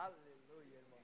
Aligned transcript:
Aleluia, 0.00 0.78
irmão. 0.78 0.98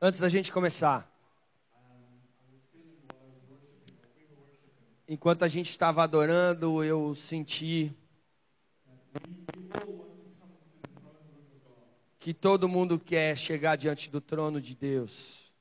Antes 0.00 0.20
da 0.20 0.30
gente 0.30 0.50
começar, 0.50 1.06
enquanto 5.06 5.42
a 5.44 5.48
gente 5.48 5.68
estava 5.68 6.02
adorando, 6.02 6.82
eu 6.82 7.14
senti 7.14 7.94
que 12.26 12.34
todo 12.34 12.68
mundo 12.68 12.98
quer 12.98 13.38
chegar 13.38 13.76
diante 13.76 14.10
do 14.10 14.20
trono 14.20 14.60
de 14.60 14.74
Deus. 14.74 15.52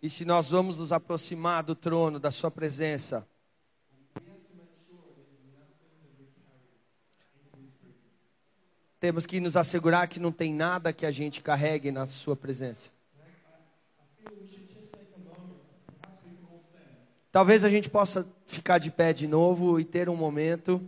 E 0.00 0.08
se 0.08 0.24
nós 0.24 0.50
vamos 0.50 0.78
nos 0.78 0.92
aproximar 0.92 1.64
do 1.64 1.74
trono, 1.74 2.20
da 2.20 2.30
Sua 2.30 2.48
presença, 2.48 3.26
temos 9.00 9.26
que 9.26 9.40
nos 9.40 9.56
assegurar 9.56 10.06
que 10.06 10.20
não 10.20 10.30
tem 10.30 10.54
nada 10.54 10.92
que 10.92 11.04
a 11.04 11.10
gente 11.10 11.42
carregue 11.42 11.90
na 11.90 12.06
Sua 12.06 12.36
presença. 12.36 12.92
Talvez 17.32 17.64
a 17.64 17.68
gente 17.68 17.90
possa 17.90 18.24
ficar 18.46 18.78
de 18.78 18.92
pé 18.92 19.12
de 19.12 19.26
novo 19.26 19.80
e 19.80 19.84
ter 19.84 20.08
um 20.08 20.14
momento. 20.14 20.80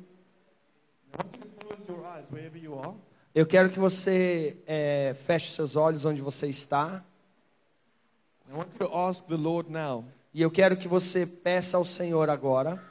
Eu 3.35 3.47
quero 3.47 3.71
que 3.71 3.79
você 3.79 4.57
é, 4.67 5.15
feche 5.27 5.53
seus 5.55 5.77
olhos 5.77 6.05
onde 6.05 6.21
você 6.21 6.47
está. 6.47 7.05
E 10.35 10.43
eu 10.43 10.51
quero 10.51 10.77
que 10.77 10.89
você 10.89 11.27
peça 11.27 11.77
ao 11.77 11.85
Senhor 11.85 12.31
agora. 12.31 12.83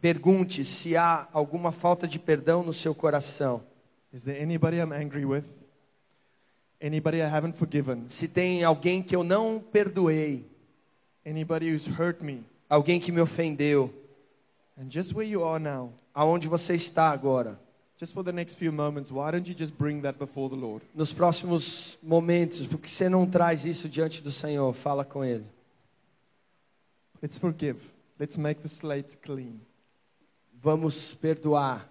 Pergunte 0.00 0.64
se 0.64 0.96
há 0.96 1.28
alguma 1.32 1.72
falta 1.72 2.08
de 2.08 2.18
perdão 2.18 2.62
no 2.62 2.72
seu 2.72 2.94
coração. 2.94 3.62
Se 8.08 8.28
tem 8.28 8.64
alguém 8.64 9.02
que 9.02 9.16
eu 9.16 9.24
não 9.24 9.60
perdoei. 9.60 10.44
Alguém 12.68 13.00
que 13.00 13.12
me 13.12 13.20
ofendeu. 13.20 13.94
And 14.78 14.90
just 14.90 15.14
where 15.14 15.28
you 15.28 15.44
are 15.44 15.62
now, 15.62 15.92
Aonde 16.14 16.48
você 16.48 16.74
está 16.74 17.10
agora? 17.10 17.58
just 18.02 18.14
for 18.14 18.24
the 18.24 18.32
next 18.32 18.56
few 18.56 18.72
moments, 18.72 19.12
why 19.12 19.30
don't 19.30 19.46
you 19.46 19.54
just 19.54 19.78
bring 19.78 20.02
that 20.02 20.18
before 20.18 20.48
the 20.48 20.56
Lord? 20.56 20.82
Nos 20.92 21.12
próximos 21.12 21.96
momentos, 22.02 22.66
porque 22.66 22.88
você 22.88 23.08
não 23.08 23.24
traz 23.24 23.64
isso 23.64 23.88
diante 23.88 24.20
do 24.20 24.32
Senhor? 24.32 24.72
Fala 24.72 25.04
com 25.04 25.24
Ele. 25.24 25.46
Let's 27.22 27.38
forgive. 27.38 27.78
Let's 28.18 28.36
make 28.36 28.60
the 28.60 28.66
slate 28.66 29.16
clean. 29.18 29.60
Vamos 30.60 31.14
perdoar. 31.14 31.88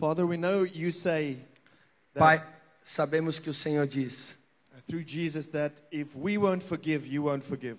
Father, 0.00 0.24
we 0.26 0.38
know 0.38 0.62
you 0.62 0.90
say 0.90 1.36
Pai, 2.14 2.42
sabemos 2.82 3.38
que 3.38 3.50
o 3.50 3.54
Senhor 3.54 3.86
diz, 3.86 4.34
through 4.88 5.04
Jesus 5.04 5.48
that 5.48 5.74
if 5.90 6.16
we 6.16 6.38
won't 6.38 6.62
forgive, 6.62 7.06
you 7.06 7.24
won't 7.24 7.44
forgive. 7.44 7.76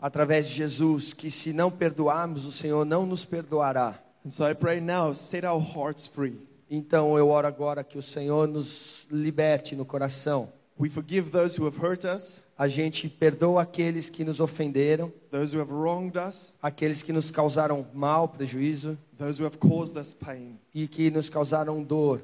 através 0.00 0.48
de 0.48 0.54
Jesus, 0.54 1.12
que 1.12 1.32
se 1.32 1.52
não 1.52 1.68
perdoarmos, 1.68 2.44
o 2.44 2.52
Senhor 2.52 2.84
não 2.84 3.04
nos 3.04 3.24
perdoará. 3.24 3.98
And 4.24 4.30
so 4.30 4.48
I 4.48 4.54
pray 4.54 4.80
now, 4.80 5.12
set 5.14 5.44
our 5.44 5.60
hearts 5.60 6.06
free. 6.06 6.38
Então 6.70 7.18
eu 7.18 7.28
oro 7.28 7.48
agora 7.48 7.82
que 7.82 7.98
o 7.98 8.02
Senhor 8.02 8.46
nos 8.46 9.04
liberte 9.10 9.74
no 9.74 9.84
coração. 9.84 10.52
We 10.78 10.88
forgive 10.88 11.32
those 11.32 11.60
who 11.60 11.66
have 11.66 11.76
hurt 11.76 12.04
us, 12.04 12.44
A 12.58 12.66
gente 12.66 13.08
perdoa 13.08 13.62
aqueles 13.62 14.10
que 14.10 14.24
nos 14.24 14.40
ofenderam, 14.40 15.12
those 15.30 15.56
who 15.56 15.62
have 15.62 15.72
wronged 15.72 16.18
us, 16.18 16.52
aqueles 16.60 17.02
que 17.04 17.12
nos 17.12 17.30
causaram 17.30 17.86
mal, 17.94 18.28
prejuízo 18.28 18.98
those 19.16 19.40
who 19.40 19.46
have 19.46 19.58
caused 19.58 19.96
us 19.96 20.12
pain. 20.12 20.58
e 20.74 20.88
que 20.88 21.10
nos 21.10 21.30
causaram 21.30 21.82
dor. 21.84 22.20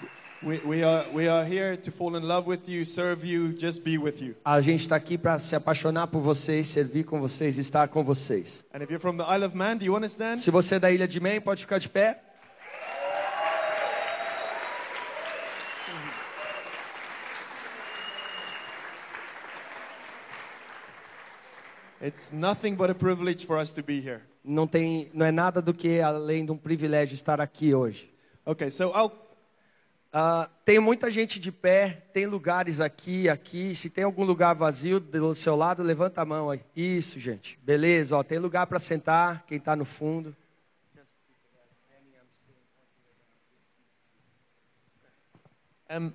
be 0.00 0.06
with 0.06 0.12
you. 0.12 0.29
A 4.42 4.60
gente 4.62 4.80
está 4.80 4.96
aqui 4.96 5.18
para 5.18 5.38
se 5.38 5.54
apaixonar 5.54 6.06
por 6.06 6.22
vocês, 6.22 6.66
servir 6.66 7.04
com 7.04 7.20
vocês, 7.20 7.58
estar 7.58 7.88
com 7.88 8.02
vocês. 8.02 8.64
And 8.72 8.82
if 8.82 8.90
you're 8.90 8.98
from 8.98 9.18
the 9.18 9.24
Isle 9.36 9.44
of 9.44 9.54
Man, 9.54 9.76
do 9.76 9.84
you 9.84 9.92
want 9.92 10.04
to 10.04 10.08
stand? 10.08 10.38
Se 10.38 10.50
você 10.50 10.76
é 10.76 10.78
da 10.78 10.90
Ilha 10.90 11.06
de 11.06 11.20
Man, 11.20 11.42
pode 11.42 11.60
ficar 11.60 11.78
de 11.78 11.90
pé. 11.90 12.22
It's 22.02 22.32
nothing 22.32 22.76
but 22.76 22.88
a 22.88 22.94
privilege 22.94 23.44
for 23.44 23.58
us 23.58 23.72
to 23.72 23.82
be 23.82 24.00
here. 24.00 24.22
Não 24.42 24.66
tem, 24.66 25.10
não 25.12 25.26
é 25.26 25.30
nada 25.30 25.60
do 25.60 25.74
que 25.74 26.00
além 26.00 26.46
de 26.46 26.50
um 26.50 26.56
privilégio 26.56 27.14
estar 27.14 27.42
aqui 27.42 27.74
hoje. 27.74 28.10
Okay, 28.46 28.70
so 28.70 28.90
I'll, 28.96 29.12
Ah, 30.12 30.50
tem 30.64 30.80
muita 30.80 31.08
gente 31.10 31.38
de 31.38 31.52
pé, 31.52 32.02
tem 32.12 32.26
lugares 32.26 32.80
aqui, 32.80 33.28
aqui. 33.28 33.74
Se 33.76 33.88
tem 33.88 34.02
algum 34.02 34.24
lugar 34.24 34.54
vazio 34.54 34.98
do 34.98 35.34
seu 35.34 35.54
lado, 35.54 35.82
levanta 35.82 36.20
a 36.20 36.24
mão 36.24 36.50
aí. 36.50 36.60
Isso, 36.74 37.20
gente. 37.20 37.58
Beleza, 37.62 38.16
ó, 38.16 38.22
tem 38.24 38.38
lugar 38.38 38.66
para 38.66 38.80
sentar, 38.80 39.44
quem 39.46 39.58
está 39.58 39.76
no 39.76 39.84
fundo. 39.84 40.34
um, 45.90 46.12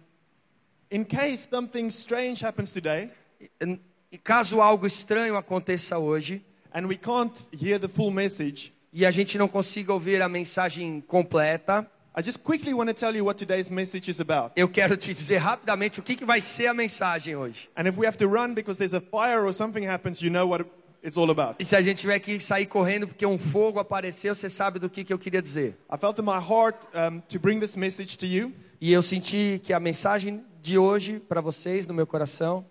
in 0.90 1.04
case 1.04 1.48
something 1.50 1.88
strange 1.90 2.42
happens 2.42 2.72
today 2.72 3.10
E- 3.42 3.80
E 4.12 4.18
caso 4.18 4.62
algo 4.62 4.88
estranho 4.88 5.36
aconteça 5.36 5.98
hoje 5.98 6.42
and 6.74 6.88
we 6.88 6.96
can't 6.96 7.48
hear 7.52 7.78
the 7.80 7.88
full 7.88 8.12
message, 8.12 8.74
e 8.94 9.06
a 9.06 9.12
gente 9.12 9.38
não 9.38 9.48
consiga 9.48 9.92
ouvir 9.94 10.22
a 10.22 10.30
mensagem 10.30 11.02
completa, 11.02 11.90
I 12.18 12.22
just 12.22 12.42
quickly 12.44 12.74
want 12.74 12.88
to 12.88 12.94
tell 12.94 13.14
you 13.14 13.26
what 13.26 13.38
today's 13.38 13.70
message 13.70 14.10
is 14.10 14.22
about. 14.22 14.54
eu 14.56 14.70
quero 14.70 14.96
te 14.96 15.14
dizer 15.14 15.38
rapidamente 15.38 16.00
o 16.00 16.04
que, 16.04 16.16
que 16.16 16.24
vai 16.24 16.40
ser 16.40 16.68
a 16.68 16.74
mensagem 16.74 17.36
hoje. 17.36 17.70
And 17.76 17.90
if 17.90 17.98
we 17.98 18.08
have 18.08 18.18
to 18.20 18.28
run 18.28 18.54
because 18.54 18.78
there's 18.78 18.94
a 18.94 19.02
fire 19.02 19.46
or 19.46 19.52
something 19.52 19.86
happens, 19.86 20.22
you 20.22 20.30
know 20.30 20.48
what 20.48 20.66
it's 21.04 21.18
all 21.18 21.30
about. 21.30 21.56
E 21.60 21.66
se 21.66 21.76
a 21.76 21.82
gente 21.82 22.00
tiver 22.00 22.20
que 22.20 22.40
sair 22.40 22.68
correndo 22.68 23.06
porque 23.06 23.26
um 23.26 23.38
fogo 23.38 23.80
apareceu, 23.80 24.34
você 24.34 24.50
sabe 24.50 24.80
do 24.80 24.90
que, 24.90 25.04
que 25.04 25.12
eu 25.12 25.20
queria 25.20 25.42
dizer. 25.42 25.78
I 25.92 25.98
felt 25.98 26.18
in 26.18 26.24
my 26.24 26.40
heart 26.40 26.78
um, 26.94 27.20
to 27.28 27.38
bring 27.38 27.60
this 27.60 27.76
message 27.76 28.18
to 28.18 28.26
you. 28.26 28.54
E 28.80 28.94
eu 28.94 29.02
senti 29.02 29.60
que 29.62 29.74
a 29.74 29.80
mensagem 29.80 30.42
de 30.66 30.80
hoje 30.80 31.20
para 31.20 31.42
vocês, 31.42 31.86
no 31.86 31.94
meu 31.94 32.08
coração, 32.08 32.66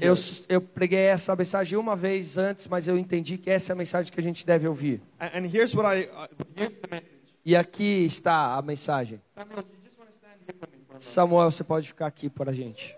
eu, 0.00 0.14
eu 0.48 0.60
preguei 0.62 1.00
essa 1.00 1.36
mensagem 1.36 1.78
uma 1.78 1.94
vez 1.94 2.38
antes, 2.38 2.66
mas 2.66 2.88
eu 2.88 2.96
entendi 2.96 3.36
que 3.36 3.50
essa 3.50 3.72
é 3.72 3.74
a 3.74 3.76
mensagem 3.76 4.10
que 4.10 4.18
a 4.18 4.22
gente 4.22 4.46
deve 4.46 4.66
ouvir. 4.66 5.02
And, 5.20 5.26
and 5.34 5.46
here's 5.52 5.74
what 5.74 5.86
I 5.86 6.04
uh, 6.04 6.28
here's 6.56 6.76
the 6.78 6.88
message. 6.90 7.16
E 7.44 7.54
aqui 7.54 8.06
está 8.06 8.56
a 8.56 8.62
mensagem. 8.62 9.20
Samuel, 9.36 9.64
me? 9.68 11.00
Samuel, 11.00 11.50
você 11.50 11.62
pode 11.62 11.86
ficar 11.86 12.06
aqui 12.06 12.30
para 12.30 12.50
a 12.50 12.54
gente. 12.54 12.96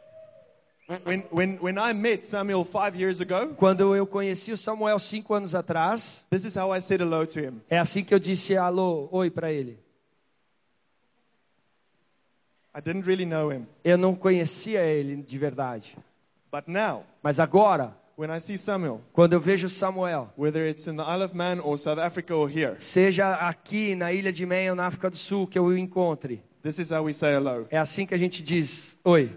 When, 1.04 1.24
when, 1.30 1.58
when 1.60 1.76
I 1.78 1.92
met 1.92 2.24
Samuel 2.24 2.64
five 2.64 2.96
years 2.96 3.20
ago, 3.20 3.54
Quando 3.56 3.94
eu 3.94 4.06
conheci 4.06 4.52
o 4.52 4.56
Samuel 4.56 4.98
cinco 4.98 5.34
anos 5.34 5.54
atrás, 5.54 6.24
this 6.30 6.44
is 6.44 6.56
how 6.56 6.74
I 6.74 6.80
said 6.80 7.00
hello 7.02 7.26
to 7.26 7.40
him. 7.40 7.60
é 7.68 7.78
assim 7.78 8.04
que 8.04 8.14
eu 8.14 8.18
disse 8.18 8.56
alô, 8.56 9.08
oi 9.12 9.30
para 9.30 9.52
ele. 9.52 9.78
I 12.78 12.80
didn't 12.80 13.08
really 13.08 13.26
know 13.26 13.50
him. 13.50 13.66
Eu 13.82 13.98
não 13.98 14.14
conhecia 14.14 14.82
ele 14.82 15.16
de 15.16 15.36
verdade. 15.36 15.98
But 16.52 16.68
now, 16.68 17.04
Mas 17.20 17.40
agora, 17.40 17.92
when 18.16 18.30
I 18.30 18.38
see 18.38 18.56
Samuel, 18.56 19.00
quando 19.12 19.32
eu 19.32 19.40
vejo 19.40 19.68
Samuel, 19.68 20.32
here, 22.48 22.76
seja 22.78 23.34
aqui 23.34 23.96
na 23.96 24.12
ilha 24.12 24.32
de 24.32 24.46
Man 24.46 24.70
ou 24.70 24.76
na 24.76 24.86
África 24.86 25.10
do 25.10 25.16
Sul 25.16 25.48
que 25.48 25.58
eu 25.58 25.64
o 25.64 25.76
encontre, 25.76 26.40
this 26.62 26.78
is 26.78 26.92
how 26.92 27.02
we 27.02 27.12
say 27.12 27.34
hello. 27.34 27.66
é 27.68 27.78
assim 27.78 28.06
que 28.06 28.14
a 28.14 28.18
gente 28.18 28.44
diz 28.44 28.96
oi. 29.04 29.36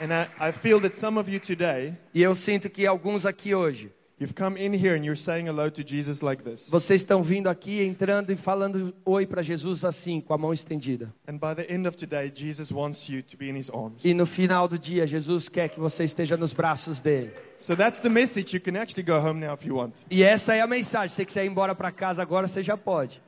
And 0.00 0.14
I, 0.14 0.48
I 0.48 0.52
feel 0.52 0.80
that 0.80 0.96
some 0.96 1.18
of 1.18 1.30
you 1.30 1.40
today, 1.40 1.94
E 2.14 2.22
eu 2.22 2.34
sinto 2.34 2.70
que 2.70 2.86
alguns 2.86 3.26
aqui 3.26 3.54
hoje, 3.54 3.92
you've 4.18 4.34
come 4.34 4.56
in 4.56 4.72
here 4.72 4.94
and 4.94 5.04
you're 5.04 5.16
saying 5.16 5.46
hello 5.46 5.70
to 5.70 5.82
Jesus 5.82 6.22
like 6.22 6.42
this. 6.42 6.68
vocês 6.68 7.02
estão 7.02 7.22
vindo 7.22 7.48
aqui, 7.48 7.82
entrando 7.82 8.30
e 8.32 8.36
falando 8.36 8.94
oi 9.04 9.26
para 9.26 9.42
Jesus 9.42 9.84
assim, 9.84 10.20
com 10.20 10.34
a 10.34 10.38
mão 10.38 10.52
estendida. 10.52 11.12
And 11.26 11.38
by 11.38 11.54
the 11.54 11.72
end 11.72 11.86
of 11.86 11.96
today, 11.96 12.30
Jesus 12.34 12.70
wants 12.72 13.08
you 13.08 13.22
to 13.22 13.36
be 13.36 13.48
in 13.48 13.56
his 13.56 13.70
arms. 13.70 14.04
E 14.04 14.12
no 14.12 14.26
final 14.26 14.68
do 14.68 14.78
dia, 14.78 15.06
Jesus 15.06 15.48
quer 15.48 15.68
que 15.68 15.78
você 15.78 16.04
esteja 16.04 16.36
nos 16.36 16.52
braços 16.52 17.00
dele. 17.00 17.32
So 17.58 17.74
that's 17.74 18.00
the 18.00 18.08
message. 18.08 18.54
You 18.54 18.60
can 18.60 18.76
actually 18.76 19.04
go 19.04 19.18
home 19.18 19.40
now 19.40 19.54
if 19.54 19.64
you 19.64 19.76
want. 19.76 19.94
E 20.10 20.22
essa 20.22 20.54
é 20.54 20.60
a 20.60 20.66
mensagem. 20.66 21.08
Se 21.08 21.16
você 21.16 21.24
quiser 21.24 21.44
ir 21.44 21.48
embora 21.48 21.74
para 21.74 21.90
casa 21.90 22.22
agora, 22.22 22.46
você 22.46 22.62
já 22.62 22.76
pode. 22.76 23.20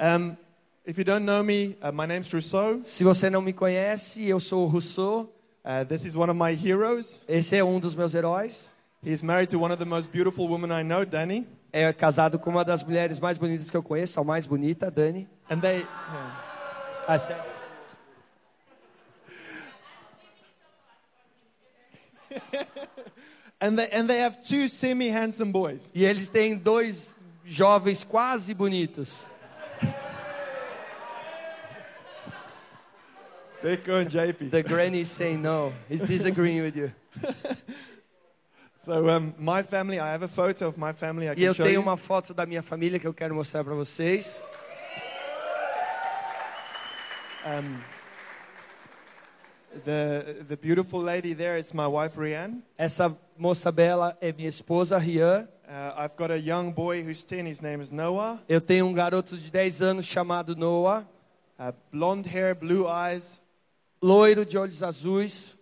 Um, 0.00 0.36
if 0.84 0.98
you 0.98 1.04
don't 1.04 1.24
know 1.24 1.44
me, 1.44 1.76
uh, 1.80 1.92
my 1.92 2.06
name's 2.06 2.32
Rousseau. 2.32 2.82
Se 2.82 3.04
você 3.04 3.30
não 3.30 3.40
me 3.40 3.52
conhece, 3.52 4.26
eu 4.28 4.40
sou 4.40 4.64
o 4.64 4.66
Rousseau. 4.66 5.32
Uh, 5.64 5.84
this 5.86 6.04
is 6.04 6.16
one 6.16 6.28
of 6.28 6.36
my 6.36 6.52
heroes. 6.52 7.20
Esse 7.28 7.56
é 7.56 7.62
um 7.62 7.78
dos 7.78 7.94
meus 7.94 8.14
heróis. 8.14 8.71
He's 9.04 9.20
married 9.20 9.50
to 9.50 9.58
one 9.58 9.72
of 9.72 9.80
the 9.80 9.84
most 9.84 10.12
beautiful 10.12 10.46
women 10.46 10.70
I 10.70 10.82
know, 10.82 11.04
Danny. 11.04 11.44
É 11.72 11.92
casado 11.92 12.38
com 12.38 12.50
uma 12.50 12.64
das 12.64 12.84
mulheres 12.84 13.18
mais 13.18 13.36
bonitas 13.36 13.68
que 13.68 13.76
eu 13.76 13.82
conheço, 13.82 14.20
a 14.20 14.24
mais 14.24 14.46
bonita, 14.46 14.90
Dani. 14.92 15.28
And 15.50 15.58
they, 15.60 15.84
Ah, 17.08 17.18
sério? 17.18 17.42
and 23.60 23.76
they, 23.76 23.88
and 23.90 24.06
they 24.08 24.20
have 24.20 24.40
two 24.44 24.68
semi-handsome 24.68 25.50
boys. 25.50 25.90
E 25.92 26.04
eles 26.04 26.28
têm 26.28 26.56
dois 26.56 27.16
jovens 27.44 28.04
quase 28.04 28.54
bonitos. 28.54 29.26
Deco 33.62 33.92
and 33.92 34.08
JP. 34.08 34.50
The 34.50 34.62
granny 34.62 35.00
is 35.00 35.08
saying 35.08 35.42
no. 35.42 35.72
He's 35.88 36.02
disagreeing 36.02 36.62
with 36.62 36.76
you. 36.76 36.92
So 38.84 39.08
um, 39.08 39.32
my 39.38 39.62
family, 39.62 40.00
I 40.00 40.10
have 40.10 40.22
a 40.22 40.28
photo 40.28 40.66
of 40.66 40.76
my 40.76 40.92
family 40.92 41.28
I 41.28 41.32
E 41.32 41.36
can 41.36 41.42
eu 41.44 41.54
show 41.54 41.64
tenho 41.64 41.74
you. 41.74 41.82
uma 41.82 41.96
foto 41.96 42.34
da 42.34 42.44
minha 42.44 42.62
família 42.62 42.98
que 42.98 43.06
eu 43.06 43.14
quero 43.14 43.32
mostrar 43.32 43.62
para 43.62 43.74
vocês. 43.74 44.40
Um, 47.46 47.78
the, 49.84 50.44
the 50.48 50.56
beautiful 50.56 51.00
lady 51.00 51.32
there 51.34 51.56
is 51.56 51.72
my 51.72 51.86
wife, 51.86 52.16
Rianne. 52.18 52.62
Essa 52.76 53.16
moça 53.38 53.70
bela 53.70 54.16
é 54.20 54.32
minha 54.32 54.48
esposa, 54.48 54.98
Rian. 54.98 55.48
Uh, 55.68 55.94
I've 56.04 56.16
got 56.16 56.30
a 56.32 56.36
young 56.38 56.72
boy 56.72 57.02
who's 57.04 57.22
10. 57.24 57.46
His 57.46 57.60
name 57.62 57.80
is 57.80 57.90
Noah. 57.92 58.40
Eu 58.48 58.60
tenho 58.60 58.86
um 58.86 58.92
garoto 58.92 59.36
de 59.38 59.50
10 59.50 59.80
anos 59.82 60.06
chamado 60.06 60.56
Noah, 60.56 61.06
Uh, 61.58 61.72
blonde 61.92 62.28
hair, 62.28 62.56
blue 62.56 62.88
eyes. 62.88 63.40
loiro 64.02 64.44
de 64.44 64.58
olhos 64.58 64.82
azuis. 64.82 65.56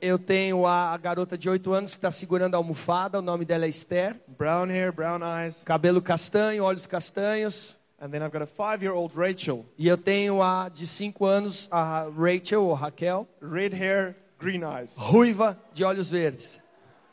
Eu 0.00 0.18
tenho 0.18 0.66
a, 0.66 0.92
a 0.92 0.96
garota 0.96 1.38
de 1.38 1.48
8 1.48 1.72
anos 1.72 1.92
que 1.92 1.98
está 1.98 2.10
segurando 2.10 2.54
a 2.54 2.56
almofada, 2.56 3.20
o 3.20 3.22
nome 3.22 3.44
dela 3.44 3.64
é 3.64 3.68
Esther. 3.68 4.16
Brown 4.26 4.66
hair, 4.66 4.92
brown 4.92 5.20
eyes. 5.22 5.62
Cabelo 5.62 6.02
castanho, 6.02 6.64
olhos 6.64 6.84
castanhos. 6.84 7.78
And 8.00 8.10
then 8.10 8.22
I've 8.24 8.32
got 8.32 8.42
a 8.42 8.46
five-year-old 8.46 9.16
Rachel. 9.16 9.64
E 9.78 9.86
eu 9.86 9.96
tenho 9.96 10.42
a 10.42 10.68
de 10.68 10.88
5 10.88 11.24
anos, 11.24 11.68
a 11.70 12.08
Rachel, 12.10 12.64
ou 12.64 12.74
Raquel, 12.74 13.28
Red 13.40 13.76
hair, 13.76 14.16
green 14.40 14.62
eyes. 14.64 14.96
ruiva 14.98 15.56
de 15.72 15.84
olhos 15.84 16.10
verdes. 16.10 16.60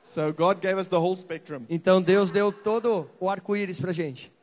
So 0.01 0.33
God 0.33 0.59
gave 0.59 0.79
us 0.79 0.87
the 0.87 0.95
whole 0.97 1.15
spectrum. 1.15 1.65
Então 1.69 2.01
Deus 2.01 2.31
deu 2.31 2.51
todo 2.51 3.07
o 3.19 3.29
arco-íris 3.29 3.79
pra 3.79 3.91
gente. 3.91 4.33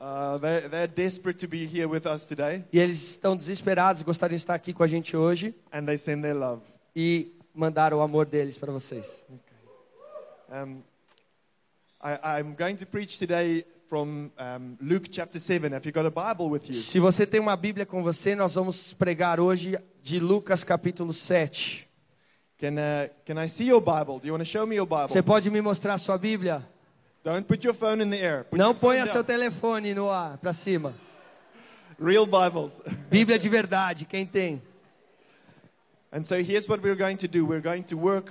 Uh, 0.00 0.38
they, 0.38 0.68
they're 0.68 0.88
desperate 0.88 1.38
to 1.38 1.46
be 1.48 1.64
here 1.66 1.86
with 1.88 2.04
us 2.06 2.26
today, 2.26 2.64
E 2.72 2.78
eles 2.78 2.96
estão 3.10 3.36
desesperados, 3.36 4.02
gostariam 4.02 4.36
de 4.36 4.42
estar 4.42 4.54
aqui 4.54 4.72
com 4.72 4.82
a 4.82 4.86
gente 4.86 5.16
hoje 5.16 5.54
and 5.72 5.84
they 5.86 5.96
send 5.96 6.22
their 6.22 6.36
love. 6.36 6.62
e 6.94 7.32
mandaram 7.54 7.98
o 7.98 8.00
amor 8.02 8.26
deles 8.26 8.58
para 8.58 8.72
vocês. 8.72 9.24
Um, 10.50 10.82
I, 12.02 12.40
I'm 12.40 12.54
going 12.54 12.76
to 12.76 12.86
preach 12.86 13.18
today 13.18 13.64
from 13.88 14.30
um, 14.38 14.76
Luke 14.80 15.08
chapter 15.10 15.40
7. 15.40 15.72
Have 15.72 15.86
you 15.86 15.92
got 15.92 16.04
a 16.04 16.10
Bible 16.10 16.50
with 16.50 16.68
you? 16.68 16.74
Se 16.74 16.98
você 16.98 17.24
tem 17.26 17.40
uma 17.40 17.56
Bíblia 17.56 17.86
com 17.86 18.02
você, 18.02 18.34
nós 18.34 18.54
vamos 18.54 18.92
pregar 18.92 19.40
hoje 19.40 19.78
de 20.02 20.18
Lucas 20.20 20.64
capítulo 20.64 21.12
7. 21.12 21.88
Can, 22.58 22.72
uh, 22.74 23.10
can 23.24 23.42
I 23.42 23.48
see 23.48 23.68
your 23.68 23.80
Bible? 23.80 24.18
Do 24.20 24.26
you 24.26 24.32
want 24.34 24.44
to 24.44 24.50
show 24.50 24.66
me 24.66 24.76
your 24.76 24.86
Bible? 24.86 25.08
Você 25.08 25.22
pode 25.22 25.50
me 25.50 25.60
mostrar 25.60 25.94
a 25.94 25.98
sua 25.98 26.18
Bíblia? 26.18 26.66
Don't 27.24 27.48
put 27.48 27.64
your 27.64 27.72
phone 27.72 28.02
in 28.02 28.10
the 28.10 28.18
air. 28.18 28.44
Put 28.44 28.58
Não 28.58 28.74
ponha 28.74 29.06
seu 29.06 29.24
telefone 29.24 29.94
no 29.94 30.10
ar, 30.10 30.36
para 30.36 30.52
cima. 30.52 30.92
Real 31.98 32.26
Bibles. 32.26 32.82
Bíblia 33.10 33.38
de 33.38 33.48
verdade, 33.48 34.04
quem 34.04 34.26
tem? 34.26 34.60
and 36.12 36.22
so 36.22 36.34
here's 36.42 36.68
what 36.68 36.82
we're 36.82 36.94
going 36.94 37.16
to 37.16 37.26
do. 37.26 37.46
We're 37.46 37.62
going 37.62 37.84
to 37.84 37.96
work 37.96 38.30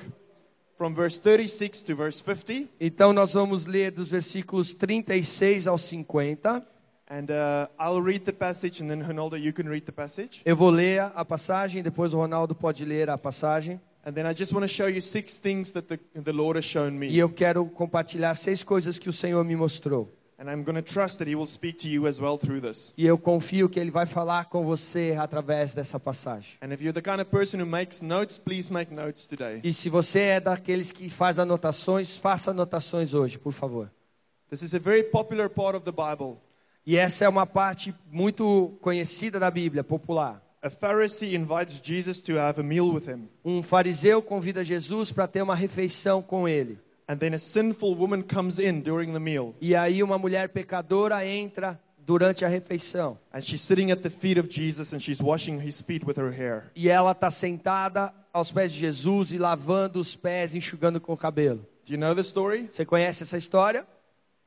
from 0.77 0.93
verse 0.93 1.17
36 1.17 1.81
to 1.81 1.95
verse 1.95 2.21
50. 2.21 2.69
Então 2.79 3.11
nós 3.11 3.33
vamos 3.33 3.65
ler 3.65 3.89
dos 3.89 4.09
versículos 4.09 4.75
36 4.75 5.65
ao 5.65 5.79
50. 5.79 6.63
And 7.09 7.31
uh, 7.31 7.67
I'll 7.79 8.01
read 8.01 8.25
the 8.25 8.31
passage, 8.31 8.79
and 8.79 8.89
then 8.89 9.03
Ronaldo, 9.03 9.37
you 9.43 9.53
can 9.53 9.67
read 9.67 9.85
the 9.87 9.91
passage. 9.91 10.43
Eu 10.45 10.55
vou 10.55 10.69
ler 10.69 11.01
a 11.15 11.25
passagem, 11.25 11.81
depois 11.81 12.13
o 12.13 12.17
Ronaldo 12.17 12.53
pode 12.53 12.85
ler 12.85 13.09
a 13.09 13.17
passagem. 13.17 13.81
And 14.05 14.11
then 14.13 14.25
I 14.25 14.33
just 14.33 14.51
want 14.53 14.63
to 14.63 14.67
show 14.67 14.87
you 14.87 14.99
six 15.01 15.37
things 15.39 15.71
that 15.71 15.87
the, 15.87 15.97
the 16.21 16.33
Lord 16.33 16.57
has 16.57 16.65
shown 16.65 16.95
E 16.95 16.97
me. 16.97 17.17
eu 17.17 17.29
quero 17.29 17.65
compartilhar 17.65 18.35
seis 18.35 18.61
coisas 18.63 18.99
que 18.99 19.07
o 19.09 19.13
Senhor 19.13 19.43
me 19.45 19.55
mostrou. 19.55 20.09
And 20.37 20.49
I'm 20.51 20.63
going 20.63 20.75
to 20.75 20.81
trust 20.81 21.19
that 21.19 21.29
He 21.29 21.35
will 21.35 21.45
speak 21.47 21.77
to 21.83 21.87
you 21.87 22.05
as 22.05 22.19
well 22.19 22.37
through 22.37 22.59
this. 22.59 22.93
E 22.97 23.05
eu 23.05 23.17
confio 23.17 23.69
que 23.69 23.79
Ele 23.79 23.91
vai 23.91 24.05
falar 24.05 24.45
com 24.49 24.65
você 24.65 25.15
através 25.17 25.73
dessa 25.73 25.97
passagem. 25.99 26.57
And 26.61 26.73
if 26.73 26.81
you're 26.81 26.91
the 26.91 27.01
kind 27.01 27.21
of 27.21 27.29
person 27.31 27.59
who 27.61 27.65
makes 27.65 28.01
notes, 28.01 28.37
please 28.37 28.73
make 28.73 28.93
notes 28.93 29.25
today. 29.25 29.61
E 29.63 29.71
se 29.73 29.89
você 29.89 30.19
é 30.19 30.39
daqueles 30.41 30.91
que 30.91 31.09
faz 31.09 31.39
anotações, 31.39 32.17
faça 32.17 32.51
anotações 32.51 33.13
hoje, 33.13 33.37
por 33.39 33.53
favor. 33.53 33.89
This 34.49 34.63
is 34.63 34.73
a 34.75 34.79
very 34.79 35.03
popular 35.03 35.49
part 35.49 35.77
of 35.77 35.85
the 35.85 35.91
Bible. 35.93 36.35
E 36.85 36.97
essa 36.97 37.23
é 37.23 37.29
uma 37.29 37.45
parte 37.45 37.95
muito 38.11 38.73
conhecida 38.81 39.39
da 39.39 39.49
Bíblia, 39.49 39.81
popular. 39.81 40.43
A 40.63 40.69
Pharisee 40.69 41.33
invites 41.35 41.81
Jesus 41.83 42.21
to 42.21 42.39
have 42.39 42.57
a 42.57 42.63
meal 42.63 42.89
with 42.93 43.05
him. 43.05 43.27
Um 43.43 43.61
fariseu 43.61 44.21
convida 44.21 44.63
Jesus 44.63 45.11
para 45.11 45.27
ter 45.27 45.41
uma 45.41 45.55
refeição 45.55 46.21
com 46.21 46.47
ele. 46.47 46.79
And 47.05 47.17
then 47.17 47.33
a 47.33 47.37
sinful 47.37 47.97
woman 47.97 48.21
comes 48.23 48.59
in 48.59 48.79
during 48.79 49.11
the 49.11 49.19
meal. 49.19 49.53
E 49.59 49.75
aí 49.75 50.01
uma 50.01 50.17
mulher 50.17 50.47
pecadora 50.47 51.27
entra 51.27 51.77
durante 51.97 52.45
a 52.45 52.47
refeição. 52.47 53.17
And 53.33 53.41
she's 53.41 53.61
sitting 53.61 53.91
at 53.91 54.01
the 54.03 54.09
feet 54.09 54.39
of 54.39 54.47
Jesus 54.49 54.93
and 54.93 55.01
she's 55.01 55.19
washing 55.19 55.59
his 55.59 55.81
feet 55.81 56.05
with 56.05 56.17
her 56.17 56.31
hair. 56.31 56.71
E 56.73 56.87
ela 56.87 57.11
está 57.11 57.29
sentada 57.29 58.13
aos 58.31 58.49
pés 58.49 58.71
de 58.71 58.79
Jesus 58.79 59.33
e 59.33 59.37
lavando 59.37 59.99
os 59.99 60.15
pés, 60.15 60.55
enxugando 60.55 61.01
com 61.01 61.11
o 61.11 61.17
cabelo. 61.17 61.59
Do 61.85 61.93
you 61.93 61.99
know 61.99 62.15
the 62.15 62.21
story? 62.21 62.69
Você 62.71 62.85
conhece 62.85 63.23
essa 63.23 63.37
história? 63.37 63.85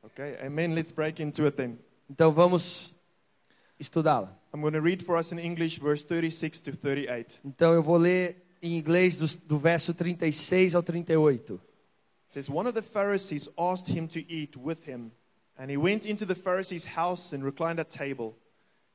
Okay, 0.03 0.39
amen. 0.47 0.73
Let's 0.73 0.93
break 0.93 1.23
into 1.23 1.45
it 1.45 1.59
then. 1.59 1.77
Então 2.09 2.33
vamos 2.33 2.96
estudá-la. 3.79 4.29
I'm 4.53 4.61
going 4.61 4.73
to 4.73 4.81
read 4.81 5.03
for 5.03 5.17
us 5.17 5.33
in 5.33 5.39
English 5.39 5.79
verse 5.79 6.05
36 6.05 6.61
to 6.61 6.73
38. 6.73 7.41
Então 7.45 7.73
eu 7.73 7.83
vou 7.83 7.97
ler 7.97 8.37
em 8.63 8.77
inglês 8.77 9.17
do, 9.17 9.27
do 9.47 9.59
verso 9.59 9.93
36 9.93 10.75
ao 10.75 10.83
38. 10.83 11.55
It 11.55 11.61
says, 12.35 12.51
One 12.51 12.67
of 12.67 12.75
the 12.75 12.83
Pharisees 12.83 13.49
asked 13.59 13.89
him 13.89 14.09
to 14.09 14.21
eat 14.31 14.57
with 14.57 14.85
him. 14.85 15.13
And 15.59 15.71
he 15.71 15.77
went 15.77 16.05
into 16.05 16.27
the 16.27 16.35
Pharisee's 16.35 16.85
house 16.85 17.33
and 17.33 17.43
reclined 17.43 17.79
at 17.79 17.91
table. 17.91 18.35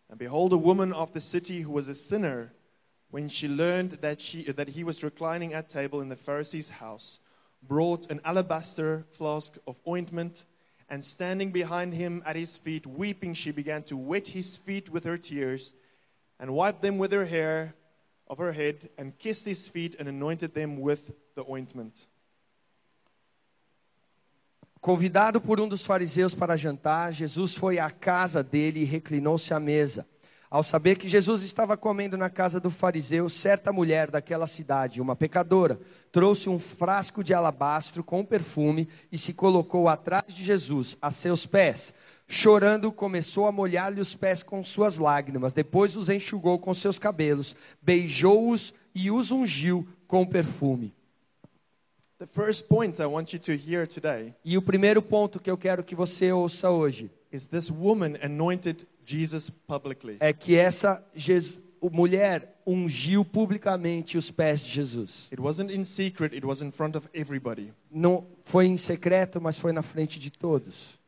And 0.10 0.20
behold, 0.20 0.54
a 0.54 0.58
woman 0.58 0.94
of 0.94 1.14
the 1.14 1.22
city 1.22 1.62
who 1.62 1.72
was 1.72 1.88
a 1.88 1.96
sinner, 1.96 2.54
when 3.10 3.30
she 3.30 3.48
learned 3.48 4.00
that, 4.02 4.22
she, 4.22 4.44
that 4.44 4.70
he 4.70 4.84
was 4.84 5.04
reclining 5.04 5.54
at 5.54 5.70
table 5.70 6.02
in 6.02 6.10
the 6.10 6.16
Pharisee's 6.16 6.70
house, 6.70 7.20
brought 7.64 8.12
an 8.12 8.20
alabaster 8.26 9.06
flask 9.12 9.58
of 9.66 9.80
ointment. 9.88 10.46
And 10.92 11.02
standing 11.02 11.52
behind 11.52 11.94
him 11.94 12.22
at 12.26 12.36
his 12.36 12.58
feet, 12.58 12.86
weeping, 12.86 13.34
she 13.34 13.52
began 13.52 13.82
to 13.84 13.96
wet 13.96 14.28
his 14.28 14.58
feet 14.58 14.90
with 14.90 15.06
her 15.06 15.18
tears, 15.18 15.74
and 16.38 16.54
wiped 16.54 16.82
them 16.82 16.98
with 16.98 17.14
her 17.14 17.24
hair 17.24 17.74
of 18.28 18.40
her 18.40 18.52
head, 18.52 18.90
and 18.98 19.18
kissed 19.18 19.46
his 19.46 19.70
feet, 19.70 19.96
and 19.98 20.10
anointed 20.10 20.54
them 20.54 20.82
with 20.82 21.14
the 21.34 21.50
ointment. 21.50 22.08
Convidado 24.82 25.40
por 25.40 25.62
um 25.62 25.70
dos 25.70 25.86
fariseus 25.86 26.34
para 26.34 26.58
jantar, 26.58 27.14
Jesus 27.14 27.56
foi 27.56 27.80
à 27.80 27.90
casa 27.90 28.44
dele 28.44 28.82
e 28.82 28.84
reclinou-se 28.84 29.54
à 29.54 29.62
mesa. 29.62 30.06
Ao 30.52 30.62
saber 30.62 30.98
que 30.98 31.08
Jesus 31.08 31.44
estava 31.44 31.78
comendo 31.78 32.18
na 32.18 32.30
casa 32.30 32.60
do 32.60 32.70
fariseu, 32.70 33.30
certa 33.30 33.72
mulher 33.72 34.12
daquela 34.12 34.46
cidade, 34.46 35.00
uma 35.00 35.16
pecadora, 35.16 35.80
trouxe 36.12 36.50
um 36.50 36.60
frasco 36.60 37.24
de 37.24 37.34
alabastro 37.34 38.04
com 38.04 38.26
perfume 38.26 38.90
e 39.10 39.18
se 39.18 39.34
colocou 39.34 39.88
atrás 39.88 40.26
de 40.28 40.44
Jesus, 40.44 40.98
a 41.02 41.10
seus 41.10 41.46
pés. 41.46 41.94
Chorando, 42.28 42.92
começou 42.92 43.48
a 43.48 43.52
molhar-lhe 43.52 44.02
os 44.02 44.14
pés 44.14 44.44
com 44.44 44.62
suas 44.62 44.98
lágrimas. 44.98 45.54
Depois 45.54 45.96
os 45.96 46.10
enxugou 46.10 46.60
com 46.60 46.74
seus 46.74 47.00
cabelos, 47.00 47.56
beijou-os 47.82 48.74
e 48.94 49.10
os 49.10 49.32
ungiu 49.32 49.88
com 50.06 50.26
perfume. 50.26 50.94
The 52.20 52.28
first 52.28 52.68
point 52.68 53.02
I 53.02 53.06
want 53.06 53.32
you 53.32 53.40
to 53.40 53.54
hear 53.54 53.88
today 53.88 54.36
E 54.46 54.56
o 54.58 54.62
primeiro 54.62 55.02
ponto 55.02 55.40
que 55.40 55.50
eu 55.50 55.58
quero 55.58 55.84
que 55.84 55.96
você 55.96 56.32
ouça 56.32 56.70
hoje 56.70 57.10
is 57.32 57.46
this 57.46 57.72
woman 57.72 58.18
anointed. 58.22 58.86
É 60.20 60.34
que 60.34 60.56
essa 60.56 61.04
Jes- 61.16 61.60
o- 61.80 61.90
mulher 61.90 62.62
ungiu 62.66 63.26
publicamente 63.26 64.18
os 64.18 64.30
pés 64.32 64.62
de 64.62 64.70
Jesus. 64.72 65.28
It 65.32 65.42
wasn't 65.42 65.74
in 65.74 65.84
secret, 65.84 66.34
it 66.36 66.46
was 66.46 66.62
in 66.62 66.72
front 66.72 66.96
of 66.96 67.08
everybody. 67.14 67.74
Não 67.90 68.26
foi 68.46 68.68
em 68.68 68.78
secreto, 68.78 69.42
mas 69.42 69.58
foi 69.58 69.72
na 69.74 69.82
frente 69.82 70.20
de 70.20 70.30
todos. 70.32 71.00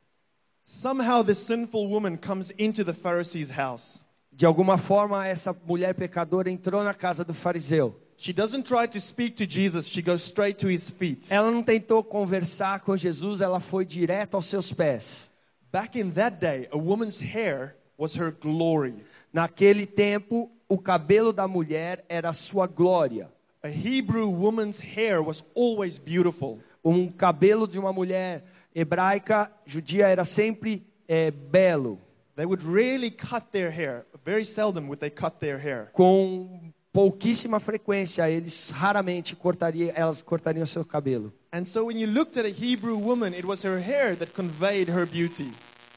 Somehow, 0.65 1.23
this 1.23 1.39
sinful 1.39 1.87
woman 1.89 2.17
comes 2.17 2.51
into 2.57 2.83
the 2.83 2.93
Pharisee's 2.93 3.51
house. 3.51 4.01
De 4.31 4.45
alguma 4.45 4.77
forma, 4.77 5.27
essa 5.27 5.55
mulher 5.67 5.93
pecadora 5.93 6.49
entrou 6.49 6.83
na 6.83 6.93
casa 6.93 7.23
do 7.23 7.33
fariseu. 7.33 7.99
She 8.17 8.31
doesn't 8.31 8.63
try 8.63 8.87
to 8.87 8.99
speak 8.99 9.35
to 9.35 9.45
Jesus, 9.49 9.87
she 9.87 10.01
goes 10.01 10.23
straight 10.23 10.57
to 10.59 10.69
his 10.71 10.89
feet. 10.89 11.27
Ela 11.29 11.51
não 11.51 11.61
tentou 11.61 12.03
conversar 12.03 12.79
com 12.81 12.95
Jesus, 12.95 13.41
ela 13.41 13.59
foi 13.59 13.85
direto 13.85 14.35
aos 14.35 14.45
seus 14.45 14.71
pés. 14.71 15.29
Back 15.71 15.99
in 15.99 16.11
that 16.11 16.37
day, 16.39 16.67
a 16.71 16.77
woman's 16.77 17.19
hair 17.19 17.75
was 17.97 18.15
her 18.15 18.31
glory. 18.31 18.95
Naquele 19.31 19.85
tempo, 19.85 20.49
o 20.69 20.77
cabelo 20.77 21.33
da 21.33 21.47
mulher 21.47 22.03
era 22.09 22.29
a 22.29 22.33
sua 22.33 22.67
glória. 22.67 23.29
A 23.61 23.69
Hebrew 23.69 24.27
woman's 24.29 24.79
hair 24.79 25.21
was 25.21 25.43
always 25.55 25.97
beautiful. 25.97 26.59
Um 26.83 27.07
cabelo 27.09 27.67
de 27.67 27.79
uma 27.79 27.93
mulher 27.93 28.43
hebraica 28.75 29.49
judia 29.65 30.07
era 30.07 30.25
sempre 30.25 30.83
eh, 31.07 31.31
belo, 31.31 31.99
They 32.35 32.45
would 32.45 32.63
rarely 32.65 33.11
cut 33.11 33.51
their 33.51 33.69
hair. 33.69 34.05
Very 34.25 34.43
seldom 34.43 34.87
would 34.87 34.99
they 34.99 35.11
cut 35.11 35.39
their 35.39 35.57
hair. 35.59 35.89
com 35.93 36.73
pouquíssima 36.91 37.59
frequência 37.59 38.29
eles 38.29 38.69
raramente 38.71 39.35
cortariam, 39.35 39.91
elas 39.95 40.21
cortariam 40.21 40.65
seu 40.65 40.83
cabelo. 40.83 41.31
And 41.51 41.65
so 41.65 41.85
when 41.85 41.99
you 41.99 42.07
looked 42.07 42.37
at 42.37 42.45
a 42.45 42.49
Hebrew 42.49 42.97
woman, 42.97 43.33
it 43.33 43.45
was 43.45 43.63
her 43.63 43.79
hair 43.79 44.15
that 44.15 44.33
conveyed 44.33 44.89
her 44.89 45.05
beauty. 45.05 45.51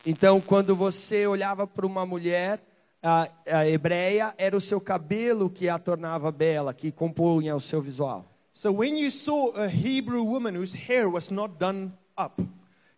Então, 0.06 0.40
quando 0.40 0.74
você 0.74 1.26
olhava 1.26 1.66
para 1.66 1.84
uma 1.84 2.06
mulher 2.06 2.60
a, 3.02 3.28
a 3.46 3.68
hebreia, 3.68 4.32
era 4.38 4.56
o 4.56 4.60
seu 4.60 4.80
cabelo 4.80 5.50
que 5.50 5.68
a 5.68 5.78
tornava 5.78 6.30
bela, 6.30 6.72
que 6.72 6.92
compunha 6.92 7.56
o 7.56 7.60
seu 7.60 7.82
visual. 7.82 8.24
So 8.52 8.72
when 8.72 8.96
you 8.96 9.10
saw 9.10 9.52
a 9.54 9.66
Hebrew 9.66 10.24
woman 10.24 10.56
whose 10.56 10.74
hair 10.74 11.10
was 11.10 11.28
not 11.28 11.56
done 11.58 11.92
up, 12.16 12.42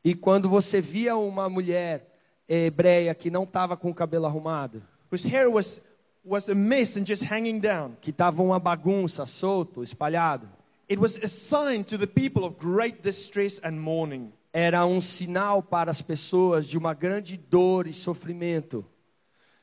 E 0.05 0.15
quando 0.15 0.49
você 0.49 0.81
via 0.81 1.17
uma 1.17 1.49
mulher 1.49 2.07
hebreia 2.49 3.15
que 3.15 3.31
não 3.31 3.43
estava 3.43 3.77
com 3.77 3.91
o 3.91 3.95
cabelo 3.95 4.27
arrumado, 4.27 4.83
whose 5.13 5.29
hair 5.29 5.51
was, 5.51 5.83
was 6.25 6.49
a 6.49 6.55
mess 6.55 6.97
and 6.97 7.05
just 7.05 7.23
hanging 7.23 7.59
down, 7.59 7.97
que 8.01 8.11
estava 8.11 8.43
uma 8.43 8.59
bagunça, 8.59 9.27
solto, 9.27 9.83
espalhado, 9.83 10.49
it 10.91 10.99
was 10.99 11.17
a 11.17 11.29
sign 11.29 11.83
to 11.83 11.99
the 11.99 12.07
people 12.07 12.45
of 12.45 12.57
great 12.59 13.03
distress 13.03 13.61
and 13.63 13.73
mourning. 13.73 14.33
Era 14.59 14.85
um 14.85 15.01
sinal 15.01 15.63
para 15.63 15.89
as 15.91 16.03
pessoas 16.03 16.67
de 16.67 16.77
uma 16.77 16.93
grande 16.93 17.37
dor 17.37 17.87
e 17.87 17.95
sofrimento. 17.95 18.85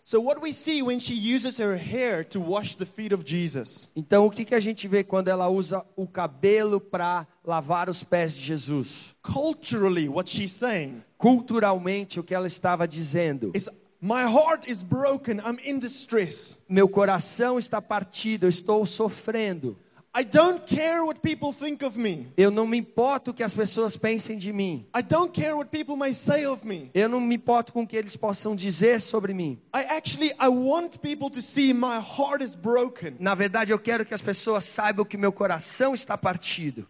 So 0.05 0.21
what 0.21 0.39
we 0.39 0.53
see 0.53 0.81
when 0.83 0.99
she 0.99 1.15
uses 1.15 1.57
her 1.59 1.75
hair 1.75 2.23
to 2.25 2.39
wash 2.39 2.75
the 2.75 2.85
feet 2.85 3.11
of 3.11 3.23
Jesus 3.25 3.89
Então, 3.95 4.27
o 4.27 4.29
que, 4.31 4.45
que 4.45 4.53
a 4.53 4.59
gente 4.59 4.87
vê 4.87 5.03
quando 5.03 5.29
ela 5.29 5.49
usa 5.49 5.83
o 5.95 6.05
cabelo 6.07 6.79
para 6.79 7.27
lavar 7.43 7.89
os 7.89 8.03
pés 8.03 8.35
de 8.35 8.41
Jesus? 8.45 9.15
culturally 9.23 10.07
what 10.07 10.29
she's 10.29 10.51
saying 10.53 11.01
Culturalmente, 11.17 12.19
o 12.19 12.23
que 12.23 12.35
ela 12.35 12.45
estava 12.45 12.87
dizendo? 12.87 13.51
is 13.55 13.67
my 13.99 14.21
heart 14.23 14.69
is 14.69 14.83
broken 14.83 15.39
i'm 15.39 15.57
in 15.65 15.79
distress 15.79 16.59
Meu 16.69 16.87
coração 16.87 17.57
está 17.57 17.81
partido, 17.81 18.45
eu 18.45 18.49
estou 18.49 18.85
sofrendo. 18.85 19.75
I 20.17 20.23
don't 20.23 20.65
care 20.65 21.03
what 21.03 21.19
people 21.19 21.51
think 21.51 21.83
of 21.83 21.99
me 21.99 22.27
Eu 22.37 22.49
não 22.49 22.65
me 22.65 22.77
importo 22.77 23.31
o 23.31 23.33
que 23.33 23.43
as 23.43 23.53
pessoas 23.53 23.97
pensem 23.97 24.37
de 24.37 24.53
mim. 24.53 24.85
i 24.93 25.01
don't 25.03 25.31
care 25.33 25.53
what 25.53 25.69
people 25.69 25.97
may 25.97 26.13
say 26.13 26.45
of 26.45 26.65
me 26.65 26.89
Eu 26.93 27.09
não 27.09 27.19
me 27.19 27.35
importo 27.35 27.73
com 27.73 27.83
o 27.83 27.87
que 27.87 27.97
eles 27.97 28.15
possam 28.15 28.55
dizer 28.55 29.01
sobre 29.01 29.33
mim. 29.33 29.59
i 29.73 29.83
actually 29.97 30.31
i 30.39 30.47
want 30.47 30.99
people 31.01 31.29
to 31.29 31.41
see 31.41 31.73
my 31.73 31.99
heart 31.99 32.41
is 32.41 32.55
broken 32.55 33.15
Na 33.19 33.35
verdade, 33.35 33.71
eu 33.71 33.79
quero 33.79 34.05
que 34.05 34.13
as 34.13 34.21
pessoas 34.21 34.63
saibam 34.63 35.03
que 35.05 35.17
meu 35.17 35.33
coração 35.33 35.93
está 35.93 36.17
partido. 36.17 36.87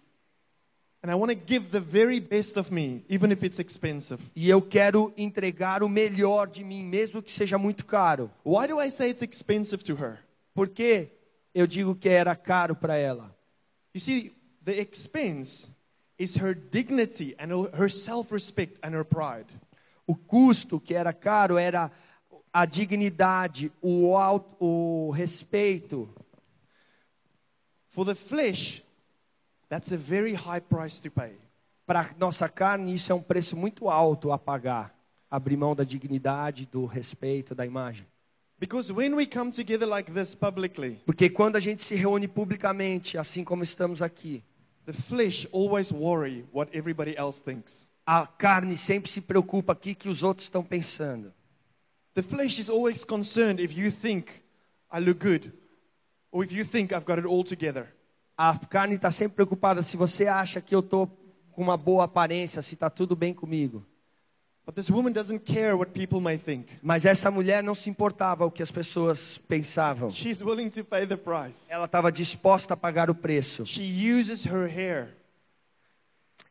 and 1.04 1.10
i 1.12 1.16
want 1.16 1.32
to 1.32 1.38
give 1.48 1.70
the 1.72 1.80
very 1.80 2.20
best 2.20 2.58
of 2.58 2.72
me 2.72 3.04
even 3.10 3.32
if 3.32 3.44
it's 3.44 3.58
expensive 3.60 4.20
E 4.36 4.48
eu 4.50 4.62
quero 4.62 5.12
entregar 5.18 5.82
o 5.84 5.90
melhor 5.90 6.48
de 6.48 6.64
mim, 6.64 6.84
mesmo 6.84 7.22
que 7.24 7.32
seja 7.32 7.58
muito 7.58 7.86
caro. 7.88 8.30
why 8.46 8.68
do 8.68 8.80
i 8.80 8.92
say 8.92 9.10
it's 9.10 9.24
expensive 9.24 9.84
to 9.84 9.94
her 9.96 10.20
Por 10.54 10.70
que 10.70 11.10
eu 11.56 11.66
digo 11.66 11.96
que 11.96 12.10
era 12.10 12.36
caro 12.36 12.76
para 12.76 12.96
ela? 12.96 13.36
you 13.94 14.00
see 14.00 14.32
the 14.64 14.80
expense 14.80 15.70
is 16.20 16.36
her 16.36 16.54
dignity 16.54 17.36
and 17.40 17.50
her 17.74 17.90
self-respect 17.90 18.78
and 18.84 18.92
her 18.92 19.04
pride 19.04 19.48
O 20.08 20.16
custo 20.16 20.80
que 20.80 20.94
era 20.94 21.12
caro 21.12 21.58
era 21.58 21.92
a 22.54 22.66
dignidade, 22.66 23.72
o, 23.82 24.16
alto, 24.16 24.56
o 24.64 25.12
respeito. 25.12 26.08
For 27.90 28.06
the 28.06 28.16
flesh, 28.16 28.84
that's 29.68 29.92
a 29.92 29.98
very 29.98 30.34
high 30.34 30.62
price 30.62 31.02
to 31.02 31.10
pay. 31.10 31.36
Para 31.86 32.16
nossa 32.18 32.48
carne, 32.48 32.94
isso 32.94 33.12
é 33.12 33.16
um 33.16 33.22
preço 33.22 33.58
muito 33.58 33.90
alto 33.90 34.32
a 34.32 34.38
pagar. 34.38 34.96
Abrir 35.30 35.58
mão 35.58 35.76
da 35.76 35.84
dignidade, 35.84 36.66
do 36.66 36.86
respeito, 36.86 37.56
da 37.56 37.66
imagem. 37.66 38.06
Because 38.58 38.92
when 38.92 39.16
we 39.16 39.26
come 39.26 39.52
together 39.52 39.86
like 39.86 40.12
this 40.12 40.34
publicly, 40.36 41.02
Porque 41.06 41.30
quando 41.30 41.58
a 41.58 41.60
gente 41.60 41.84
se 41.84 41.96
reúne 41.96 42.28
publicamente, 42.28 43.18
assim 43.18 43.44
como 43.44 43.64
estamos 43.64 44.02
aqui, 44.02 44.44
the 44.86 44.94
flesh 44.94 45.46
always 45.52 45.92
worry 45.92 46.46
what 46.54 46.70
everybody 46.76 47.16
else 47.18 47.42
thinks. 47.42 47.86
a 48.06 48.26
carne 48.26 48.78
sempre 48.78 49.12
se 49.12 49.20
preocupa 49.20 49.74
aqui 49.74 49.96
que 49.96 50.08
os 50.08 50.24
outros 50.24 50.46
estão 50.46 50.64
pensando. 50.64 51.34
The 52.14 52.22
flesh 52.22 52.60
is 52.60 52.70
always 52.70 53.04
concerned 53.04 53.62
if 53.62 53.76
you 53.78 53.92
think 53.92 54.28
I 54.92 55.00
look 55.00 55.20
good 55.20 55.52
or 56.32 56.46
if 56.46 56.54
you 56.54 56.64
think 56.64 56.94
I've 56.94 57.06
got 57.06 57.18
it 57.20 57.28
all 57.28 57.44
together. 57.44 57.94
A 58.38 58.58
carne 58.58 58.96
está 58.96 59.12
sempre 59.12 59.36
preocupada 59.36 59.82
se 59.82 59.98
você 59.98 60.28
acha 60.28 60.62
que 60.62 60.74
eu 60.76 60.80
estou 60.80 61.08
com 61.52 61.62
uma 61.62 61.76
boa 61.78 62.04
aparência, 62.06 62.62
se 62.62 62.76
está 62.76 62.90
tudo 62.90 63.16
bem 63.16 63.34
comigo. 63.34 63.86
Mas 66.82 67.06
essa 67.06 67.30
mulher 67.32 67.64
não 67.64 67.76
se 67.76 67.90
importava 67.90 68.46
o 68.46 68.52
que 68.52 68.64
as 68.64 68.72
pessoas 68.72 69.38
pensavam. 69.48 70.10
She's 70.12 70.42
willing 70.42 70.70
to 70.70 70.84
pay 70.84 71.06
the 71.06 71.16
price. 71.16 71.66
Ela 71.70 71.86
estava 71.86 72.12
disposta 72.12 72.74
a 72.74 72.78
pagar 72.78 73.10
o 73.10 73.16
preço. 73.16 73.66
She 73.66 74.12
uses 74.12 74.46
her 74.46 74.68
hair, 74.68 75.16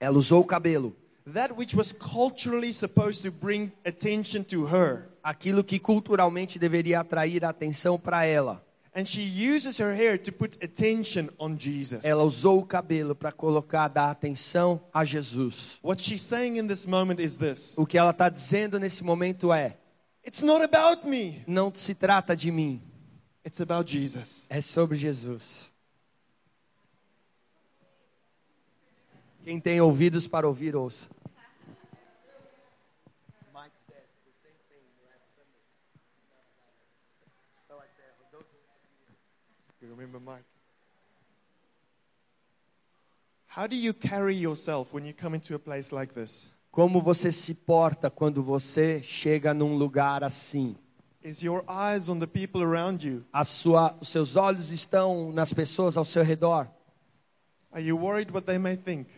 Ela 0.01 0.17
usou 0.19 0.43
o 0.43 0.45
cabelo. 0.45 0.95
that 1.33 1.53
which 1.55 1.75
was 1.77 1.93
culturally 1.93 2.73
supposed 2.73 3.23
to 3.23 3.31
bring 3.31 3.73
attention 3.85 4.43
to 4.45 4.65
her. 4.67 5.09
Aquilo 5.23 5.65
que 5.65 5.79
culturalmente 5.79 6.59
deveria 6.59 7.01
atrair 7.01 7.45
a 7.45 7.49
atenção 7.49 7.99
para 7.99 8.25
ela. 8.25 8.64
And 8.97 9.05
she 9.07 9.23
uses 9.23 9.79
her 9.79 9.93
hair 9.93 10.17
to 10.19 10.31
put 10.31 10.57
attention 10.63 11.29
on 11.37 11.57
Jesus. 11.59 12.05
Ela 12.05 12.23
usou 12.23 12.61
o 12.61 12.65
cabelo 12.65 13.15
para 13.15 13.33
colocar, 13.33 13.89
dar 13.89 14.11
atenção 14.11 14.81
a 14.93 15.05
Jesus. 15.05 15.81
What 15.83 16.01
she's 16.01 16.23
saying 16.23 16.59
in 16.59 16.69
this 16.69 16.87
moment 16.87 17.21
is 17.21 17.37
this 17.37 17.75
O 17.77 17.85
que 17.85 17.99
ela 17.99 18.11
está 18.11 18.29
dizendo 18.29 18.79
nesse 18.79 19.03
momento 19.03 19.53
é: 19.53 19.77
It's 20.25 20.43
not 20.43 20.63
about 20.63 21.09
me, 21.09 21.43
não 21.47 21.73
se 21.75 21.93
trata 21.93 22.37
de 22.37 22.53
mim, 22.53 22.81
it's 23.45 23.61
about 23.61 23.91
Jesus. 23.91 24.47
é 24.49 24.61
sobre 24.61 24.97
Jesus. 24.97 25.73
Quem 29.43 29.61
tem 29.61 29.81
ouvidos 29.81 30.27
para 30.29 30.47
ouvir, 30.47 30.75
ouça. 30.77 31.09
Remember 39.97 40.21
Mike? 40.21 40.45
How 43.47 43.67
do 43.67 43.77
you 43.77 43.95
carry 43.95 44.35
yourself 44.35 44.93
when 44.93 45.07
you 45.07 45.15
come 45.15 45.35
into 45.35 45.55
a 45.55 45.59
place 45.59 45.93
like 45.93 46.13
this? 46.13 46.53
Como 46.73 47.01
você 47.01 47.31
se 47.31 47.55
porta 47.55 48.11
quando 48.11 48.43
você 48.43 49.01
chega 49.01 49.55
num 49.55 49.77
lugar 49.77 50.25
assim? 50.25 50.75
Is 51.23 51.43
your 51.43 51.65
eyes 51.69 52.09
on 52.09 52.19
the 52.19 52.27
people 52.27 52.63
around 52.63 53.07
you? 53.07 53.25
A 53.33 53.45
sua, 53.45 53.97
os 54.01 54.09
seus 54.09 54.37
olhos 54.37 54.73
estão 54.73 55.33
nas 55.33 55.53
pessoas 55.53 55.97
ao 55.97 56.05
seu 56.05 56.25
redor? 56.25 56.67
Are 57.71 57.83
you 57.83 57.97
worried 57.97 58.33
what 58.33 58.45
they 58.45 58.59
may 58.59 58.77
think? 58.77 59.09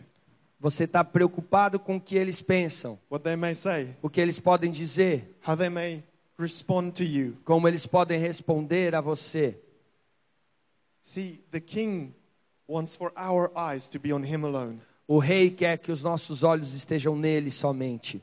Você 0.59 0.85
está 0.85 1.03
preocupado 1.03 1.79
com 1.79 1.97
o 1.97 2.01
que 2.01 2.15
eles 2.15 2.41
pensam, 2.41 2.97
what 3.11 3.23
they 3.23 3.35
may 3.35 3.53
say, 3.53 3.95
o 4.01 4.09
que 4.09 4.21
eles 4.21 4.39
podem 4.39 4.71
dizer, 4.71 5.37
how 5.45 5.55
they 5.55 5.69
may 5.69 6.03
respond 6.39 6.91
to 6.91 7.03
you. 7.03 7.35
como 7.43 7.67
eles 7.67 7.85
podem 7.85 8.19
responder 8.19 8.95
a 8.95 9.01
você. 9.01 9.59
See, 11.07 11.39
the 11.51 11.61
king 11.61 12.13
wants 12.67 12.93
for 12.97 13.13
our 13.15 13.49
eyes 13.57 13.87
to 13.91 13.97
be 13.97 14.11
on 14.11 14.23
him 14.23 14.43
alone. 14.43 14.81
O 15.07 15.19
rei 15.19 15.49
quer 15.49 15.77
que 15.77 15.89
os 15.89 16.03
nossos 16.03 16.43
olhos 16.43 16.73
estejam 16.73 17.15
nele 17.15 17.49
somente. 17.49 18.21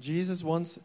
Jesus 0.00 0.42
wants 0.42 0.78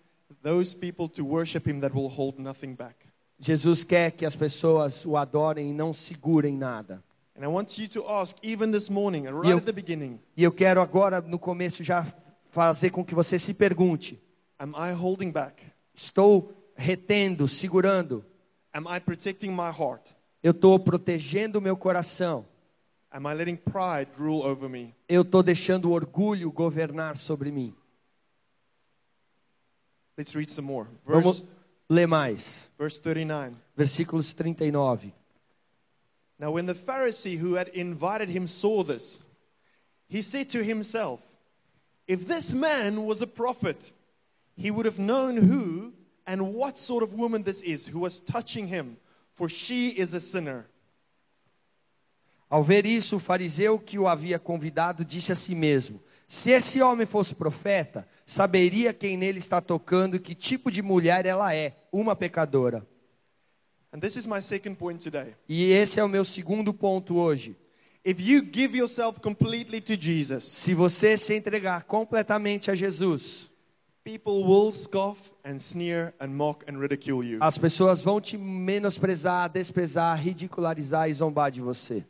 those 0.43 0.75
people 0.75 1.07
to 1.07 1.23
worship 1.23 1.65
him 1.65 1.79
that 1.79 1.95
will 1.95 2.09
hold 2.09 2.39
nothing 2.39 2.75
back. 2.75 2.95
Jesus 3.39 3.85
quer 3.85 4.11
que 4.11 4.25
as 4.25 4.35
pessoas 4.35 5.05
o 5.05 5.15
adorem 5.15 5.69
e 5.69 5.73
não 5.73 5.93
segurem 5.93 6.57
nada. 6.57 7.01
And 7.37 7.45
I 7.45 7.47
want 7.47 7.77
you 7.77 7.87
to 7.87 8.05
ask, 8.05 8.35
even 8.43 8.71
this 8.71 8.89
morning, 8.89 9.23
right 9.29 9.49
Eu- 9.49 9.59
at 9.59 9.63
the 9.65 9.71
beginning, 9.71 10.19
E 10.35 10.43
eu 10.43 10.51
quero 10.51 10.81
agora, 10.81 11.21
no 11.21 11.39
começo, 11.39 11.85
já 11.85 12.05
fazer 12.49 12.89
com 12.89 13.05
que 13.05 13.15
você 13.15 13.39
se 13.39 13.53
pergunte: 13.53 14.21
am 14.59 14.73
I 14.75 14.91
holding 14.93 15.31
back? 15.31 15.63
estou 15.95 16.51
retendo, 16.75 17.47
segurando? 17.47 18.25
Am 18.73 18.87
I 18.87 18.99
protecting 18.99 19.51
my 19.53 19.69
heart? 19.71 20.13
Eu 20.43 20.51
estou 20.51 20.79
protegendo 20.79 21.59
o 21.59 21.61
meu 21.61 21.75
coração? 21.77 22.45
Am 23.11 23.27
I 23.27 23.33
letting 23.33 23.57
pride 23.57 24.09
rule 24.17 24.41
over 24.43 24.69
me? 24.69 24.95
Eu 25.07 25.23
estou 25.23 25.43
deixando 25.43 25.89
o 25.89 25.91
orgulho 25.91 26.49
governar 26.51 27.17
sobre 27.17 27.51
mim? 27.51 27.75
Let's 30.17 30.33
read 30.35 30.51
some 30.51 30.67
more. 30.67 30.87
Vamos 31.05 31.39
Verse, 31.39 31.51
ler 31.89 32.07
mais. 32.07 32.69
verse 32.77 32.99
39. 32.99 33.55
Versículos 33.75 34.33
39. 34.33 35.13
Now, 36.39 36.51
when 36.51 36.65
the 36.65 36.73
Pharisee 36.73 37.37
who 37.37 37.55
had 37.55 37.69
invited 37.69 38.29
him 38.29 38.47
saw 38.47 38.83
this, 38.83 39.21
he 40.07 40.21
said 40.23 40.49
to 40.49 40.63
himself, 40.63 41.19
If 42.07 42.25
this 42.27 42.53
man 42.53 43.05
was 43.05 43.21
a 43.21 43.27
prophet, 43.27 43.93
he 44.55 44.71
would 44.71 44.85
have 44.85 44.97
known 44.99 45.37
who 45.37 45.93
and 46.25 46.41
what 46.41 46.79
sort 46.79 47.03
of 47.03 47.13
woman 47.15 47.43
this 47.43 47.63
is 47.63 47.87
who 47.87 47.99
was 47.99 48.19
touching 48.19 48.67
him, 48.67 48.97
for 49.33 49.49
she 49.49 49.93
is 49.97 50.13
a 50.13 50.21
sinner. 50.21 50.65
Ao 52.49 52.61
ver 52.61 52.85
isso, 52.85 53.15
o 53.15 53.19
fariseu 53.19 53.79
que 53.79 53.97
o 53.97 54.07
havia 54.07 54.37
convidado 54.37 55.05
disse 55.05 55.31
a 55.31 55.35
si 55.35 55.55
mesmo: 55.55 56.01
Se 56.27 56.51
esse 56.51 56.81
homem 56.81 57.05
fosse 57.05 57.33
profeta, 57.33 58.07
saberia 58.25 58.93
quem 58.93 59.15
nele 59.17 59.39
está 59.39 59.61
tocando 59.61 60.15
e 60.15 60.19
que 60.19 60.35
tipo 60.35 60.69
de 60.69 60.81
mulher 60.81 61.25
ela 61.25 61.55
é, 61.55 61.77
uma 61.91 62.15
pecadora. 62.15 62.85
And 63.93 63.99
this 63.99 64.15
is 64.15 64.25
my 64.25 64.41
second 64.41 64.75
point 64.75 65.03
today. 65.03 65.35
E 65.47 65.71
esse 65.71 65.99
é 65.99 66.03
o 66.03 66.09
meu 66.09 66.23
segundo 66.23 66.73
ponto 66.73 67.15
hoje. 67.15 67.57
If 68.03 68.19
you 68.19 68.41
give 68.41 68.75
yourself 68.75 69.19
completely 69.19 69.79
to 69.81 69.95
Jesus, 69.95 70.45
Se 70.45 70.73
você 70.73 71.17
se 71.17 71.35
entregar 71.35 71.83
completamente 71.83 72.71
a 72.71 72.75
Jesus, 72.75 73.50
as 77.39 77.57
pessoas 77.57 78.01
vão 78.01 78.19
te 78.19 78.37
menosprezar, 78.37 79.49
desprezar, 79.49 80.19
ridicularizar 80.19 81.09
e 81.09 81.13
zombar 81.13 81.51
de 81.51 81.61
você. 81.61 82.03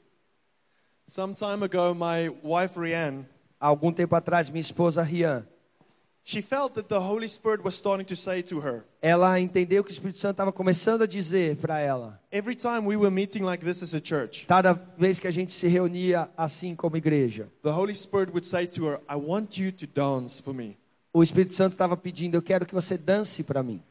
Some 1.05 1.33
time 1.33 1.65
ago, 1.65 1.93
my 1.93 2.29
wife 2.41 2.79
Rianne, 2.79 3.25
algum 3.59 3.91
tempo 3.91 4.15
atrás, 4.15 4.49
minha 4.49 4.61
esposa 4.61 5.03
Rian, 5.03 5.45
she 6.23 6.41
felt 6.41 6.75
that 6.75 6.87
the 6.87 6.99
Holy 6.99 7.27
Spirit 7.27 7.61
was 7.61 7.75
starting 7.75 8.05
to 8.05 8.15
say 8.15 8.41
to 8.43 8.59
her, 8.59 8.85
ela 9.01 9.37
entendeu 9.37 9.83
que 9.83 9.91
o 9.91 9.93
Espírito 9.93 10.19
Santo 10.19 10.35
estava 10.35 10.53
começando 10.53 11.01
a 11.01 11.07
dizer 11.07 11.57
para 11.57 11.79
ela, 11.79 12.21
every 12.31 12.55
time 12.55 12.85
we 12.85 12.95
were 12.95 13.09
meeting 13.09 13.43
like 13.43 13.65
this 13.65 13.83
as 13.83 13.93
a 13.93 13.99
church, 13.99 14.45
cada 14.47 14.73
vez 14.97 15.19
que 15.19 15.27
a 15.27 15.31
gente 15.31 15.51
se 15.51 15.67
reunia 15.67 16.29
assim 16.37 16.73
como 16.73 16.95
igreja, 16.95 17.49
the 17.63 17.71
Holy 17.71 17.93
Spirit 17.93 18.31
would 18.31 18.47
say 18.47 18.65
to 18.65 18.85
her, 18.85 19.01
I 19.09 19.17
want 19.17 19.57
you 19.57 19.73
to 19.73 19.85
dance 19.85 20.41
for 20.41 20.53
me. 20.53 20.77
O 21.13 21.21
Espírito 21.21 21.53
Santo 21.53 21.73
estava 21.73 21.95
pedindo: 21.97 22.35
Eu 22.35 22.41
quero 22.41 22.65
que 22.65 22.73
você 22.73 22.97
dance 22.97 23.43
para 23.43 23.61
mim. 23.63 23.81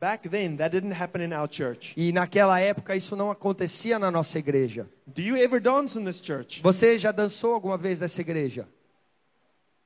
Back 0.00 0.28
then, 0.28 0.56
that 0.56 0.70
didn't 0.70 0.94
happen 0.94 1.24
in 1.24 1.34
our 1.34 1.48
church. 1.50 1.92
E 1.96 2.12
naquela 2.12 2.60
época 2.60 2.94
isso 2.94 3.16
não 3.16 3.32
acontecia 3.32 3.98
na 3.98 4.10
nossa 4.10 4.38
igreja. 4.38 4.88
Do 5.06 5.20
you 5.20 5.36
ever 5.36 5.60
dance 5.60 5.98
in 5.98 6.04
this 6.04 6.20
church? 6.22 6.62
Você 6.62 6.98
já 6.98 7.10
dançou 7.10 7.52
alguma 7.52 7.76
vez 7.76 7.98
nessa 7.98 8.20
igreja? 8.20 8.68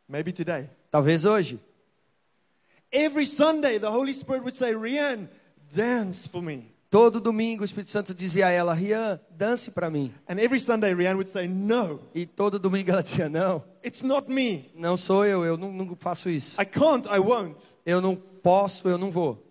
Maybe 0.06 0.32
today. 0.32 0.68
Talvez 0.90 1.24
hoje. 1.24 1.58
Every 2.90 3.26
Sunday, 3.26 3.78
the 3.78 3.88
Holy 3.88 4.12
Spirit 4.12 4.42
would 4.42 4.54
say, 4.54 4.74
Rianne, 4.74 5.28
dance 5.74 6.28
for 6.28 6.42
me. 6.42 6.71
Todo 6.92 7.22
domingo 7.22 7.62
o 7.62 7.64
Espírito 7.64 7.90
Santo 7.90 8.12
dizia 8.12 8.48
a 8.48 8.50
ela: 8.50 8.74
Rian, 8.74 9.18
dance 9.30 9.70
para 9.70 9.88
mim. 9.88 10.12
And 10.28 10.38
every 10.38 10.60
Sunday, 10.60 10.94
Rianne 10.94 11.14
would 11.14 11.30
say, 11.30 11.48
No, 11.48 11.98
E 12.14 12.26
todo 12.26 12.58
domingo 12.58 12.90
ela 12.90 13.02
dizia: 13.02 13.30
Não, 13.30 13.64
it's 13.82 14.02
not 14.02 14.30
me. 14.30 14.70
não 14.74 14.94
sou 14.98 15.24
eu, 15.24 15.42
eu 15.42 15.56
não, 15.56 15.72
não 15.72 15.96
faço 15.96 16.28
isso. 16.28 16.60
I 16.60 16.66
can't, 16.66 17.08
I 17.08 17.18
won't. 17.18 17.56
Eu 17.86 18.02
não 18.02 18.14
posso, 18.14 18.86
eu 18.90 18.98
não 18.98 19.10
vou. 19.10 19.42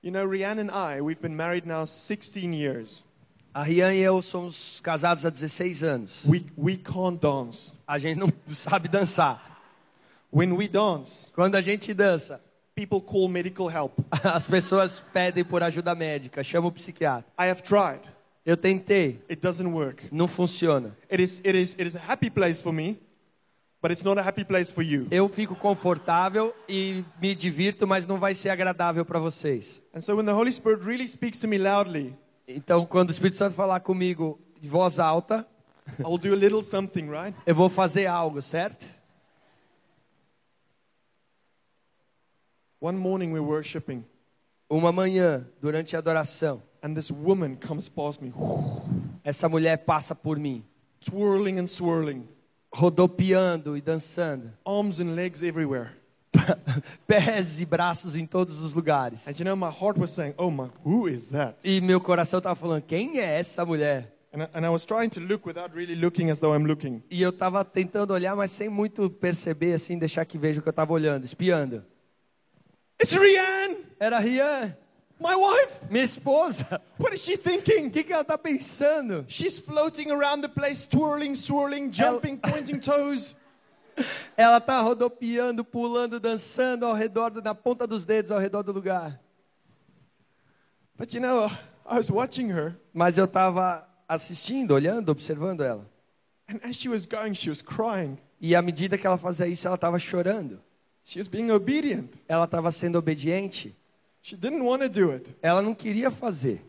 You 0.00 0.12
know, 0.12 0.28
Rianne 0.28 0.60
and 0.60 0.70
I, 0.72 1.00
we've 1.00 1.20
been 1.20 1.34
married 1.34 1.66
now 1.66 1.84
16 1.84 2.54
years. 2.54 3.04
A 3.52 3.64
Rian 3.64 3.92
e 3.92 3.98
eu 3.98 4.22
somos 4.22 4.80
casados 4.84 5.26
há 5.26 5.30
16 5.30 5.82
anos. 5.82 6.24
We, 6.24 6.46
we 6.56 6.76
can't 6.76 7.18
dance. 7.20 7.72
A 7.84 7.98
gente 7.98 8.16
não 8.16 8.32
sabe 8.54 8.88
dançar. 8.88 9.60
When 10.32 10.52
we 10.52 10.68
dance, 10.68 11.32
Quando 11.34 11.56
a 11.56 11.60
gente 11.60 11.92
dança, 11.92 12.40
people 12.86 13.00
call 13.00 13.28
medical 13.28 13.68
help. 13.68 13.92
as 14.24 14.46
pessoas 14.46 15.02
pedem 15.12 15.44
por 15.44 15.62
ajuda 15.62 15.94
médica, 15.94 16.42
chama 16.42 16.68
o 16.68 16.72
psiquiatra. 16.72 17.24
I 17.38 17.50
have 17.50 17.62
tried. 17.62 18.00
Eu 18.44 18.56
tentei, 18.56 19.20
It 19.28 19.40
doesn't 19.42 19.70
work. 19.70 20.04
não 20.10 20.26
funciona. 20.26 20.96
It 21.12 21.22
is, 21.22 21.40
it 21.44 21.56
is, 21.58 21.74
it 21.74 21.82
is 21.86 21.96
a 21.96 22.00
happy 22.00 22.30
place 22.30 22.62
for 22.62 22.72
me, 22.72 22.98
but 23.82 23.90
it's 23.92 24.02
not 24.02 24.18
a 24.18 24.22
happy 24.26 24.44
place 24.44 24.72
for 24.72 24.82
you. 24.82 25.06
Eu 25.10 25.28
fico 25.28 25.54
confortável 25.54 26.54
e 26.68 27.04
me 27.20 27.34
divirto, 27.34 27.86
mas 27.86 28.06
não 28.06 28.18
vai 28.18 28.34
ser 28.34 28.48
agradável 28.48 29.04
para 29.04 29.18
vocês. 29.18 29.82
And 29.94 30.00
so 30.00 30.16
when 30.16 30.24
the 30.24 30.32
Holy 30.32 30.50
Spirit 30.52 30.82
really 30.84 31.06
speaks 31.06 31.38
to 31.40 31.46
me 31.48 31.58
loudly, 31.58 32.14
Então, 32.48 32.84
quando 32.86 33.10
o 33.10 33.12
Espírito 33.12 33.36
Santo 33.36 33.54
falar 33.54 33.80
comigo 33.80 34.40
de 34.60 34.68
voz 34.68 34.98
alta, 34.98 35.46
I'll 36.00 36.18
do 36.18 36.32
a 36.32 36.36
little 36.36 36.62
something, 36.62 37.08
right? 37.10 37.36
eu 37.46 37.54
vou 37.54 37.68
fazer 37.68 38.06
algo, 38.06 38.40
certo? 38.42 38.98
One 42.82 42.96
morning 42.96 43.30
we're 43.30 43.42
worshiping, 43.42 44.06
Uma 44.70 44.90
manhã, 44.90 45.46
durante 45.60 45.94
a 45.94 45.98
adoração, 45.98 46.62
and 46.82 46.94
this 46.94 47.10
woman 47.10 47.56
comes 47.56 47.90
past 47.90 48.22
me, 48.22 48.32
essa 49.22 49.50
mulher 49.50 49.84
passa 49.84 50.14
por 50.14 50.38
mim, 50.38 50.64
twirling 51.04 51.58
and 51.58 51.66
swirling, 51.66 52.26
rodopiando 52.72 53.76
e 53.76 53.82
dançando, 53.82 54.50
arms 54.64 54.98
and 54.98 55.14
legs 55.14 55.42
everywhere. 55.42 55.90
pés 57.06 57.60
e 57.60 57.66
braços 57.66 58.16
em 58.16 58.24
todos 58.24 58.58
os 58.58 58.72
lugares. 58.72 59.28
And 59.28 59.34
you 59.38 59.44
know, 59.44 59.56
my 59.56 59.70
heart 59.70 59.98
was 59.98 60.12
saying, 60.12 60.32
Oh 60.38 60.50
my, 60.50 60.70
who 60.82 61.06
is 61.06 61.28
that? 61.28 61.58
E 61.62 61.82
meu 61.82 62.00
coração 62.00 62.38
estava 62.38 62.54
falando: 62.54 62.82
quem 62.82 63.18
é 63.20 63.38
essa 63.38 63.66
mulher? 63.66 64.16
And 64.32 64.44
I, 64.44 64.48
and 64.54 64.64
I 64.64 64.70
was 64.70 64.86
trying 64.86 65.10
to 65.10 65.20
look 65.20 65.46
without 65.46 65.74
really 65.74 65.96
looking 65.96 66.30
as 66.30 66.38
though 66.38 66.56
I'm 66.56 66.66
looking. 66.66 67.02
E 67.10 67.20
eu 67.20 67.28
estava 67.28 67.62
tentando 67.62 68.14
olhar, 68.14 68.34
mas 68.34 68.52
sem 68.52 68.70
muito 68.70 69.10
perceber, 69.10 69.74
assim, 69.74 69.98
deixar 69.98 70.24
que 70.24 70.38
veja 70.38 70.60
o 70.60 70.62
que 70.62 70.68
eu 70.68 70.72
estava 70.72 70.94
olhando, 70.94 71.26
espiando. 71.26 71.84
It's 73.00 73.14
Rianne, 73.14 73.76
Era 73.98 74.18
a 74.18 74.22
Rian, 74.22 74.76
my 75.18 75.34
wife. 75.34 75.80
minha 75.90 76.04
esposa. 76.04 76.80
What 76.98 77.14
is 77.14 77.20
she 77.22 77.34
O 77.34 77.38
thinking? 77.38 77.90
que, 77.90 78.02
que 78.04 78.12
ela 78.12 78.22
está 78.22 78.36
pensando? 78.38 79.24
She's 79.28 79.58
floating 79.58 80.10
around 80.10 80.42
the 80.42 80.48
place, 80.48 80.86
twirling, 80.86 81.34
swirling, 81.34 81.90
jumping, 81.90 82.36
pointing 82.38 82.78
toes. 82.80 83.34
Ela 84.36 84.58
está 84.58 84.80
rodopiando, 84.80 85.62
pulando, 85.64 86.18
dançando 86.20 86.86
ao 86.86 86.94
redor, 86.94 87.30
do- 87.30 87.42
na 87.42 87.54
ponta 87.54 87.86
dos 87.86 88.04
dedos, 88.04 88.30
ao 88.30 88.38
redor 88.38 88.62
do 88.62 88.72
lugar. 88.72 89.20
But 90.96 91.12
you 91.14 91.20
know, 91.20 91.50
I 91.86 91.96
was 91.96 92.10
watching 92.10 92.48
her, 92.50 92.76
Mas 92.92 93.18
eu 93.18 93.24
estava 93.26 93.86
assistindo, 94.08 94.72
olhando, 94.72 95.10
observando 95.10 95.62
ela. 95.62 95.86
and 96.48 96.60
as 96.62 96.76
she 96.76 96.88
was 96.88 97.06
going, 97.06 97.34
she 97.34 97.48
was 97.50 97.62
crying. 97.62 98.18
E 98.40 98.54
à 98.56 98.62
medida 98.62 98.96
que 98.98 99.06
ela 99.06 99.18
fazia 99.18 99.46
isso, 99.46 99.66
ela 99.66 99.74
estava 99.76 99.98
chorando. 99.98 100.60
She 101.04 101.18
was 101.18 101.28
being 101.28 101.50
obedient. 101.50 102.10
Ela 102.28 102.44
estava 102.44 102.70
sendo 102.70 102.98
obediente. 102.98 103.74
She 104.22 104.36
didn't 104.36 104.62
want 104.62 104.82
to 104.82 104.88
do 104.88 105.12
it. 105.12 105.26
Ela 105.42 105.62
não 105.62 105.74
queria 105.74 106.10
fazer. 106.10 106.60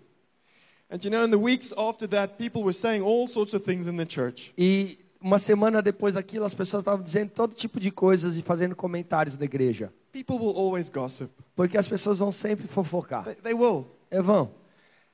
And 0.90 0.98
you 1.04 1.10
know, 1.10 1.24
in 1.24 1.30
the 1.30 1.38
weeks 1.38 1.74
after 1.78 2.08
that, 2.10 2.36
people 2.38 2.64
were 2.64 2.74
saying 2.74 3.02
all 3.02 3.28
sorts 3.28 3.54
of 3.54 3.64
things 3.64 3.88
in 3.88 3.96
the 3.98 4.06
church. 4.06 4.54
E 4.58 4.98
uma 5.22 5.40
semana 5.40 5.82
depois 5.82 6.16
daquilo, 6.16 6.46
as 6.46 6.54
pessoas 6.54 6.82
estavam 6.82 7.04
dizendo 7.04 7.32
todo 7.32 7.54
tipo 7.54 7.80
de 7.80 7.92
coisas 7.92 8.36
e 8.36 8.42
fazendo 8.42 8.76
comentários 8.76 9.38
da 9.38 9.46
igreja. 9.46 9.94
People 10.12 10.38
will 10.38 10.58
always 10.58 10.90
gossip. 10.90 11.32
Porque 11.56 11.78
as 11.78 11.88
pessoas 11.88 12.20
vão 12.20 12.32
sempre 12.32 12.68
fofocar. 12.68 13.24
They, 13.24 13.36
they 13.36 13.54
will. 13.54 13.88
É 14.10 14.22
vão. 14.22 14.52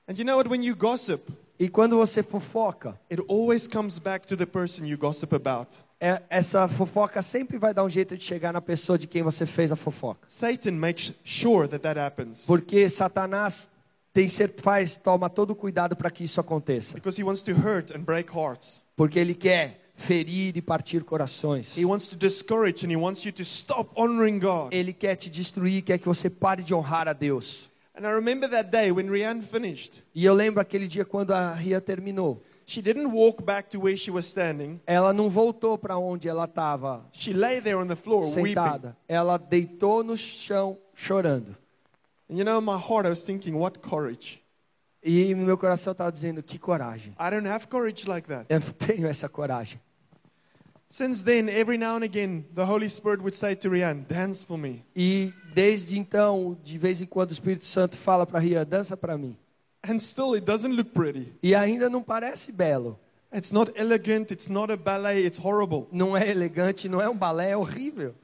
And 0.07 0.13
you 0.17 0.23
know 0.23 0.37
what? 0.37 0.49
When 0.49 0.65
you 0.65 0.75
gossip, 0.75 1.21
E 1.59 1.67
quando 1.67 1.97
você 1.97 2.21
fofoca, 2.21 2.99
it 3.11 3.23
always 3.27 3.67
comes 3.67 3.97
back 3.97 4.27
to 4.27 4.37
the 4.37 4.45
person 4.45 4.85
you 4.85 4.97
gossip 4.97 5.33
about. 5.33 5.75
É- 5.99 6.21
essa 6.29 6.67
fofoca 6.67 7.21
sempre 7.21 7.57
vai 7.57 7.73
dar 7.73 7.83
um 7.83 7.89
jeito 7.89 8.15
de 8.17 8.23
chegar 8.23 8.53
na 8.53 8.61
pessoa 8.61 8.97
de 8.97 9.07
quem 9.07 9.23
você 9.23 9.45
fez 9.45 9.71
a 9.71 9.75
fofoca. 9.75 10.27
Satan 10.27 10.73
makes 10.73 11.13
sure 11.23 11.67
that 11.67 11.81
that 11.83 11.99
happens. 11.99 12.45
Porque 12.45 12.89
Satanás 12.89 13.69
tem 14.13 14.27
cer- 14.27 14.53
faz, 14.57 14.97
toma 14.97 15.29
todo 15.29 15.51
o 15.51 15.55
cuidado 15.55 15.95
para 15.95 16.09
que 16.11 16.23
isso 16.23 16.39
aconteça. 16.39 16.93
because 16.95 17.19
he 17.19 17.23
wants 17.23 17.41
to 17.41 17.51
hurt 17.51 17.91
and 17.91 17.99
break 18.01 18.31
hearts. 18.35 18.81
Porque 18.95 19.19
ele 19.19 19.33
quer 19.33 19.81
ferir 19.95 20.55
e 20.55 20.61
partir 20.61 21.03
corações. 21.03 21.75
He 21.77 21.85
wants 21.85 22.07
to 22.07 22.15
discourage 22.15 22.85
and 22.85 22.91
he 22.91 22.95
wants 22.95 23.23
you 23.25 23.31
to 23.33 23.41
stop 23.43 23.89
honoring 23.95 24.39
God. 24.39 24.71
Ele 24.71 24.93
quer 24.93 25.15
te 25.15 25.29
destruir, 25.29 25.81
quer 25.83 25.97
que 25.97 26.07
você 26.07 26.29
pare 26.29 26.61
de 26.63 26.73
honrar 26.73 27.07
a 27.07 27.13
Deus. 27.13 27.69
And 27.95 28.01
I 28.07 28.13
remember 28.13 28.47
that 28.51 28.69
day 28.69 28.91
when 28.91 29.09
Rianne 29.09 29.41
finished. 29.41 30.03
E 30.13 30.23
eu 30.23 30.35
lembro 30.35 30.61
aquele 30.61 30.87
dia 30.87 31.03
quando 31.03 31.31
a 31.31 31.51
Ria 31.53 31.81
terminou. 31.81 32.43
She 32.69 32.81
didn't 32.81 33.13
walk 33.13 33.45
back 33.45 33.69
to 33.69 33.79
where 33.79 33.95
she 33.95 34.11
was 34.11 34.25
standing. 34.25 34.81
Ela 34.85 35.13
não 35.13 35.29
voltou 35.29 35.77
para 35.77 35.97
onde 35.97 36.27
ela 36.27 36.43
estava 36.43 37.01
She 37.13 37.31
lay 37.31 37.61
there 37.61 37.77
on 37.77 37.87
the 37.87 37.95
floor 37.95 38.25
weeping. 38.25 38.49
sentada. 38.49 38.97
Ela 39.07 39.37
deitou 39.37 40.03
no 40.03 40.17
chão 40.17 40.77
chorando. 40.93 41.55
And 42.29 42.35
you 42.37 42.43
know, 42.43 42.59
my 42.59 42.77
heart, 42.77 43.05
I 43.05 43.09
was 43.09 43.23
thinking, 43.23 43.53
what 43.53 43.79
courage. 43.79 44.43
E 45.01 45.33
no 45.33 45.45
meu 45.45 45.57
coração 45.57 45.93
estava 45.93 46.11
dizendo: 46.11 46.43
que 46.43 46.59
coragem. 46.59 47.13
I 47.17 47.29
don't 47.29 47.47
have 47.47 47.67
courage 47.67 48.05
like 48.05 48.27
that. 48.27 48.45
Eu 48.49 48.59
não 48.59 48.71
tenho 48.71 49.07
essa 49.07 49.29
coragem. 49.29 49.79
Since 50.89 51.23
then, 51.23 51.49
every 51.49 51.77
now 51.77 51.95
and 51.95 52.03
again, 52.03 52.45
the 52.53 52.63
Holy 52.65 52.89
Spirit 52.89 53.19
would 53.21 53.35
say 53.35 53.55
to 53.55 53.69
Rianne, 53.69 54.05
dance 54.07 54.45
for 54.45 54.57
me. 54.57 54.83
E 54.93 55.33
desde 55.53 55.97
então, 55.97 56.57
de 56.63 56.77
vez 56.77 57.01
em 57.01 57.05
quando, 57.05 57.29
o 57.29 57.33
Espírito 57.33 57.65
Santo 57.65 57.95
fala 57.95 58.25
para 58.25 58.39
Ria: 58.39 58.65
dança 58.65 58.97
para 58.97 59.17
mim. 59.17 59.37
And 59.87 59.99
still, 59.99 60.33
it 60.35 60.45
doesn't 60.45 60.75
look 60.75 60.93
pretty. 60.93 61.33
E 61.41 61.55
ainda 61.55 61.89
não 61.89 62.01
parece 62.03 62.51
belo. 62.51 62.99
It's 63.33 63.51
not 63.51 63.71
elegant. 63.75 64.31
It's 64.31 64.47
not 64.47 64.71
a 64.71 64.77
ballet. 64.77 65.25
It's 65.25 65.39
horrible. 65.39 65.87
Não 65.91 66.15
é 66.15 66.29
elegante, 66.29 66.87
não 66.89 67.01
é 67.01 67.09
um 67.09 67.17
balé, 67.17 67.51
é 67.51 67.57
horrível. 67.57 68.15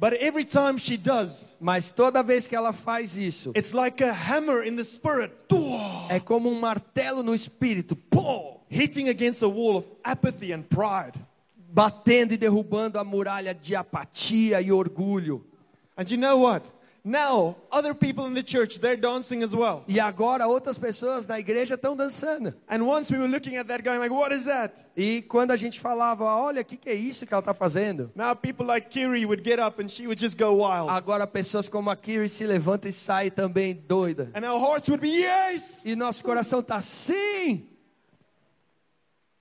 But 0.00 0.12
every 0.20 0.44
time 0.44 0.78
she 0.78 0.96
does, 0.96 1.56
Mas 1.60 1.90
toda 1.90 2.22
vez 2.22 2.46
que 2.46 2.54
ela 2.54 2.72
faz 2.72 3.16
isso, 3.16 3.52
it's 3.56 3.72
like 3.72 4.02
a 4.02 4.12
hammer 4.12 4.64
in 4.64 4.76
the 4.76 4.84
spirit, 4.84 5.32
é 6.08 6.20
como 6.20 6.48
um 6.48 6.60
martelo 6.60 7.20
no 7.24 7.34
espírito, 7.34 7.96
pô, 7.96 8.60
hitting 8.70 9.08
against 9.08 9.42
a 9.42 9.48
wall 9.48 9.78
of 9.78 9.88
apathy 10.04 10.52
and 10.52 10.62
pride. 10.62 11.18
batendo 11.68 12.32
e 12.32 12.36
derrubando 12.36 12.96
a 12.98 13.02
muralha 13.04 13.52
de 13.52 13.74
apatia 13.74 14.60
e 14.60 14.70
orgulho. 14.70 15.44
And 15.96 16.04
you 16.08 16.16
know 16.16 16.42
what? 16.42 16.64
Now, 17.08 17.56
other 17.72 17.94
people 17.94 18.26
in 18.26 18.34
the 18.34 18.42
church, 18.42 18.80
they're 18.80 18.94
dancing 18.94 19.42
as 19.42 19.56
well. 19.56 19.82
E 19.88 19.98
agora 19.98 20.46
outras 20.46 20.76
pessoas 20.76 21.26
na 21.26 21.38
igreja 21.38 21.74
estão 21.74 21.96
dançando. 21.96 22.52
And 22.68 22.82
once 22.82 23.10
we 23.10 23.18
were 23.18 23.26
looking 23.26 23.56
at 23.56 23.66
that, 23.68 23.82
going 23.82 23.98
like, 23.98 24.12
what 24.12 24.30
is 24.30 24.44
that? 24.44 24.74
E 24.94 25.22
quando 25.22 25.52
a 25.52 25.56
gente 25.56 25.80
falava, 25.80 26.24
olha, 26.24 26.60
o 26.60 26.64
que, 26.66 26.76
que 26.76 26.90
é 26.90 26.94
isso 26.94 27.26
que 27.26 27.32
ela 27.32 27.40
está 27.40 27.54
fazendo? 27.54 28.12
Now 28.14 28.36
people 28.36 28.66
like 28.66 28.90
Kiri 28.90 29.24
would 29.24 29.42
get 29.42 29.58
up 29.58 29.80
and 29.80 29.88
she 29.88 30.06
would 30.06 30.20
just 30.20 30.36
go 30.36 30.52
wild. 30.52 30.90
Agora 30.90 31.26
pessoas 31.26 31.66
como 31.66 31.88
a 31.88 31.96
Kiri 31.96 32.28
se 32.28 32.46
levantam 32.46 32.90
e 32.90 32.92
saem 32.92 33.30
também 33.30 33.72
doida. 33.74 34.30
And 34.34 34.44
our 34.46 34.60
hearts 34.60 34.90
would 34.90 35.00
be, 35.00 35.22
yes! 35.22 35.86
E 35.86 35.96
nosso 35.96 36.22
coração 36.22 36.60
está 36.60 36.78
sim. 36.82 37.66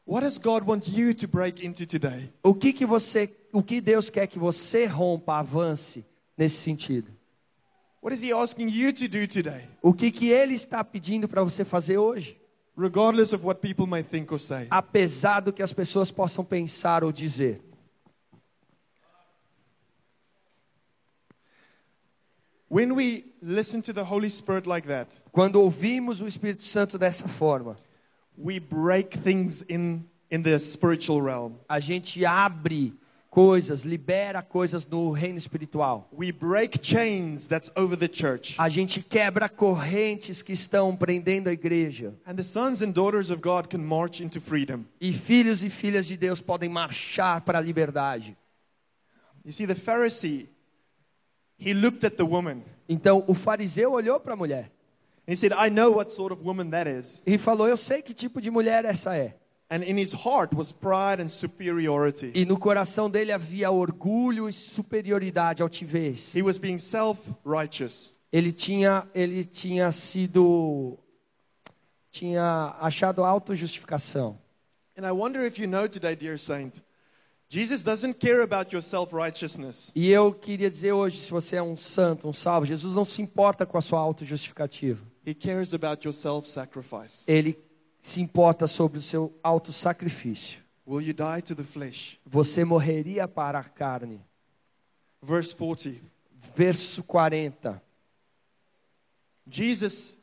What 0.05 0.23
does 0.23 0.37
God 0.37 0.63
want 0.65 0.87
you 0.87 1.13
to 1.15 1.27
break 1.27 1.65
into 1.65 1.85
today? 1.85 2.31
O 2.41 2.53
que 2.53 2.71
que 2.71 2.85
você, 2.85 3.29
o 3.51 3.61
que 3.61 3.81
Deus 3.81 4.09
quer 4.09 4.27
que 4.27 4.39
você 4.39 4.85
rompa, 4.85 5.39
avance 5.39 6.05
nesse 6.37 6.55
sentido? 6.61 7.16
What 8.07 8.13
is 8.13 8.21
He 8.21 8.31
asking 8.31 8.69
you 8.69 8.93
to 8.93 9.07
do 9.09 9.27
today? 9.27 9.67
O 9.81 9.91
que 9.91 10.09
que 10.11 10.31
Ele 10.31 10.53
está 10.53 10.81
pedindo 10.81 11.27
para 11.27 11.43
você 11.43 11.65
fazer 11.65 11.97
hoje? 11.97 12.37
Regardless 12.73 13.33
of 13.33 13.45
what 13.45 13.59
people 13.59 13.85
may 13.85 14.01
think 14.01 14.31
or 14.31 14.39
say. 14.39 14.65
Apesar 14.69 15.41
do 15.41 15.51
que 15.51 15.61
as 15.61 15.73
pessoas 15.73 16.09
possam 16.09 16.45
pensar 16.45 17.03
ou 17.03 17.11
dizer. 17.11 17.59
When 22.69 22.93
we 22.93 23.25
listen 23.41 23.81
to 23.81 23.91
the 23.91 24.05
Holy 24.05 24.29
Spirit 24.29 24.69
like 24.69 24.87
that, 24.87 25.09
Quando 25.33 25.57
ouvimos 25.57 26.21
o 26.21 26.27
Espírito 26.27 26.63
Santo 26.63 26.97
dessa 26.97 27.27
forma, 27.27 27.75
we 28.37 28.57
break 28.57 29.17
things 29.21 29.65
in, 29.67 30.05
in 30.31 30.43
the 30.43 30.57
spiritual 30.59 31.21
realm. 31.21 31.55
a 31.67 31.81
gente 31.81 32.25
abre 32.25 32.93
coisas, 33.37 33.83
libera 33.83 34.41
coisas 34.41 34.83
no 34.87 35.11
reino 35.11 35.37
espiritual. 35.37 36.09
We 36.11 36.31
break 36.31 36.79
chains 36.81 37.45
that's 37.45 37.71
over 37.75 37.95
the 37.95 38.07
church. 38.07 38.55
A 38.57 38.67
gente 38.67 38.99
quebra 38.99 39.47
correntes 39.47 40.41
que 40.41 40.53
estão 40.53 40.95
prendendo 40.95 41.47
a 41.47 41.53
igreja. 41.53 42.15
And 42.25 42.33
the 42.33 42.43
sons 42.43 42.81
and 42.81 42.93
daughters 42.93 43.29
of 43.29 43.39
God 43.39 43.67
can 43.67 43.77
march 43.77 44.23
into 44.23 44.41
freedom. 44.41 44.85
E 44.99 45.13
filhos 45.13 45.61
e 45.61 45.69
filhas 45.69 46.07
de 46.07 46.17
Deus 46.17 46.41
podem 46.41 46.67
marchar 46.67 47.41
para 47.41 47.59
a 47.59 47.61
liberdade. 47.61 48.35
You 49.45 49.51
see, 49.51 49.67
the 49.67 49.75
Pharisee, 49.75 50.49
he 51.59 51.75
looked 51.75 52.03
at 52.07 52.15
the 52.15 52.23
woman 52.23 52.63
Então 52.89 53.23
o 53.27 53.35
fariseu 53.35 53.91
olhou 53.91 54.19
para 54.19 54.33
a 54.33 54.35
mulher 54.35 54.71
he 55.27 55.35
said, 55.35 55.53
I 55.53 55.69
know 55.69 55.91
what 55.91 56.11
sort 56.11 56.31
of 56.31 56.43
woman 56.43 56.71
that 56.71 56.87
is. 56.89 57.21
e 57.23 57.37
falou: 57.37 57.67
Eu 57.67 57.77
sei 57.77 58.01
que 58.01 58.15
tipo 58.15 58.41
de 58.41 58.49
mulher 58.49 58.83
essa 58.83 59.15
é. 59.15 59.35
And 59.69 59.83
in 59.83 59.97
his 59.97 60.13
heart 60.13 60.55
was 60.55 60.71
pride 60.71 61.21
and 61.21 61.27
superiority. 61.27 62.31
E 62.33 62.45
no 62.45 62.57
coração 62.57 63.09
dele 63.09 63.33
havia 63.33 63.69
orgulho 63.69 64.47
e 64.47 64.53
superioridade, 64.53 65.61
altivez. 65.61 66.33
He 66.33 66.41
was 66.41 66.57
being 66.57 66.79
self 66.79 67.19
righteous. 67.45 68.13
Ele 68.31 68.53
tinha, 68.53 69.07
ele 69.13 69.43
tinha 69.43 69.91
sido, 69.91 70.97
tinha 72.09 72.75
achado 72.79 73.23
autojustificação. 73.23 74.37
And 74.97 75.05
I 75.05 75.11
wonder 75.11 75.45
if 75.45 75.59
you 75.59 75.67
know 75.67 75.87
today, 75.87 76.15
dear 76.15 76.37
saint, 76.39 76.81
Jesus 77.49 77.83
doesn't 77.83 78.19
care 78.19 78.41
about 78.41 78.73
your 78.73 78.81
self 78.81 79.13
righteousness. 79.13 79.91
E 79.93 80.09
eu 80.09 80.33
queria 80.33 80.69
dizer 80.69 80.93
hoje, 80.93 81.19
se 81.19 81.31
você 81.31 81.57
é 81.57 81.63
um 81.63 81.75
santo, 81.75 82.27
um 82.27 82.33
salvo, 82.33 82.65
Jesus 82.65 82.93
não 82.93 83.05
se 83.05 83.21
importa 83.21 83.65
com 83.65 83.77
a 83.77 83.81
sua 83.81 83.99
autojustificativa. 83.99 85.01
He 85.25 85.33
cares 85.33 85.73
about 85.73 86.05
your 86.05 86.13
self 86.13 86.47
sacrifice. 86.49 87.23
Ele 87.27 87.57
se 88.07 88.21
importa 88.21 88.67
sobre 88.67 88.99
o 88.99 89.01
seu 89.01 89.37
autossacrifício. 89.43 90.61
Will 90.85 91.01
you 91.01 91.13
die 91.13 91.41
to 91.41 91.53
the 91.53 91.63
flesh? 91.63 92.17
Você 92.25 92.63
morreria 92.63 93.27
para 93.27 93.59
a 93.59 93.63
carne. 93.63 94.21
Verse 95.21 95.53
40. 95.53 95.99
Verso 96.55 97.03
40. 97.03 97.81
Jesus 99.49 100.15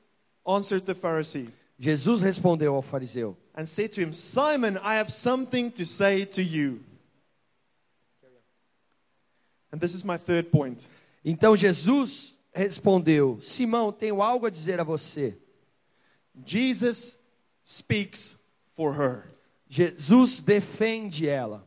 answered 0.47 0.87
the 0.87 0.95
Pharisee 0.95 1.53
Jesus 1.79 2.21
respondeu 2.21 2.75
ao 2.75 2.83
fariseu: 2.83 3.37
and 3.55 3.67
said 3.67 3.93
to 3.93 4.01
him, 4.01 4.13
Simon, 4.13 4.79
I 4.79 4.97
have 4.97 5.13
something 5.13 5.71
to 5.73 5.85
say 5.85 6.25
to 6.25 6.43
you. 6.43 6.81
And 9.71 9.79
this 9.79 9.93
is 9.93 10.05
my 10.05 10.17
third 10.17 10.51
point. 10.51 10.89
Então 11.23 11.55
Jesus 11.55 12.35
respondeu: 12.55 13.39
Simão, 13.43 13.93
tenho 13.93 14.23
algo 14.23 14.47
a 14.47 14.51
dizer 14.51 14.81
a 14.81 14.85
você. 14.85 15.37
Jesus 16.47 17.17
speaks 17.65 18.37
for 18.77 18.93
her. 18.93 19.25
Jesus 19.69 20.41
defende 20.41 21.27
ela. 21.29 21.63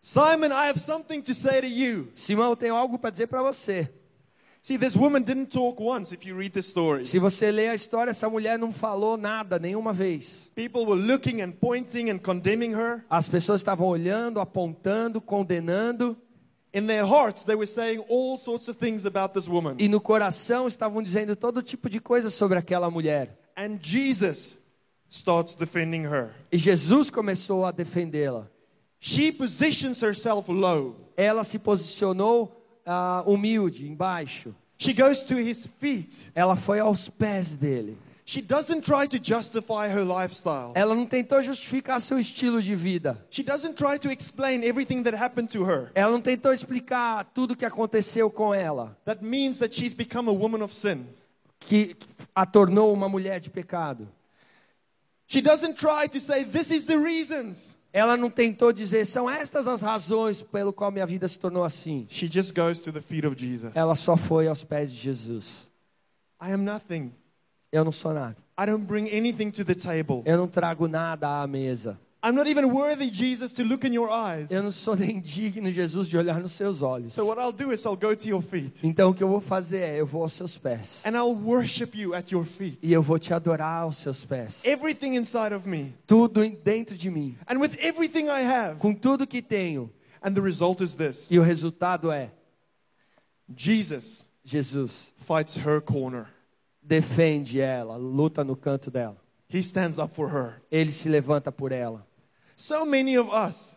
Simon, 0.00 0.50
I 0.52 0.66
have 0.66 0.80
something 0.80 1.22
to 1.22 1.34
say 1.34 1.60
to 1.60 1.66
you. 1.66 2.08
Simão, 2.14 2.56
tenho 2.56 2.74
algo 2.74 2.98
para 2.98 3.10
dizer 3.10 3.26
para 3.28 3.42
você. 3.42 3.88
See, 4.60 4.76
this 4.78 4.96
woman 4.96 5.22
didn't 5.22 5.46
talk 5.50 5.80
once 5.80 6.12
if 6.12 6.24
you 6.24 6.36
read 6.36 6.52
the 6.52 6.60
story. 6.62 7.04
Se 7.04 7.18
você 7.18 7.50
ler 7.50 7.70
a 7.70 7.74
história, 7.74 8.10
essa 8.12 8.28
mulher 8.30 8.56
não 8.58 8.70
falou 8.72 9.16
nada 9.16 9.58
nenhuma 9.58 9.92
vez. 9.92 10.50
People 10.54 10.86
were 10.86 11.00
looking 11.00 11.42
and 11.42 11.50
pointing 11.52 12.10
and 12.10 12.18
condemning 12.18 12.72
her. 12.72 13.04
As 13.10 13.28
pessoas 13.28 13.60
estavam 13.60 13.88
olhando, 13.88 14.38
apontando, 14.40 15.20
condenando, 15.20 16.16
In 16.74 16.86
their 16.86 17.04
hearts, 17.04 17.42
they 17.44 17.54
were 17.54 17.66
saying 17.66 18.02
all 18.08 18.36
sorts 18.38 18.66
of 18.68 18.78
things 18.78 19.04
about 19.04 19.34
this 19.34 19.46
woman. 19.46 19.74
e 19.78 19.88
no 19.88 20.00
coração 20.00 20.66
estavam 20.66 21.02
dizendo 21.02 21.36
todo 21.36 21.60
tipo 21.62 21.90
de 21.90 22.00
coisa 22.00 22.30
sobre 22.30 22.56
aquela 22.58 22.88
mulher. 22.88 23.36
And 23.56 23.78
Jesus 23.82 24.58
starts 25.12 25.54
defending 25.54 26.06
her. 26.06 26.30
E 26.50 26.56
Jesus 26.56 27.10
começou 27.10 27.66
a 27.66 27.70
defendê-la. 27.70 28.46
She 28.98 29.30
positions 29.30 30.02
herself 30.02 30.50
low. 30.50 30.96
Ela 31.16 31.44
se 31.44 31.58
posicionou 31.58 32.50
ah, 32.86 33.22
humilde, 33.26 33.86
embaixo. 33.86 34.54
She 34.78 34.94
goes 34.94 35.22
to 35.22 35.34
his 35.38 35.68
feet. 35.78 36.30
Ela 36.34 36.56
foi 36.56 36.80
aos 36.80 37.08
pés 37.08 37.56
dele. 37.56 37.98
She 38.24 38.40
doesn't 38.40 38.82
try 38.82 39.06
to 39.08 39.18
justify 39.22 39.88
her 39.88 40.04
lifestyle. 40.04 40.72
Ela 40.74 40.94
não 40.94 41.04
tentou 41.04 41.42
justificar 41.42 42.00
seu 42.00 42.18
estilo 42.18 42.62
de 42.62 42.74
vida. 42.74 43.18
She 43.30 43.42
doesn't 43.42 43.74
try 43.74 43.98
to 43.98 44.10
explain 44.10 44.62
everything 44.62 45.02
that 45.02 45.14
happened 45.14 45.48
to 45.52 45.64
her. 45.64 45.90
Ela 45.94 46.12
não 46.12 46.20
tentou 46.20 46.52
explicar 46.52 47.24
tudo 47.34 47.52
o 47.52 47.56
que 47.56 47.66
aconteceu 47.66 48.30
com 48.30 48.54
ela, 48.54 48.96
That 49.04 49.22
means 49.22 49.58
that 49.58 49.74
she's 49.74 49.92
become 49.92 50.30
a 50.30 50.32
woman 50.32 50.62
of 50.62 50.74
sin. 50.74 51.04
que 51.60 51.96
a 52.34 52.46
tornou 52.46 52.92
uma 52.94 53.08
mulher 53.08 53.40
de 53.40 53.50
pecado. 53.50 54.08
She 55.32 55.40
doesn't 55.40 55.78
try 55.78 56.08
to 56.08 56.20
say, 56.20 56.44
This 56.44 56.70
is 56.70 56.84
the 56.84 56.98
reasons. 56.98 57.74
Ela 57.90 58.18
não 58.18 58.28
tentou 58.28 58.70
dizer, 58.70 59.06
são 59.06 59.30
estas 59.30 59.66
as 59.66 59.80
razões 59.80 60.42
pelo 60.42 60.74
qual 60.74 60.90
minha 60.90 61.06
vida 61.06 61.26
se 61.26 61.38
tornou 61.38 61.64
assim. 61.64 62.06
She 62.10 62.28
just 62.30 62.54
goes 62.54 62.80
to 62.80 62.92
the 62.92 63.00
feet 63.00 63.24
of 63.24 63.34
Jesus. 63.38 63.74
Ela 63.74 63.94
só 63.94 64.14
foi 64.14 64.46
aos 64.46 64.62
pés 64.62 64.92
de 64.92 64.98
Jesus. 64.98 65.66
I 66.38 66.52
am 66.52 66.62
nothing. 66.62 67.12
Eu 67.70 67.82
não 67.82 67.92
sou 67.92 68.12
nada. 68.12 68.36
I 68.58 68.66
don't 68.66 68.84
bring 68.84 69.08
anything 69.08 69.50
to 69.50 69.64
the 69.64 69.74
table. 69.74 70.22
Eu 70.26 70.36
não 70.36 70.46
trago 70.46 70.86
nada 70.86 71.40
à 71.40 71.46
mesa. 71.46 71.98
I'm 72.24 72.36
not 72.36 72.46
even 72.46 72.70
worthy, 72.72 73.10
Jesus, 73.10 73.50
to 73.52 73.64
look 73.64 73.84
in 73.84 73.92
your 73.92 74.08
eyes. 74.08 74.48
Eu 74.52 74.62
não 74.62 74.70
sou 74.70 74.94
nem 74.94 75.20
digno, 75.20 75.72
Jesus, 75.72 76.08
de 76.08 76.16
olhar 76.16 76.40
nos 76.40 76.52
seus 76.52 76.80
olhos. 76.80 77.14
So 77.14 77.24
what 77.26 77.40
I'll 77.40 77.50
do 77.52 77.72
is 77.72 77.84
I'll 77.84 77.96
go 77.96 78.14
to 78.14 78.28
your 78.28 78.40
feet 78.40 78.80
Então 78.86 79.10
o 79.10 79.14
que 79.14 79.24
eu 79.24 79.28
vou 79.28 79.40
fazer 79.40 79.78
é, 79.80 80.00
eu 80.00 80.06
vou 80.06 80.22
aos 80.22 80.32
seus 80.32 80.56
pés. 80.56 81.02
and 81.04 81.16
I'll 81.16 81.34
worship 81.34 81.96
you 81.98 82.14
at 82.14 82.30
your 82.30 82.44
feet. 82.44 82.78
E 82.80 82.92
eu 82.92 83.02
vou 83.02 83.18
te 83.18 83.34
adorar 83.34 83.82
aos 83.82 83.96
seus 83.96 84.24
pés. 84.24 84.64
Everything 84.64 85.16
inside 85.16 85.52
of 85.52 85.68
me 85.68 85.92
Tudo 86.06 86.48
dentro 86.48 86.96
de 86.96 87.10
mim. 87.10 87.36
and 87.48 87.58
with 87.58 87.76
everything 87.80 88.26
I 88.28 88.42
have. 88.44 88.78
Com 88.78 88.94
tudo 88.94 89.26
que 89.26 89.42
tenho. 89.42 89.90
And 90.22 90.32
the 90.34 90.40
result 90.40 90.80
is 90.80 90.94
this 90.94 91.28
E 91.28 91.40
o 91.40 91.42
resultado 91.42 92.12
é, 92.12 92.30
Jesus 93.54 94.28
Jesus 94.44 95.12
fights 95.18 95.56
her 95.56 95.80
corner. 95.80 96.26
defende 96.82 97.60
ela, 97.60 97.96
luta 97.96 98.42
no 98.44 98.56
canto 98.56 98.90
dela. 98.90 99.16
He 99.48 99.58
stands 99.62 99.98
up 99.98 100.14
for 100.14 100.28
her. 100.28 100.62
Ele 100.70 100.90
se 100.90 101.08
levanta 101.08 101.50
por 101.52 101.72
ela. 101.72 102.06
So 102.62 102.86
many 102.86 103.16
of 103.18 103.28
us, 103.28 103.76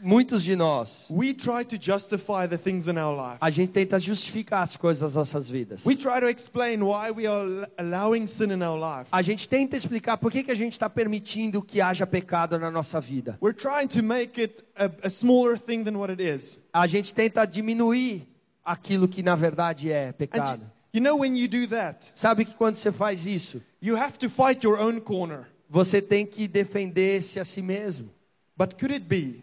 Muitos 0.00 0.42
de 0.42 0.56
nós, 0.56 1.06
we 1.08 1.32
try 1.32 1.64
to 1.64 1.76
justify 1.78 2.48
the 2.48 2.58
things 2.58 2.88
in 2.88 2.98
our 2.98 3.14
life. 3.16 3.38
a 3.40 3.48
gente 3.48 3.70
tenta 3.70 3.96
justificar 3.96 4.62
as 4.62 4.76
coisas 4.76 5.00
das 5.00 5.14
nossas 5.14 5.48
vidas. 5.48 5.86
We 5.86 5.94
try 5.94 6.18
to 6.18 6.28
explain 6.28 6.82
why 6.82 7.12
we 7.12 7.28
are 7.28 7.44
al- 7.46 7.66
allowing 7.78 8.26
sin 8.26 8.50
in 8.50 8.60
our 8.60 8.76
life. 8.76 9.08
A 9.12 9.22
gente 9.22 9.48
tenta 9.48 9.76
explicar 9.76 10.16
por 10.16 10.32
que, 10.32 10.42
que 10.42 10.50
a 10.50 10.54
gente 10.56 10.72
está 10.72 10.90
permitindo 10.90 11.62
que 11.62 11.80
haja 11.80 12.08
pecado 12.08 12.58
na 12.58 12.72
nossa 12.72 13.00
vida. 13.00 13.38
We're 13.40 13.56
trying 13.56 13.86
to 13.88 14.02
make 14.02 14.40
it 14.40 14.64
a, 14.76 14.90
a 15.04 15.10
smaller 15.10 15.56
thing 15.56 15.84
than 15.84 15.96
what 15.96 16.10
it 16.12 16.20
is. 16.20 16.60
A 16.72 16.88
gente 16.88 17.14
tenta 17.14 17.46
diminuir 17.46 18.26
aquilo 18.64 19.06
que 19.06 19.22
na 19.22 19.36
verdade 19.36 19.92
é 19.92 20.08
And 20.08 20.12
pecado. 20.14 20.62
you, 20.92 21.00
you 21.00 21.00
know, 21.00 21.20
when 21.20 21.36
you 21.36 21.46
do 21.46 21.68
that, 21.68 22.10
Sabe 22.16 22.44
que 22.44 22.54
quando 22.54 22.74
você 22.74 22.90
faz 22.90 23.26
isso, 23.26 23.62
you 23.80 23.96
have 23.96 24.18
to 24.18 24.28
fight 24.28 24.64
your 24.66 24.76
own 24.76 25.00
corner. 25.00 25.46
Você 25.68 26.00
tem 26.00 26.26
que 26.26 26.48
defender-se 26.48 27.38
a 27.38 27.44
si 27.44 27.62
mesmo. 27.62 28.10
But 28.56 28.74
could 28.74 28.92
it 28.92 29.06
be 29.06 29.42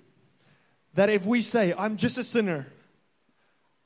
that 0.93 1.13
if 1.13 1.25
we 1.25 1.41
say, 1.41 1.73
I'm 1.73 1.97
just 1.97 2.17
a 2.17 2.23
sinner, 2.23 2.67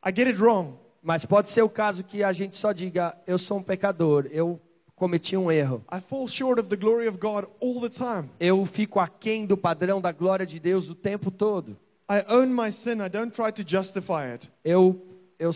I 0.04 0.12
get 0.12 0.28
it 0.28 0.40
wrong, 0.40 0.78
Mas 1.02 1.26
pode 1.26 1.50
ser 1.50 1.62
o 1.62 1.70
caso 1.70 2.04
que 2.04 2.24
a 2.24 2.34
gente 2.34 2.56
só 2.56 2.72
diga: 2.72 3.18
eu 3.26 3.38
sou 3.38 3.58
um 3.58 3.64
pecador, 3.64 4.28
eu 4.32 4.60
cometi 4.96 5.38
um 5.38 5.52
erro. 5.52 5.84
I 5.92 6.02
fall 6.02 6.28
short 6.28 6.60
of 6.60 6.70
the 6.70 6.76
glory 6.76 7.08
of 7.08 7.18
God 7.18 7.46
all 7.62 7.80
the 7.80 7.90
time. 7.90 8.30
Eu 8.40 8.66
fico 8.66 9.00
aquém 9.00 9.46
do 9.46 9.56
padrão 9.56 10.02
da 10.02 10.12
glória 10.12 10.46
de 10.46 10.60
Deus 10.60 10.90
o 10.90 10.96
tempo 10.96 11.32
todo. 11.32 11.78
I 12.10 12.26
own 12.28 12.48
my 12.48 12.72
sin, 12.72 13.02
I 13.02 13.10
don't 13.10 13.32
try 13.32 13.52
to 13.52 13.64
justify 13.66 14.32
it. 14.32 14.52
Eu, 14.64 15.02
eu 15.38 15.52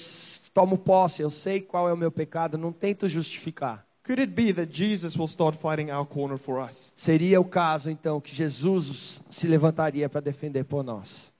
tomo 0.54 0.78
posse, 0.78 1.22
eu 1.22 1.30
sei 1.30 1.60
qual 1.60 1.90
é 1.90 1.94
o 1.94 1.98
meu 1.98 2.12
pecado, 2.12 2.58
não 2.58 2.72
tento 2.72 3.08
justificar. 3.10 3.86
Could 4.04 4.20
it 4.20 4.36
be 4.36 4.52
that 4.52 4.70
Jesus 4.70 5.18
will 5.18 5.28
start 5.28 5.56
fighting 5.56 5.90
our 5.90 6.06
corner 6.06 6.38
for 6.38 6.60
us? 6.60 6.92
Seria 6.96 7.40
o 7.40 7.46
caso, 7.46 7.90
então, 7.90 8.20
que 8.20 8.36
Jesus 8.36 9.22
se 9.30 9.48
levantaria 9.48 10.10
para 10.10 10.20
defender 10.20 10.66
por 10.66 10.84
nós. 10.84 11.32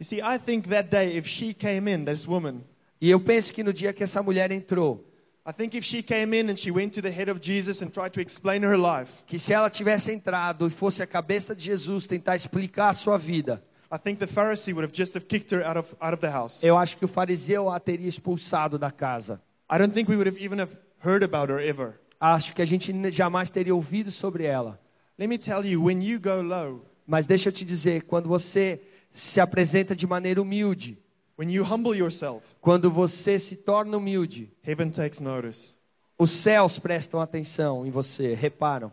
You 0.00 0.06
see, 0.06 0.20
I 0.20 0.38
think 0.38 0.68
that 0.70 0.88
day, 0.90 1.16
if 1.16 1.28
she 1.28 1.52
came 1.52 1.86
in, 1.88 2.04
this 2.04 2.26
woman, 2.26 2.64
E 3.02 3.10
eu 3.10 3.18
penso 3.18 3.52
que 3.52 3.64
no 3.64 3.72
dia 3.72 3.92
que 3.92 4.04
essa 4.04 4.22
mulher 4.22 4.52
entrou, 4.52 5.04
I 5.44 5.52
think 5.52 5.76
if 5.76 5.84
she 5.84 6.04
came 6.04 6.38
in 6.38 6.48
and 6.48 6.56
she 6.56 6.70
went 6.70 6.94
to 6.94 7.02
the 7.02 7.10
head 7.10 7.28
of 7.28 7.40
Jesus 7.40 7.82
and 7.82 7.90
tried 7.90 8.12
to 8.12 8.20
explain 8.20 8.62
her 8.62 8.78
life, 8.78 9.24
que 9.26 9.40
se 9.40 9.52
ela 9.52 9.68
tivesse 9.68 10.12
entrado 10.12 10.68
e 10.68 10.70
fosse 10.70 11.02
a 11.02 11.06
cabeça 11.06 11.52
de 11.54 11.64
Jesus 11.64 12.06
tentar 12.06 12.36
explicar 12.36 12.90
a 12.90 12.92
sua 12.92 13.18
vida, 13.18 13.60
I 13.90 13.98
think 13.98 14.20
the 14.20 14.26
Pharisee 14.26 14.72
would 14.72 14.84
have 14.84 14.96
just 14.96 15.14
have 15.14 15.26
kicked 15.26 15.52
her 15.52 15.66
out 15.66 15.76
of, 15.76 15.94
out 16.00 16.14
of 16.14 16.20
the 16.20 16.30
house. 16.30 16.62
eu 16.62 16.78
acho 16.78 16.96
que 16.96 17.04
o 17.04 17.08
fariseu 17.08 17.68
a 17.68 17.80
teria 17.80 18.08
expulsado 18.08 18.78
da 18.78 18.92
casa. 18.92 19.42
I 19.68 19.78
don't 19.78 19.92
think 19.92 20.08
we 20.08 20.16
would 20.16 20.28
have 20.28 20.40
even 20.40 20.60
have 20.60 20.76
heard 21.04 21.22
about 21.22 21.52
her 21.52 21.60
ever. 21.60 21.94
Acho 22.20 22.54
que 22.54 22.62
a 22.62 22.64
gente 22.64 22.92
jamais 23.10 23.50
teria 23.50 23.74
ouvido 23.74 24.10
sobre 24.10 24.44
ela. 24.44 24.80
Let 25.18 25.28
me 25.28 25.38
tell 25.38 25.64
you, 25.64 25.82
when 25.82 26.02
you 26.02 26.18
go 26.20 26.40
low, 26.40 26.84
Mas 27.06 27.26
deixa 27.26 27.48
eu 27.48 27.52
te 27.52 27.64
dizer, 27.64 28.02
quando 28.02 28.28
você 28.28 28.80
se 29.12 29.40
apresenta 29.40 29.94
de 29.94 30.06
maneira 30.06 30.40
humilde, 30.40 30.98
when 31.38 31.50
you 31.50 31.64
humble 31.64 31.96
yourself, 31.96 32.46
quando 32.60 32.90
você 32.90 33.38
se 33.38 33.56
torna 33.56 33.96
humilde, 33.96 34.50
heaven 34.64 34.90
takes 34.90 35.20
notice. 35.20 35.74
os 36.18 36.30
céus 36.30 36.78
prestam 36.78 37.20
atenção 37.20 37.84
em 37.84 37.90
você, 37.90 38.34
reparam. 38.34 38.92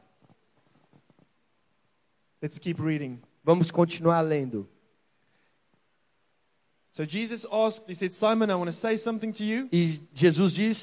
Let's 2.41 2.57
keep 2.57 2.81
reading. 2.81 3.19
Vamos 3.43 3.69
continuar 3.69 4.21
lendo. 4.21 4.67
So 6.91 7.05
Jesus 7.05 7.45
asked, 7.45 7.87
he 7.87 7.95
said, 7.95 8.13
Simon, 8.13 8.49
I 8.49 8.55
want 8.55 8.67
to 8.67 8.73
say 8.73 8.97
something 8.97 9.31
to 9.33 9.43
you. 9.43 9.69
E 9.71 10.01
Jesus 10.13 10.53
diz: 10.53 10.77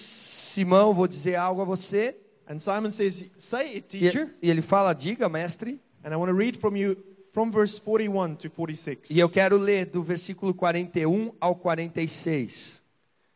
Simão, 0.56 0.94
vou 0.94 1.06
dizer 1.06 1.34
algo 1.34 1.60
a 1.60 1.64
você. 1.64 2.16
And 2.48 2.58
Simon 2.58 2.90
says, 2.90 3.24
Say 3.36 3.76
it, 3.76 3.88
teacher. 3.88 4.34
e 4.40 4.48
ele 4.48 4.62
fala: 4.62 4.94
Diga, 4.94 5.28
mestre. 5.28 5.78
And 6.02 6.14
I 6.14 6.16
want 6.16 6.30
to 6.30 6.34
read 6.34 6.56
from 6.56 6.76
you 6.76 6.96
from 7.32 7.50
verse 7.50 7.78
41 7.78 8.36
to 8.36 8.48
46. 8.48 9.10
E 9.10 9.18
eu 9.18 9.28
quero 9.28 9.58
ler 9.58 9.84
do 9.84 10.02
versículo 10.02 10.54
41 10.54 11.06
um 11.06 11.32
ao 11.38 11.54
46. 11.54 12.80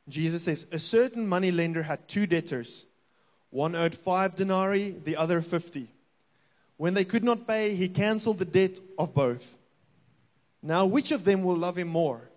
Jesus 0.09 0.43
says, 0.43 0.67
A 0.73 0.79
certain 0.79 1.27
money 1.27 1.51
lender 1.51 1.83
had 1.83 2.07
two 2.07 2.27
debtors. 2.27 2.87
One 3.51 3.77
owed 3.77 3.97
five 3.97 4.35
denarii, 4.37 4.93
the 5.05 5.17
other 5.17 5.43
fifty. 5.43 5.89
When 6.79 6.95
they 6.95 7.05
could 7.05 7.25
not 7.25 7.47
pay, 7.47 7.75
he 7.75 7.89
cancelled 7.89 8.39
the 8.39 8.47
debt 8.47 8.81
of 8.97 9.13
both. 9.13 9.43
Now, 10.63 10.87
which 10.87 11.13
of 11.13 11.25
them 11.25 11.43
will 11.43 11.59
love 11.59 11.77
him 11.77 11.89
more? 11.89 12.30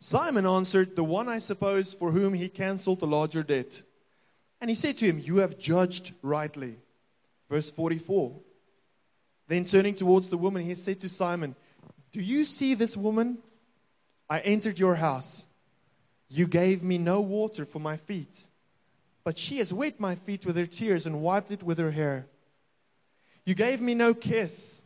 Simon 0.00 0.46
answered, 0.46 0.96
The 0.96 1.04
one, 1.04 1.28
I 1.28 1.38
suppose, 1.38 1.92
for 1.92 2.10
whom 2.10 2.34
he 2.34 2.48
cancelled 2.48 3.00
the 3.00 3.06
larger 3.06 3.42
debt. 3.42 3.82
And 4.60 4.70
he 4.70 4.74
said 4.74 4.96
to 4.98 5.06
him, 5.06 5.18
You 5.18 5.38
have 5.38 5.58
judged 5.58 6.14
rightly. 6.22 6.76
Verse 7.50 7.70
44. 7.70 8.32
Then 9.48 9.64
turning 9.64 9.94
towards 9.94 10.28
the 10.28 10.38
woman, 10.38 10.62
he 10.62 10.74
said 10.74 11.00
to 11.00 11.08
Simon, 11.08 11.54
Do 12.12 12.20
you 12.20 12.44
see 12.44 12.74
this 12.74 12.96
woman? 12.96 13.38
I 14.28 14.40
entered 14.40 14.78
your 14.78 14.94
house. 14.94 15.46
You 16.28 16.46
gave 16.46 16.82
me 16.82 16.96
no 16.96 17.20
water 17.20 17.64
for 17.64 17.80
my 17.80 17.96
feet, 17.96 18.46
but 19.24 19.36
she 19.36 19.58
has 19.58 19.74
wet 19.74 19.98
my 19.98 20.14
feet 20.14 20.46
with 20.46 20.56
her 20.56 20.66
tears 20.66 21.04
and 21.04 21.20
wiped 21.20 21.50
it 21.50 21.64
with 21.64 21.78
her 21.78 21.90
hair. 21.90 22.26
You 23.44 23.56
gave 23.56 23.80
me 23.80 23.94
no 23.94 24.14
kiss, 24.14 24.84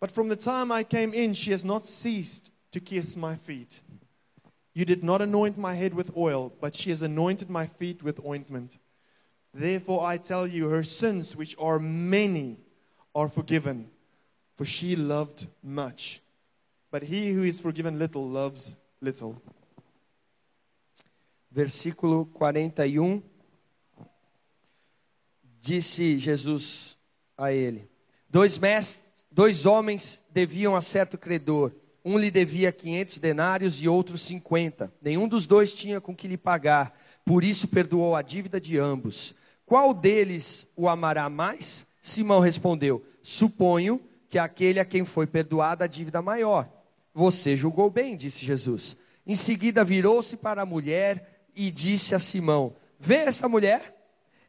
but 0.00 0.10
from 0.10 0.28
the 0.28 0.36
time 0.36 0.72
I 0.72 0.84
came 0.84 1.12
in, 1.12 1.34
she 1.34 1.50
has 1.50 1.66
not 1.66 1.84
ceased 1.84 2.50
to 2.72 2.80
kiss 2.80 3.14
my 3.14 3.36
feet. 3.36 3.82
You 4.72 4.84
did 4.84 5.02
not 5.02 5.20
anoint 5.20 5.58
my 5.58 5.74
head 5.74 5.94
with 5.94 6.16
oil, 6.16 6.52
but 6.60 6.74
she 6.74 6.90
has 6.90 7.02
anointed 7.02 7.50
my 7.50 7.66
feet 7.66 8.02
with 8.02 8.24
ointment. 8.24 8.78
Therefore, 9.52 10.06
I 10.06 10.16
tell 10.16 10.46
you, 10.46 10.68
her 10.68 10.84
sins, 10.84 11.34
which 11.34 11.56
are 11.58 11.78
many, 11.80 12.58
are 13.14 13.28
forgiven, 13.28 13.90
for 14.56 14.64
she 14.64 14.94
loved 14.94 15.48
much. 15.62 16.20
But 16.90 17.04
he 17.04 17.32
who 17.32 17.42
is 17.42 17.60
forgiven 17.60 17.98
little 17.98 18.28
loves 18.28 18.76
little. 19.00 19.40
Versículo 21.54 22.28
41. 22.38 23.04
Um. 23.04 23.22
Disse 25.60 26.18
Jesus 26.18 26.96
a 27.36 27.52
ele: 27.52 27.88
Dois, 28.30 28.56
mestres, 28.58 29.00
dois 29.30 29.66
homens 29.66 30.22
deviam 30.32 30.74
a 30.74 30.80
certo 30.80 31.18
credor. 31.18 31.72
Um 32.04 32.18
lhe 32.18 32.30
devia 32.30 32.72
500 32.72 33.18
denários 33.18 33.82
e 33.82 33.88
outro 33.88 34.16
50. 34.16 34.92
Nenhum 35.02 35.28
dos 35.28 35.46
dois 35.46 35.72
tinha 35.74 36.00
com 36.00 36.14
que 36.14 36.28
lhe 36.28 36.36
pagar. 36.36 36.98
Por 37.24 37.44
isso 37.44 37.68
perdoou 37.68 38.16
a 38.16 38.22
dívida 38.22 38.60
de 38.60 38.78
ambos. 38.78 39.34
Qual 39.66 39.92
deles 39.94 40.66
o 40.74 40.88
amará 40.88 41.28
mais? 41.28 41.86
Simão 42.00 42.40
respondeu: 42.40 43.04
Suponho 43.22 44.00
que 44.28 44.38
aquele 44.38 44.80
a 44.80 44.84
quem 44.84 45.04
foi 45.04 45.26
perdoada 45.26 45.84
a 45.84 45.88
dívida 45.88 46.22
maior. 46.22 46.68
Você 47.14 47.56
julgou 47.56 47.90
bem, 47.90 48.16
disse 48.16 48.44
Jesus. 48.44 48.96
Em 49.26 49.36
seguida 49.36 49.84
virou-se 49.84 50.36
para 50.36 50.62
a 50.62 50.66
mulher 50.66 51.44
e 51.54 51.70
disse 51.70 52.14
a 52.14 52.18
Simão: 52.18 52.74
Vê 52.98 53.16
essa 53.16 53.48
mulher? 53.48 53.96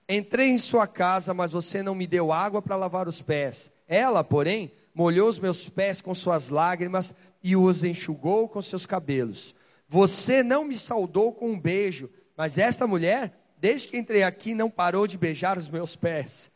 Entrei 0.08 0.50
em 0.50 0.58
sua 0.58 0.88
casa, 0.88 1.34
mas 1.34 1.52
você 1.52 1.82
não 1.84 1.96
me 1.96 2.06
deu 2.08 2.32
água 2.32 2.62
para 2.62 2.76
lavar 2.76 3.08
os 3.08 3.22
pés. 3.22 3.72
Ela, 3.88 4.24
porém, 4.24 4.72
molhou 4.94 5.30
os 5.30 5.40
meus 5.40 5.70
pés 5.70 6.02
com 6.02 6.14
suas 6.14 6.50
lágrimas 6.50 7.14
e 7.44 7.56
os 7.56 7.84
enxugou 7.84 8.48
com 8.48 8.62
seus 8.62 8.86
cabelos. 8.86 9.56
Você 9.88 10.42
não 10.44 10.64
me 10.64 10.78
saudou 10.78 11.34
com 11.34 11.52
um 11.52 11.60
beijo, 11.60 12.10
mas 12.38 12.58
esta 12.58 12.88
mulher, 12.88 13.34
desde 13.58 13.88
que 13.88 13.98
entrei 13.98 14.24
aqui, 14.24 14.54
não 14.54 14.70
parou 14.70 15.06
de 15.06 15.18
beijar 15.18 15.58
os 15.58 15.70
meus 15.70 15.96
pés. 15.96 16.52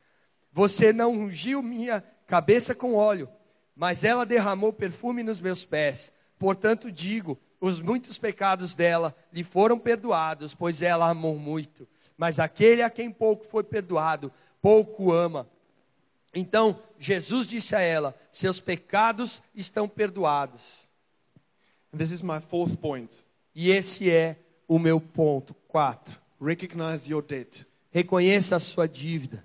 Você 0.52 0.94
não 0.94 1.12
ungiu 1.12 1.62
minha 1.62 2.04
cabeça 2.26 2.74
com 2.74 2.96
óleo, 2.96 3.30
mas 3.76 4.04
ela 4.04 4.26
derramou 4.26 4.72
perfume 4.72 5.22
nos 5.22 5.42
meus 5.42 5.66
pés. 5.66 6.12
Portanto, 6.40 6.92
digo: 6.92 7.38
os 7.60 7.82
muitos 7.82 8.18
pecados 8.18 8.74
dela 8.74 9.14
lhe 9.34 9.44
foram 9.44 9.78
perdoados, 9.78 10.54
pois 10.54 10.82
ela 10.82 11.10
amou 11.10 11.38
muito. 11.38 11.88
Mas 12.18 12.40
aquele 12.40 12.82
a 12.82 12.90
quem 12.90 13.12
pouco 13.12 13.46
foi 13.46 13.64
perdoado, 13.64 14.32
pouco 14.62 15.12
ama. 15.12 15.48
Então 16.36 16.80
Jesus 17.00 17.48
disse 17.48 17.76
a 17.76 17.80
ela: 17.80 18.16
Seus 18.32 18.60
pecados 18.60 19.42
estão 19.56 19.88
perdoados. 19.88 20.86
And 21.92 21.98
this 21.98 22.12
is 22.12 22.22
my 22.22 22.40
fourth 22.40 22.76
point. 22.78 23.24
E 23.56 23.72
esse 23.72 24.12
é 24.12 24.38
o 24.68 24.78
meu 24.78 25.00
ponto 25.00 25.56
4. 25.70 26.20
Recognize 26.42 27.10
your 27.10 27.24
debt. 27.24 27.66
Reconheça 27.90 28.58
a 28.58 28.60
sua 28.60 28.88
dívida. 28.88 29.44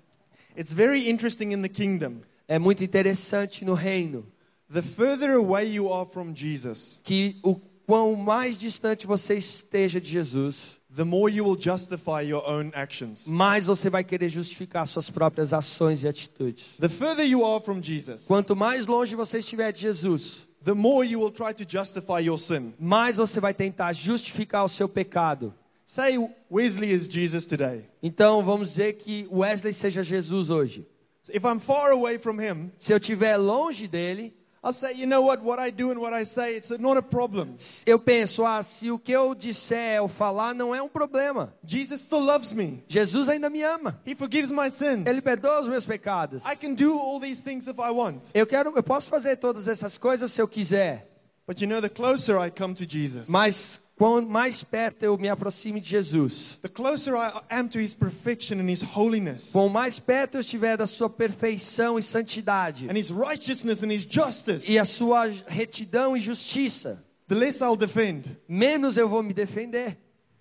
It's 0.57 0.73
very 0.73 1.09
interesting 1.09 1.53
in 1.53 1.61
the 1.61 1.69
kingdom. 1.69 2.21
É 2.47 2.59
muito 2.59 2.83
interessante 2.83 3.63
no 3.63 3.73
reino 3.73 4.29
the 4.71 4.81
further 4.81 5.33
away 5.33 5.65
you 5.65 5.91
are 5.91 6.05
from 6.05 6.33
Jesus, 6.33 7.01
que 7.03 7.37
o 7.43 7.55
quão 7.85 8.15
mais 8.15 8.57
distante 8.57 9.05
você 9.05 9.35
esteja 9.35 9.99
de 9.99 10.09
Jesus, 10.09 10.79
the 10.95 11.05
more 11.05 11.29
you 11.31 11.43
will 11.45 11.57
justify 11.57 12.21
your 12.21 12.43
own 12.47 12.71
actions. 12.73 13.25
mais 13.27 13.65
você 13.65 13.89
vai 13.89 14.03
querer 14.03 14.29
justificar 14.29 14.85
suas 14.85 15.09
próprias 15.09 15.53
ações 15.53 16.03
e 16.03 16.07
atitudes. 16.07 16.65
The 16.79 16.89
further 16.89 17.25
you 17.25 17.45
are 17.45 17.63
from 17.63 17.81
Jesus, 17.81 18.25
Quanto 18.27 18.55
mais 18.55 18.87
longe 18.87 19.15
você 19.15 19.39
estiver 19.39 19.71
de 19.71 19.81
Jesus, 19.81 20.47
the 20.63 20.73
more 20.73 21.07
you 21.07 21.19
will 21.19 21.31
try 21.31 21.53
to 21.53 21.63
justify 21.67 22.19
your 22.19 22.37
sin. 22.37 22.73
mais 22.79 23.17
você 23.17 23.39
vai 23.39 23.53
tentar 23.53 23.93
justificar 23.93 24.65
o 24.65 24.69
seu 24.69 24.89
pecado. 24.89 25.53
Say 25.85 26.17
Wesley 26.49 26.91
is 26.91 27.05
Jesus 27.07 27.45
today. 27.45 27.85
Então 28.01 28.43
vamos 28.43 28.69
dizer 28.69 28.93
que 28.93 29.27
Wesley 29.31 29.73
seja 29.73 30.03
Jesus 30.03 30.49
hoje. 30.49 30.85
So 31.23 31.31
if 31.33 31.43
I'm 31.43 31.59
far 31.59 31.91
away 31.91 32.17
from 32.17 32.39
him, 32.41 32.71
Se 32.77 32.93
eu 32.93 32.97
estiver 32.97 33.37
longe 33.37 33.87
dele, 33.87 34.33
I'll 34.63 34.73
say, 34.73 34.93
you 34.93 35.07
know 35.07 35.23
what, 35.23 35.41
what 35.41 35.57
I 35.59 35.71
do 35.71 35.89
and 35.89 35.99
what 35.99 36.13
I 36.13 36.23
say, 36.23 36.55
it's 36.55 36.69
not 36.69 36.95
a 36.95 37.01
problem. 37.01 37.55
eu 37.83 37.97
penso, 37.97 38.45
ah, 38.45 38.61
se 38.61 38.91
o 38.91 38.99
que 38.99 39.11
eu 39.11 39.33
disser 39.33 39.99
ou 39.99 40.07
falar 40.07 40.53
não 40.53 40.75
é 40.75 40.79
um 40.79 40.87
problema. 40.87 41.51
Jesus 41.65 42.01
still 42.01 42.19
loves 42.23 42.53
me. 42.53 42.83
Jesus 42.87 43.27
ainda 43.27 43.49
me 43.49 43.63
ama. 43.63 43.99
He 44.05 44.13
forgives 44.13 44.51
my 44.51 44.69
sins. 44.69 45.07
Ele 45.07 45.19
perdoa 45.19 45.61
os 45.61 45.67
meus 45.67 45.83
pecados. 45.83 46.43
I 46.45 46.55
can 46.55 46.75
do 46.75 46.99
all 46.99 47.19
these 47.19 47.43
things 47.43 47.67
if 47.67 47.79
I 47.79 47.89
want. 47.89 48.25
Eu 48.35 48.45
quero, 48.45 48.71
eu 48.75 48.83
posso 48.83 49.09
fazer 49.09 49.37
todas 49.37 49.67
essas 49.67 49.97
coisas 49.97 50.31
se 50.31 50.39
eu 50.39 50.47
quiser. 50.47 51.07
But 51.47 51.59
you 51.59 51.67
know, 51.67 51.81
the 51.81 51.89
closer 51.89 52.37
I 52.37 52.51
come 52.51 52.75
to 52.75 52.85
Jesus, 52.87 53.27
Mas 53.27 53.81
quanto 54.01 54.27
mais 54.27 54.63
perto 54.63 55.03
eu 55.03 55.15
me 55.15 55.29
aproxime 55.29 55.79
de 55.79 55.87
Jesus, 55.87 56.57
the 56.63 56.67
closer 56.67 57.15
I 57.15 57.39
am 57.51 57.67
to 57.67 57.77
his 57.77 57.93
perfection 57.93 58.59
and 58.59 58.67
his 58.67 58.81
holiness 58.81 59.51
quanto 59.51 59.71
mais 59.71 59.99
perto 59.99 60.37
eu 60.37 60.41
estiver 60.41 60.75
da 60.75 60.87
sua 60.87 61.07
perfeição 61.07 61.99
e 61.99 62.01
santidade 62.01 62.89
and 62.89 62.97
his 62.97 63.11
righteousness 63.11 63.83
and 63.83 63.93
his 63.93 64.07
justice, 64.09 64.67
e 64.67 64.79
a 64.79 64.85
sua 64.85 65.27
retidão 65.45 66.17
e 66.17 66.19
justiça, 66.19 66.99
the 67.27 67.35
less 67.35 67.61
I'll 67.61 67.75
defend. 67.75 68.23
menos 68.49 68.97
eu 68.97 69.07
vou 69.07 69.21
me 69.21 69.35
defender. 69.35 69.95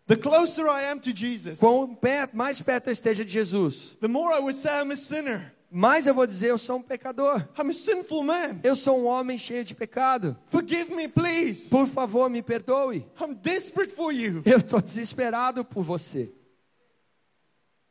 The 0.07 0.17
closer 0.17 0.65
I 0.67 0.91
am 0.91 0.99
to 1.01 1.15
Jesus, 1.15 1.61
Quanto 1.61 1.99
mais 2.33 2.63
perto 2.63 2.89
eu 2.89 2.93
esteja 2.95 3.27
de 3.27 3.31
Jesus, 3.31 3.95
the 4.01 4.09
more 4.09 4.35
I 4.35 4.41
would 4.41 4.59
say 4.59 4.71
I'm 4.81 4.91
a 4.91 4.97
sinner. 4.97 5.53
Mais 5.71 6.07
eu 6.07 6.15
vou 6.15 6.27
dizer 6.27 6.51
eu 6.51 6.59
sou 6.59 6.79
um 6.79 6.83
pecador. 6.83 7.47
I'm 7.59 7.71
a 7.71 7.73
sinful 7.73 8.25
man. 8.25 8.59
Eu 8.63 8.75
sou 8.75 9.01
um 9.01 9.07
homem 9.07 9.39
cheio 9.39 9.65
de 9.65 9.75
pecado. 9.75 10.37
Forgive 10.49 10.95
me, 10.95 11.07
please. 11.09 11.69
Por 11.69 11.87
favor, 11.87 12.29
me 12.29 12.43
perdoe. 12.43 13.07
I'm 13.21 13.35
desperate 13.35 13.95
for 13.95 14.13
you. 14.13 14.43
Eu 14.45 14.59
estou 14.59 14.81
desesperado 14.81 15.65
por 15.65 15.83
você. 15.83 16.33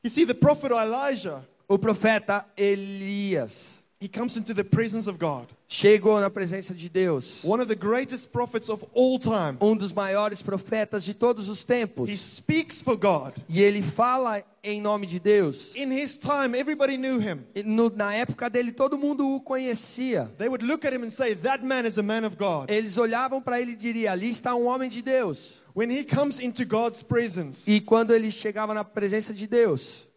You 0.04 0.10
see, 0.10 0.26
the 0.26 0.34
prophet 0.34 0.72
Elijah, 0.72 1.46
O 1.68 1.78
profeta 1.78 2.46
Elias 2.58 3.79
he 4.02 4.08
comes 4.08 4.38
into 4.38 4.54
the 4.54 4.64
presence 4.64 5.08
of 5.10 5.18
God. 5.20 5.48
chegou 5.68 6.20
na 6.20 6.30
presença 6.30 6.74
de 6.74 6.88
Deus. 6.90 7.44
One 7.44 7.62
of 7.62 7.68
the 7.68 7.76
greatest 7.76 8.32
prophets 8.32 8.70
of 8.70 8.84
all 8.94 9.20
time. 9.20 9.58
Um 9.62 9.76
dos 9.76 9.92
maiores 9.92 10.42
profetas 10.42 11.04
de 11.04 11.14
todos 11.14 11.50
os 11.50 11.62
He 11.64 11.66
tempos. 11.68 12.10
speaks 12.20 12.82
for 12.82 12.96
God. 12.98 13.34
E 13.50 13.62
ele 13.62 13.82
fala 13.82 14.44
em 14.64 14.82
nome 14.82 15.06
de 15.06 15.20
Deus. 15.20 15.76
In 15.76 15.92
his 15.92 16.18
time, 16.18 16.58
everybody 16.58 16.98
knew 16.98 17.20
him. 17.20 17.44
No- 17.66 17.90
na 17.90 18.14
época 18.14 18.50
dele, 18.50 18.72
todo 18.72 18.98
mundo 18.98 19.28
o 19.28 19.42
conhecia. 19.42 20.32
They 20.38 20.48
would 20.48 20.64
look 20.66 20.86
at 20.86 20.94
him 20.94 21.04
and 21.04 21.12
say, 21.12 21.36
That 21.36 21.64
man 21.64 21.86
is 21.86 21.98
a 21.98 22.04
man 22.04 22.24
of 22.26 22.36
God. 22.38 22.70
Eles 22.70 22.98
olhavam 22.98 23.42
para 23.42 23.60
ele 23.62 23.74
e 23.74 23.76
diriam: 23.76 24.12
Ali 24.14 24.30
está 24.30 24.56
um 24.56 24.66
homem 24.68 24.90
de 24.90 25.02
Deus. 25.02 25.62
When 25.76 25.92
he 25.92 26.04
comes 26.04 26.40
into 26.40 26.66
God's 26.66 27.04
presence, 27.04 27.70
E 27.70 27.80
quando 27.82 28.12
ele 28.14 28.32
chegava 28.32 28.74
na 28.74 28.84
presença 28.84 29.34
de 29.34 29.46
Deus, 29.46 30.08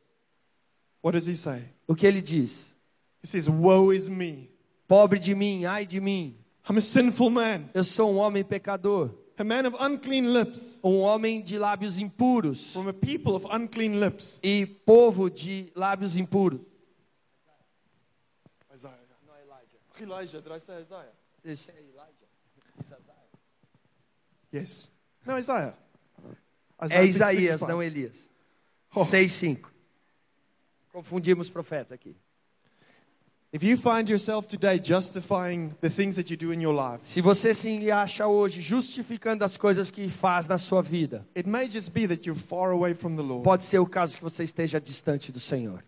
what 1.03 1.13
does 1.17 1.27
he 1.27 1.37
say? 1.37 1.63
o 1.87 1.95
que 1.95 2.07
ele 2.07 2.21
diz? 2.23 2.72
He 3.23 3.29
says, 3.29 3.49
Woe 3.49 3.91
is 3.93 4.09
me. 4.09 4.51
Pobre 4.89 5.19
de 5.19 5.35
mim, 5.35 5.65
ai 5.65 5.85
de 5.87 6.01
mim. 6.01 6.37
I'm 6.69 6.77
a 6.77 6.81
sinful 6.81 7.31
man, 7.31 7.69
Eu 7.75 7.83
sou 7.85 8.13
um 8.13 8.17
homem 8.19 8.45
pecador. 8.45 9.11
a 9.39 9.45
man 9.45 9.67
of 9.67 9.75
unclean 9.81 10.33
lips, 10.33 10.79
Um 10.85 11.01
homem 11.01 11.43
de 11.43 11.59
lábios 11.59 11.99
impuros. 11.99 12.73
from 12.73 12.89
a 12.89 12.93
people 12.93 13.35
of 13.35 13.45
unclean 13.51 13.99
lips. 14.01 14.39
E 14.43 14.67
povo 14.67 15.29
de 15.31 15.73
lábios 15.75 16.17
impuros. 16.17 16.61
Isaiah. 18.75 18.95
Elijah. 20.01 20.41
Did 20.41 20.53
I 20.53 20.59
say 20.59 20.81
Isaiah? 20.81 21.13
Yes. 24.53 24.91
No, 25.27 25.37
Isaiah. 25.39 25.75
É 26.91 27.05
Isaías, 27.05 27.61
65. 27.61 27.67
não 27.69 27.83
Elias. 27.83 28.17
Oh. 28.95 29.05
6,5. 29.05 29.71
Confundimos 30.93 31.49
profeta 31.49 31.95
aqui. 31.95 32.17
Se 37.05 37.21
você 37.21 37.55
se 37.55 37.91
acha 37.91 38.27
hoje 38.27 38.61
justificando 38.63 39.45
as 39.45 39.57
coisas 39.59 39.91
que 39.91 40.09
faz 40.09 40.49
na 40.49 40.57
sua 40.57 40.81
vida, 40.81 41.27
it 41.37 41.47
may 41.47 41.69
just 41.69 41.91
be 41.91 42.09
that 42.09 42.27
you're 42.27 42.41
far 42.41 42.71
away 42.73 42.95
from 42.95 43.15
the 43.15 43.23
Lord. 43.23 43.45
pode 43.45 43.65
ser 43.65 43.79
o 43.79 43.87
caso 43.87 44.17
que 44.17 44.23
você 44.23 44.43
esteja 44.45 44.81
distante 44.81 45.31
do 45.31 45.39
Senhor. 45.39 45.83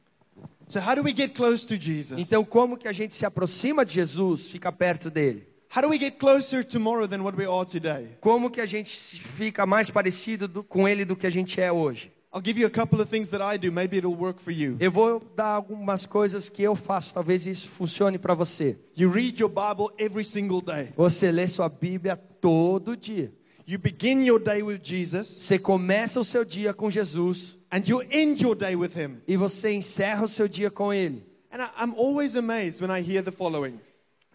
So, 0.69 0.79
how 0.81 0.95
do 0.97 1.03
we 1.03 1.15
get 1.15 1.35
close 1.35 1.67
to 1.67 1.77
Jesus? 1.81 2.19
Então, 2.21 2.45
como 2.45 2.77
que 2.77 2.87
a 2.89 2.93
gente 2.93 3.15
se 3.15 3.25
aproxima 3.25 3.85
de 3.85 3.95
Jesus, 3.95 4.51
fica 4.51 4.71
perto 4.71 5.11
dele? 5.11 5.47
How 5.75 5.83
do 5.83 5.89
we 5.89 5.99
get 5.99 6.19
closer 6.19 6.63
tomorrow 6.65 7.09
than 7.09 7.23
what 7.23 7.37
we 7.37 7.45
are 7.47 7.67
today? 7.67 8.11
Como 8.21 8.49
que 8.51 8.61
a 8.61 8.67
gente 8.67 8.95
fica 9.21 9.67
mais 9.67 9.91
parecido 9.91 10.47
do- 10.47 10.63
com 10.63 10.87
ele 10.89 11.05
do 11.05 11.17
que 11.17 11.27
a 11.27 11.31
gente 11.31 11.61
é 11.61 11.73
hoje? 11.73 12.13
I'll 12.35 12.43
give 12.43 12.59
you 12.59 12.67
a 12.67 12.71
couple 12.71 13.01
of 13.01 13.09
things 13.09 13.31
that 13.31 13.41
I 13.41 13.57
do. 13.57 13.71
Maybe 13.71 13.97
it'll 13.97 14.17
work 14.17 14.41
for 14.41 14.51
you. 14.51 14.77
Eu 14.81 14.91
vou 14.91 15.23
dar 15.37 15.51
algumas 15.55 16.05
coisas 16.05 16.49
que 16.49 16.65
eu 16.65 16.75
faço, 16.75 17.15
talvez 17.15 17.47
isso 17.47 17.69
funcione 17.69 18.19
para 18.19 18.35
você. 18.35 18.77
You 18.97 19.09
read 19.09 19.41
your 19.41 19.49
Bible 19.49 19.95
every 19.99 20.25
single 20.25 20.61
day. 20.61 20.89
Você 20.97 21.31
lê 21.31 21.47
sua 21.47 21.69
Bíblia 21.69 22.17
todo 22.17 22.97
dia. 22.97 23.33
You 23.67 23.79
begin 23.79 24.25
your 24.25 24.41
day 24.41 24.63
with 24.63 24.81
Jesus 24.83 25.27
Você 25.29 25.59
começa 25.59 26.21
o 26.21 26.25
seu 26.25 26.45
dia 26.45 26.75
com 26.75 26.91
Jesus 26.91 27.57
and 27.73 27.83
you 27.87 28.03
end 28.11 28.43
your 28.43 28.55
day 28.57 28.75
with 28.77 28.91
Him. 28.97 29.23
e 29.27 29.37
você 29.37 29.73
encerra 29.73 30.25
o 30.25 30.29
seu 30.29 30.49
dia 30.49 30.71
com 30.71 30.93
ele. 30.93 31.25
And 31.53 31.63
I, 31.63 31.85
I'm 31.85 31.95
always 31.97 32.35
amazed 32.37 32.83
when 32.83 32.91
I 32.91 33.01
hear 33.01 33.23
the 33.23 33.31
following 33.31 33.79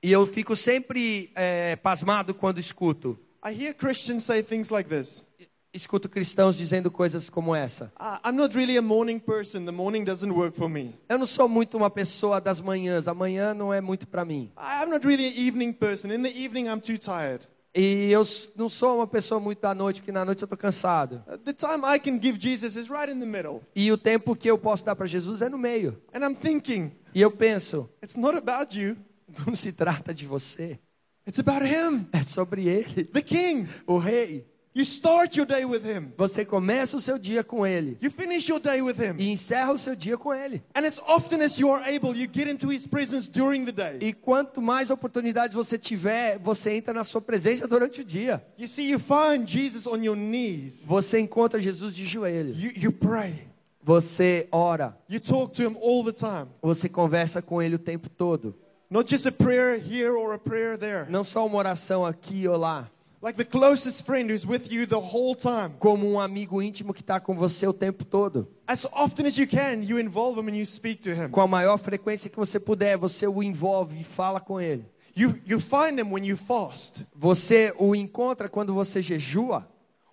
E 0.01 0.09
eu 0.09 0.25
fico 0.25 0.55
sempre 0.55 1.29
é, 1.35 1.75
pasmado 1.75 2.33
quando 2.33 2.59
escuto. 2.59 3.19
I 3.45 3.51
hear 3.51 3.73
Christians 3.73 4.23
say 4.23 4.41
things 4.41 4.69
like 4.69 4.89
this 4.89 5.27
Escuto 5.71 6.09
cristãos 6.09 6.57
dizendo 6.57 6.89
coisas 6.89 7.29
como 7.29 7.55
essa. 7.55 7.91
"Ah, 7.95 8.19
I'm 8.25 8.35
not 8.35 8.55
really 8.55 8.75
a 8.75 8.81
morning 8.81 9.19
person, 9.19 9.65
the 9.65 9.71
morning 9.71 10.03
doesn't 10.03 10.31
work 10.33 10.57
for 10.57 10.67
me. 10.67 10.95
Eu 11.07 11.19
não 11.19 11.27
sou 11.27 11.47
muito 11.47 11.77
uma 11.77 11.91
pessoa 11.91 12.41
das 12.41 12.59
manhãs. 12.59 13.07
Amanhã 13.07 13.53
não 13.53 13.71
é 13.71 13.79
muito 13.79 14.07
para 14.07 14.25
mim. 14.25 14.51
I- 14.57 14.83
I'm 14.83 14.89
not 14.89 15.05
really 15.05 15.27
an 15.27 15.33
evening 15.47 15.71
person. 15.73 16.11
In 16.11 16.23
the 16.23 16.29
evening, 16.35 16.65
I'm 16.65 16.79
too 16.79 16.97
tired. 16.97 17.47
E 17.75 18.09
eu 18.11 18.25
não 18.55 18.67
sou 18.67 18.95
uma 18.97 19.05
pessoa 19.05 19.39
muito 19.39 19.61
da 19.61 19.75
noite, 19.75 20.01
que 20.01 20.11
na 20.11 20.25
noite 20.25 20.41
eu 20.41 20.47
tô 20.47 20.57
cansado. 20.57 21.23
The 21.45 21.53
time 21.53 21.83
I 21.85 21.99
can 21.99 22.19
give 22.19 22.39
Jesus 22.41 22.75
is 22.75 22.89
right 22.89 23.11
in 23.11 23.19
the 23.19 23.27
middle. 23.27 23.61
E 23.75 23.91
o 23.91 23.97
tempo 23.97 24.35
que 24.35 24.49
eu 24.49 24.57
posso 24.57 24.83
dar 24.83 24.95
para 24.95 25.05
Jesus 25.05 25.39
é 25.43 25.49
no 25.49 25.57
meio. 25.59 26.01
And 26.11 26.25
I'm 26.27 26.33
thinking, 26.35 26.91
E 27.13 27.21
eu 27.21 27.29
penso, 27.29 27.87
it's 28.03 28.15
not 28.15 28.35
about 28.35 28.75
you, 28.75 28.97
não 29.45 29.55
se 29.55 29.71
trata 29.71 30.15
de 30.15 30.25
você, 30.25 30.79
it's 31.27 31.37
about 31.39 31.63
Him, 31.63 32.07
é 32.11 32.23
sobre 32.23 32.67
ele, 32.67 33.03
the 33.05 33.21
King. 33.21 33.67
o 33.85 33.99
rei. 33.99 34.48
You 34.75 34.83
start 34.85 35.35
your 35.35 35.47
day 35.47 35.65
with 35.65 35.81
Him, 35.83 36.13
Você 36.15 36.45
começa 36.45 36.95
o 36.95 37.01
seu 37.01 37.17
dia 37.17 37.43
com 37.43 37.65
ele 37.65 37.97
you 38.01 38.11
finish 38.11 38.47
your 38.47 38.59
day 38.59 38.81
with 38.81 38.97
Him. 38.99 39.15
e 39.17 39.29
encerra 39.31 39.71
o 39.73 39.77
seu 39.77 39.95
dia 39.95 40.15
com 40.15 40.31
ele. 40.33 40.61
And 40.75 40.85
as 40.85 40.99
often 40.99 41.41
as 41.41 41.57
you 41.57 41.71
are 41.71 41.83
able, 41.83 42.15
you 42.15 42.29
get 42.31 42.47
into 42.47 42.71
His 42.71 42.85
presence 42.85 43.27
during 43.27 43.65
the 43.65 43.71
day. 43.71 43.97
E 43.99 44.13
quanto 44.13 44.61
mais 44.61 44.89
oportunidades 44.91 45.55
você 45.55 45.77
tiver, 45.77 46.37
você 46.37 46.73
entra 46.73 46.93
na 46.93 47.03
sua 47.03 47.19
presença 47.19 47.67
durante 47.67 48.01
o 48.01 48.05
dia. 48.05 48.45
You 48.59 48.67
see, 48.67 48.91
you 48.91 48.99
find 48.99 49.47
Jesus 49.47 49.87
on 49.87 49.97
your 50.03 50.15
knees. 50.15 50.83
Você 50.85 51.19
encontra 51.19 51.59
Jesus 51.59 51.95
de 51.95 52.05
joelho. 52.05 52.53
You, 52.55 52.71
you 52.75 52.91
pray. 52.91 53.47
Você 53.83 54.47
ora. 54.51 54.95
You 55.09 55.19
talk 55.19 55.51
to 55.55 55.63
Him 55.63 55.77
all 55.81 56.03
the 56.03 56.11
time. 56.13 56.47
Você 56.61 56.87
conversa 56.87 57.41
com 57.41 57.59
ele 57.59 57.75
o 57.75 57.79
tempo 57.79 58.07
todo. 58.07 58.53
Not 58.91 59.09
just 59.09 59.25
a 59.25 59.31
prayer 59.31 59.79
here 59.79 60.11
or 60.11 60.33
a 60.33 60.37
prayer 60.39 60.77
there. 60.77 61.09
Não 61.09 61.23
só 61.23 61.45
uma 61.45 61.57
oração 61.57 62.05
aqui 62.05 62.47
ou 62.47 62.55
lá. 62.57 62.89
Like 63.21 63.37
the 63.37 63.43
closest 63.43 64.05
friend 64.05 64.29
who's 64.29 64.47
with 64.47 64.71
you 64.71 64.87
the 64.87 64.95
whole 64.95 65.35
time. 65.35 65.71
Como 65.77 66.09
um 66.09 66.17
amigo 66.17 66.61
íntimo 66.61 66.93
que 66.93 67.01
está 67.01 67.19
com 67.19 67.35
você 67.35 67.67
o 67.67 67.73
tempo 67.73 68.05
todo. 68.05 68.47
As 68.65 68.85
often 68.93 69.27
as 69.27 69.37
you 69.37 69.45
can, 69.45 69.83
you 69.83 69.99
involve 69.99 70.39
Him 70.39 70.47
and 70.47 70.55
you 70.55 70.65
speak 70.65 71.01
to 71.01 71.09
Him. 71.09 71.29
Com 71.29 71.41
a 71.41 71.47
maior 71.47 71.77
frequência 71.77 72.29
que 72.29 72.37
você 72.37 72.57
puder, 72.57 72.97
você 72.97 73.27
o 73.27 73.43
envolve 73.43 73.99
e 73.99 74.03
fala 74.05 74.39
com 74.39 74.61
ele. 74.61 74.85
You, 75.17 75.35
you 75.45 75.59
find 75.59 75.99
Him 75.99 76.13
when 76.13 76.25
you 76.25 76.37
fast. 76.37 77.05
Você 77.13 77.73
o 77.77 77.93
encontra 77.93 78.47
quando 78.47 78.73
você 78.73 79.01
jejua. 79.01 79.67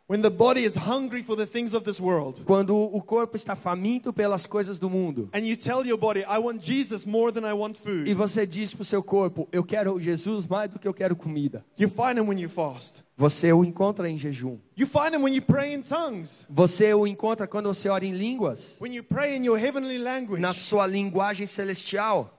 When 0.09 0.23
the 0.23 0.31
body 0.31 0.63
is 0.65 0.77
hungry 0.77 1.25
for 1.25 1.35
the 1.37 1.47
things 1.47 1.75
of 1.75 1.85
this 1.85 1.99
world. 2.01 2.45
Quando 2.45 2.77
o 2.77 3.03
corpo 3.03 3.37
está 3.37 3.57
faminto 3.57 4.13
pelas 4.13 4.47
coisas 4.47 4.79
do 4.79 4.89
mundo. 4.89 5.29
And 5.35 5.41
you 5.41 5.57
tell 5.57 5.85
your 5.85 5.99
body, 5.99 6.21
I 6.21 6.39
want 6.39 6.63
Jesus 6.63 7.05
more 7.05 7.33
than 7.33 7.45
I 7.45 7.53
want 7.53 7.79
E 7.81 7.83
food. 7.83 8.15
você 8.15 8.47
diz 8.47 8.73
para 8.73 8.83
o 8.83 8.85
seu 8.85 9.03
corpo: 9.03 9.49
Eu 9.51 9.65
quero 9.65 9.99
Jesus 9.99 10.47
mais 10.47 10.71
do 10.71 10.79
que 10.79 10.87
eu 10.87 10.95
quero 10.95 11.17
comida. 11.17 11.65
You 11.77 11.89
find 11.89 12.19
Him 12.19 12.29
when 12.29 12.39
you 12.41 12.49
fast. 12.49 13.05
Você 13.17 13.53
o 13.53 13.65
encontra 13.65 14.09
em 14.09 14.17
jejum. 14.17 14.59
You 14.77 14.87
find 14.87 15.13
Him 15.13 15.23
when 15.25 15.35
you 15.35 15.43
pray 15.43 15.75
in 15.75 15.83
tongues. 15.83 16.47
Você 16.49 16.95
o 16.95 17.05
encontra 17.05 17.49
quando 17.49 17.67
você 17.67 17.89
ora 17.89 18.05
em 18.07 18.13
línguas, 18.13 18.77
When 18.81 18.95
you 18.95 19.03
pray 19.03 19.37
in 19.37 19.45
your 19.45 19.59
heavenly 19.59 19.99
language. 19.99 20.41
na 20.41 20.53
sua 20.53 20.87
linguagem 20.87 21.49
celestial. 21.49 22.33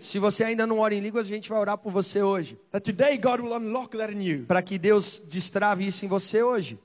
Se 0.00 0.18
você 0.18 0.44
ainda 0.44 0.66
não 0.66 0.80
ora 0.80 0.94
em 0.94 1.00
línguas, 1.00 1.26
a 1.26 1.28
gente 1.28 1.48
vai 1.48 1.58
orar 1.60 1.78
por 1.78 1.92
você 1.92 2.20
hoje. 2.22 2.58
That 2.72 2.84
today 2.84 3.16
God 3.16 3.40
will 3.40 3.54
unlock 3.54 3.96
that 3.96 4.12
in 4.12 4.20
you. 4.20 4.46
Para 4.46 4.60
que 4.62 4.78
Deus 4.78 5.22
destrave 5.28 5.86
isso 5.86 6.04
em 6.04 6.08
você 6.08 6.42
hoje. 6.42 6.78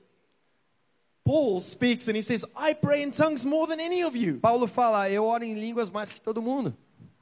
Paul 1.24 1.60
speaks 1.60 2.08
and 2.08 2.16
he 2.16 2.22
says, 2.22 2.46
I 2.56 2.76
pray 2.76 3.02
in 3.02 3.10
tongues 3.10 3.44
more 3.44 3.68
than 3.68 3.84
any 3.84 4.04
of 4.04 4.16
you. 4.16 4.40
Paulo 4.40 4.68
fala, 4.68 5.10
eu 5.10 5.26
oro 5.26 5.44
em 5.44 5.56
línguas 5.56 5.90
mais 5.90 6.12
que 6.12 6.22
todo 6.22 6.40
mundo. 6.40 6.78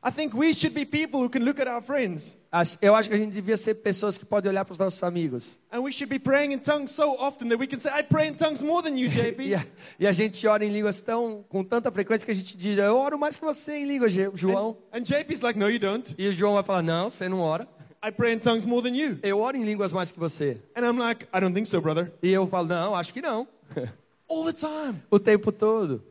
I 0.06 0.12
think 0.12 0.34
we 0.36 0.54
should 0.54 0.74
be 0.74 0.84
people 0.86 1.22
who 1.22 1.30
can 1.30 1.46
look 1.46 1.60
at 1.62 1.68
our 1.68 1.82
friends 1.82 2.38
As- 2.52 2.78
Eu 2.82 2.94
acho 2.94 3.08
que 3.10 3.16
a 3.16 3.18
gente 3.18 3.32
devia 3.32 3.56
ser 3.56 3.76
pessoas 3.76 4.18
que 4.18 4.26
podem 4.26 4.52
olhar 4.52 4.66
para 4.66 4.74
os 4.74 4.78
nossos 4.78 5.02
amigos. 5.02 5.58
and 5.72 5.80
we 5.82 5.92
should 5.92 6.10
be 6.10 6.20
praying 6.20 6.52
in 6.52 6.60
tongues 6.60 6.92
so 6.92 7.16
often 7.18 7.48
that 7.50 7.58
we 7.58 7.66
can 7.68 7.80
say, 7.80 7.90
I 7.98 8.04
pray 8.04 8.28
in 8.28 8.36
tongues 8.36 8.62
more 8.62 8.84
than 8.84 8.98
you, 8.98 9.10
E 9.40 9.56
a, 9.56 9.66
e 10.00 10.06
a 10.06 10.12
gente 10.12 10.46
ora 10.46 10.66
em 10.66 10.70
línguas 10.70 11.00
tão 11.00 11.44
com 11.48 11.64
tanta 11.64 11.90
frequência 11.92 12.26
que 12.26 12.32
a 12.32 12.36
gente 12.36 12.58
diz, 12.58 12.78
eu 12.78 12.98
oro 12.98 13.18
mais 13.18 13.36
que 13.38 13.44
você 13.46 13.78
em 13.78 13.86
línguas, 13.86 14.12
João. 14.12 14.76
And, 14.92 15.00
and 15.00 15.02
JP's 15.04 15.42
like, 15.42 15.58
No, 15.58 15.70
you 15.70 15.80
don't. 15.80 16.14
E 16.18 16.28
o 16.28 16.34
João 16.34 16.56
vai 16.56 16.64
falar, 16.64 16.82
não, 16.82 17.10
você 17.10 17.30
não 17.30 17.40
ora. 17.40 17.68
I 18.06 18.12
pray 18.12 18.34
in 18.34 18.40
tongues 18.40 18.66
more 18.66 18.84
than 18.84 18.98
you. 18.98 19.18
Eu 19.24 19.40
oro 19.40 19.56
em 19.56 19.64
línguas 19.64 19.94
mais 19.94 20.12
que 20.12 20.20
você. 20.20 20.58
And 20.76 20.82
I'm 20.86 20.98
like, 21.00 21.26
I 21.34 21.40
don't 21.40 21.54
think 21.56 21.70
so, 21.70 21.80
brother. 21.80 22.12
E 22.22 22.30
eu 22.34 22.46
falo, 22.48 22.68
não, 22.68 22.94
acho 22.94 23.14
que 23.14 23.22
não. 23.22 23.48
All 24.28 24.44
the 24.44 24.52
time. 24.52 25.02
O 25.10 25.18
tempo 25.18 25.52
todo. 25.54 26.04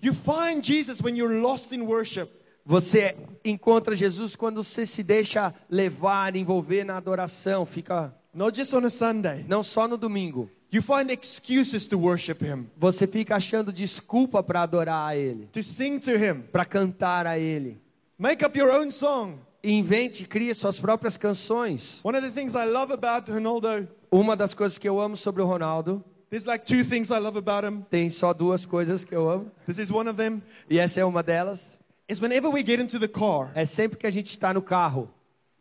You 0.00 0.14
find 0.14 0.64
Jesus 0.64 1.02
when 1.02 1.16
you're 1.16 1.38
lost 1.40 1.70
in 1.72 1.82
worship. 1.82 2.30
Você 2.68 3.16
encontra 3.42 3.96
Jesus 3.96 4.36
quando 4.36 4.62
você 4.62 4.84
se 4.84 5.02
deixa 5.02 5.54
levar, 5.70 6.36
envolver 6.36 6.84
na 6.84 6.98
adoração, 6.98 7.64
fica 7.64 8.14
Not 8.34 8.54
just 8.58 8.74
on 8.74 8.84
a 8.84 8.90
Sunday. 8.90 9.42
não 9.48 9.62
só 9.62 9.88
no 9.88 9.96
domingo. 9.96 10.50
You 10.70 10.82
find 10.82 11.10
excuses 11.10 11.86
to 11.86 11.98
worship 11.98 12.44
Him, 12.44 12.66
Você 12.76 13.06
fica 13.06 13.36
achando 13.36 13.72
desculpa 13.72 14.42
para 14.42 14.60
adorar 14.64 15.08
a 15.08 15.16
ele, 15.16 15.46
to 15.50 15.62
sing 15.62 15.98
to 15.98 16.10
Him. 16.10 16.42
para 16.52 16.66
cantar 16.66 17.26
a 17.26 17.38
ele. 17.38 17.80
Make 18.18 18.44
up 18.44 18.58
your 18.58 18.70
own 18.70 18.90
song. 18.90 19.36
Invente, 19.64 20.26
crie 20.26 20.52
suas 20.54 20.78
próprias 20.78 21.16
canções. 21.16 22.00
One 22.04 22.18
of 22.18 22.26
the 22.28 22.38
things 22.38 22.52
I 22.52 22.66
love 22.66 22.92
about 22.92 23.30
Ronaldo, 23.32 23.88
Uma 24.12 24.36
das 24.36 24.52
coisas 24.52 24.76
que 24.76 24.86
eu 24.86 25.00
amo 25.00 25.16
sobre 25.16 25.40
o 25.40 25.46
Ronaldo, 25.46 26.04
there's 26.28 26.44
like 26.44 26.66
two 26.66 26.84
things 26.84 27.08
I 27.10 27.18
love 27.18 27.38
about 27.38 27.66
him. 27.66 27.80
tem 27.90 28.10
só 28.10 28.34
duas 28.34 28.66
coisas 28.66 29.04
que 29.06 29.14
eu 29.14 29.28
amo, 29.30 29.50
This 29.66 29.78
is 29.78 29.90
one 29.90 30.08
of 30.10 30.18
them. 30.18 30.42
e 30.68 30.78
essa 30.78 31.00
é 31.00 31.04
uma 31.06 31.22
delas. 31.22 31.77
Is 32.08 32.20
whenever 32.20 32.48
we 32.50 32.64
get 32.64 32.80
into 32.80 32.98
the 32.98 33.08
car, 33.08 33.50
É 33.54 33.64
sempre 33.66 33.98
que 33.98 34.06
a 34.06 34.10
gente 34.10 34.30
está 34.30 34.52
no 34.54 34.62
carro, 34.62 35.08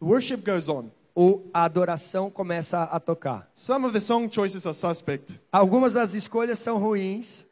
worship 0.02 0.38
goes 0.38 0.70
on. 0.70 0.86
o, 1.16 1.42
a 1.54 1.64
adoração 1.66 2.30
começa 2.32 2.84
a 2.84 3.00
tocar. 3.00 3.50
Some 3.54 3.86
of 3.86 3.94
the 3.94 4.00
song 4.00 4.30
choices 4.34 4.66
are 4.66 4.76
suspect, 4.76 5.34
Algumas 5.52 5.94
das 5.94 6.14
escolhas 6.14 6.60
são 6.60 6.78
ruins, 6.78 7.44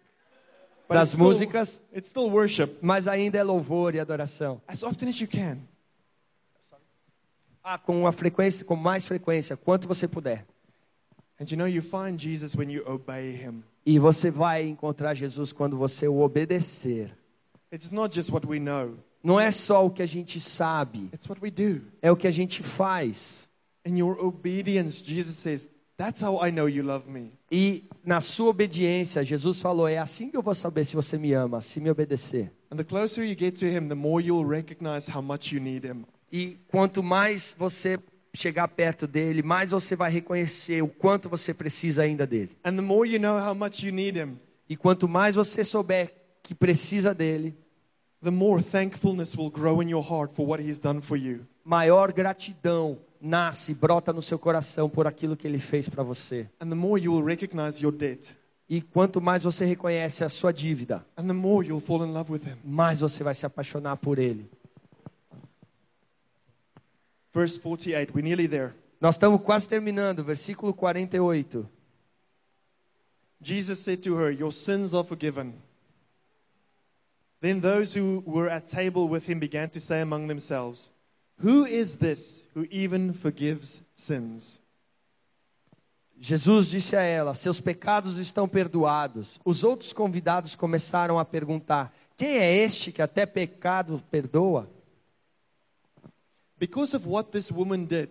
but 0.88 0.94
das 0.96 1.10
it's 1.10 1.14
still, 1.14 1.26
músicas, 1.26 1.82
it's 1.94 2.10
still 2.10 2.30
worship 2.30 2.78
mas 2.82 3.08
ainda 3.08 3.38
é 3.38 3.44
louvor 3.44 3.96
e 3.96 4.00
adoração. 4.00 4.62
as 4.68 4.82
often 4.84 5.10
as 5.10 5.20
you 5.20 5.28
can. 5.28 5.58
Ah, 7.64 7.78
com 7.80 8.00
uma 8.02 8.12
frequência, 8.12 8.64
com 8.64 8.76
mais 8.76 9.06
frequência, 9.06 9.58
quanto 9.58 9.88
você 9.88 10.08
puder. 10.08 10.46
And 11.42 11.46
you 11.50 11.58
know, 11.58 11.68
you 11.68 11.82
find 11.82 12.18
Jesus 12.18 12.56
when 12.56 12.72
you 12.72 12.84
obey 12.90 13.32
Him. 13.36 13.64
E 13.86 14.00
você 14.00 14.32
vai 14.32 14.66
encontrar 14.68 15.14
Jesus 15.16 15.52
quando 15.52 15.76
você 15.76 16.08
o 16.08 16.20
obedecer. 16.22 17.12
It's 17.72 17.92
not 17.92 18.14
just 18.14 18.32
what 18.32 18.46
we 18.48 18.60
know, 18.60 18.98
Não 19.24 19.40
é 19.40 19.50
só 19.52 19.86
o 19.86 19.90
que 19.90 20.04
a 20.04 20.06
gente 20.06 20.40
sabe, 20.40 21.10
it's 21.14 21.28
what 21.28 21.42
we 21.42 21.50
do. 21.50 21.82
é 22.02 22.12
o 22.12 22.16
que 22.16 22.28
a 22.28 22.32
gente 22.32 22.62
faz. 22.64 23.48
In 23.86 23.98
your 23.98 24.18
obedience, 24.24 25.04
Jesus 25.04 25.38
says, 25.38 25.70
That's 25.98 26.22
how 26.22 26.46
I 26.46 26.52
know 26.52 26.68
you 26.68 26.84
love 26.84 27.10
me. 27.10 27.32
E 27.50 27.86
na 28.04 28.20
sua 28.20 28.50
obediência, 28.50 29.24
Jesus 29.24 29.60
falou: 29.62 29.88
é 29.88 29.98
assim 29.98 30.30
que 30.30 30.36
eu 30.36 30.42
vou 30.42 30.54
saber 30.54 30.84
se 30.86 30.94
você 30.96 31.18
me 31.18 31.32
ama, 31.34 31.62
se 31.62 31.80
me 31.80 31.90
obedecer. 31.90 32.52
And 32.70 32.76
the 32.76 32.84
closer 32.84 33.24
you 33.24 33.36
get 33.38 33.58
to 33.60 33.66
Him, 33.66 33.88
the 33.88 33.96
more 33.96 34.22
you'll 34.24 34.46
recognize 34.46 35.10
how 35.10 35.22
much 35.22 35.54
you 35.54 35.62
need 35.62 35.88
Him. 35.88 36.04
E 36.32 36.58
quanto 36.68 37.02
mais 37.02 37.56
você 37.58 37.98
chegar 38.34 38.68
perto 38.68 39.08
dele, 39.08 39.42
mais 39.42 39.72
você 39.72 39.96
vai 39.96 40.12
reconhecer 40.12 40.82
o 40.84 40.88
quanto 40.90 41.30
você 41.30 41.54
precisa 41.54 42.02
ainda 42.04 42.28
dele. 42.28 42.50
And 42.66 42.76
the 42.76 42.82
more 42.82 43.10
you 43.10 43.18
know 43.20 43.40
how 43.40 43.56
much 43.56 43.82
you 43.86 43.94
need 43.94 44.20
Him, 44.20 44.38
E 44.68 44.76
quanto 44.76 45.08
mais 45.08 45.36
você 45.36 45.64
souber 45.64 46.14
que 46.46 46.54
precisa 46.54 47.14
dele, 47.14 47.58
the 48.24 48.30
more 48.30 48.62
thankfulness 48.62 49.36
will 49.36 49.50
grow 49.50 49.82
in 49.82 49.90
your 49.90 50.04
heart 50.04 50.32
for 50.36 50.46
what 50.48 50.62
He's 50.64 50.78
done 50.80 51.02
for 51.02 51.18
you. 51.18 51.46
maior 51.64 52.14
gratidão 52.14 53.00
nasce, 53.20 53.74
brota 53.74 54.14
no 54.14 54.22
seu 54.22 54.38
coração 54.38 54.88
por 54.88 55.08
aquilo 55.08 55.36
que 55.36 55.48
ele 55.48 55.58
fez 55.58 55.90
para 55.90 56.04
você. 56.04 56.48
And 56.62 56.70
the 56.70 56.76
more 56.76 57.02
you 57.02 57.12
will 57.12 57.24
recognize 57.26 57.82
your 57.82 57.92
debt, 57.92 58.38
E 58.70 58.82
quanto 58.82 59.20
mais 59.20 59.44
você 59.44 59.66
reconhece 59.66 60.24
a 60.24 60.30
sua 60.30 60.52
dívida, 60.54 61.04
and 61.18 61.28
the 61.28 61.34
more 61.34 61.68
you'll 61.68 61.82
fall 61.82 62.04
in 62.06 62.12
love 62.14 62.32
with 62.32 62.44
Him. 62.46 62.58
mais 62.64 63.00
você 63.00 63.24
vai 63.24 63.34
se 63.34 63.46
apaixonar 63.46 63.98
por 63.98 64.20
ele. 64.20 64.48
Verse 67.34 67.60
48, 67.60 68.14
we're 68.14 68.24
nearly 68.24 68.48
there. 68.48 68.72
Nós 69.02 69.16
estamos 69.16 69.42
quase 69.42 69.68
terminando, 69.68 70.24
versículo 70.24 70.74
48. 70.74 71.68
Jesus 73.42 73.80
said 73.80 74.02
to 74.02 74.16
her, 74.16 74.32
Your 74.32 74.52
sins 74.52 74.94
are 74.94 75.04
forgiven. 75.04 75.54
Then 77.46 77.60
those 77.60 77.94
who 77.94 78.24
were 78.26 78.50
at 78.50 78.66
table 78.66 79.08
with 79.08 79.30
him 79.30 79.38
began 79.38 79.70
to 79.70 79.80
say 79.80 80.02
among 80.02 80.26
themselves, 80.26 80.90
Who 81.44 81.64
is 81.64 81.98
this 81.98 82.48
who 82.56 82.66
even 82.72 83.14
forgives 83.14 83.84
sins? 83.96 84.60
Jesus 86.20 86.72
disse 86.72 86.96
a 86.96 87.04
ela: 87.04 87.36
Seus 87.36 87.62
pecados 87.62 88.18
estão 88.18 88.48
perdoados. 88.48 89.40
Os 89.46 89.64
outros 89.64 89.94
convidados 89.94 90.56
começaram 90.56 91.20
a 91.20 91.24
perguntar: 91.24 91.94
Quem 92.18 92.36
é 92.36 92.52
este 92.52 92.92
que 92.92 93.00
até 93.00 93.28
pecado 93.28 94.02
perdoa? 94.10 94.68
Because 96.58 96.96
of 96.96 97.08
what 97.08 97.30
this 97.30 97.52
woman 97.52 97.84
did, 97.86 98.10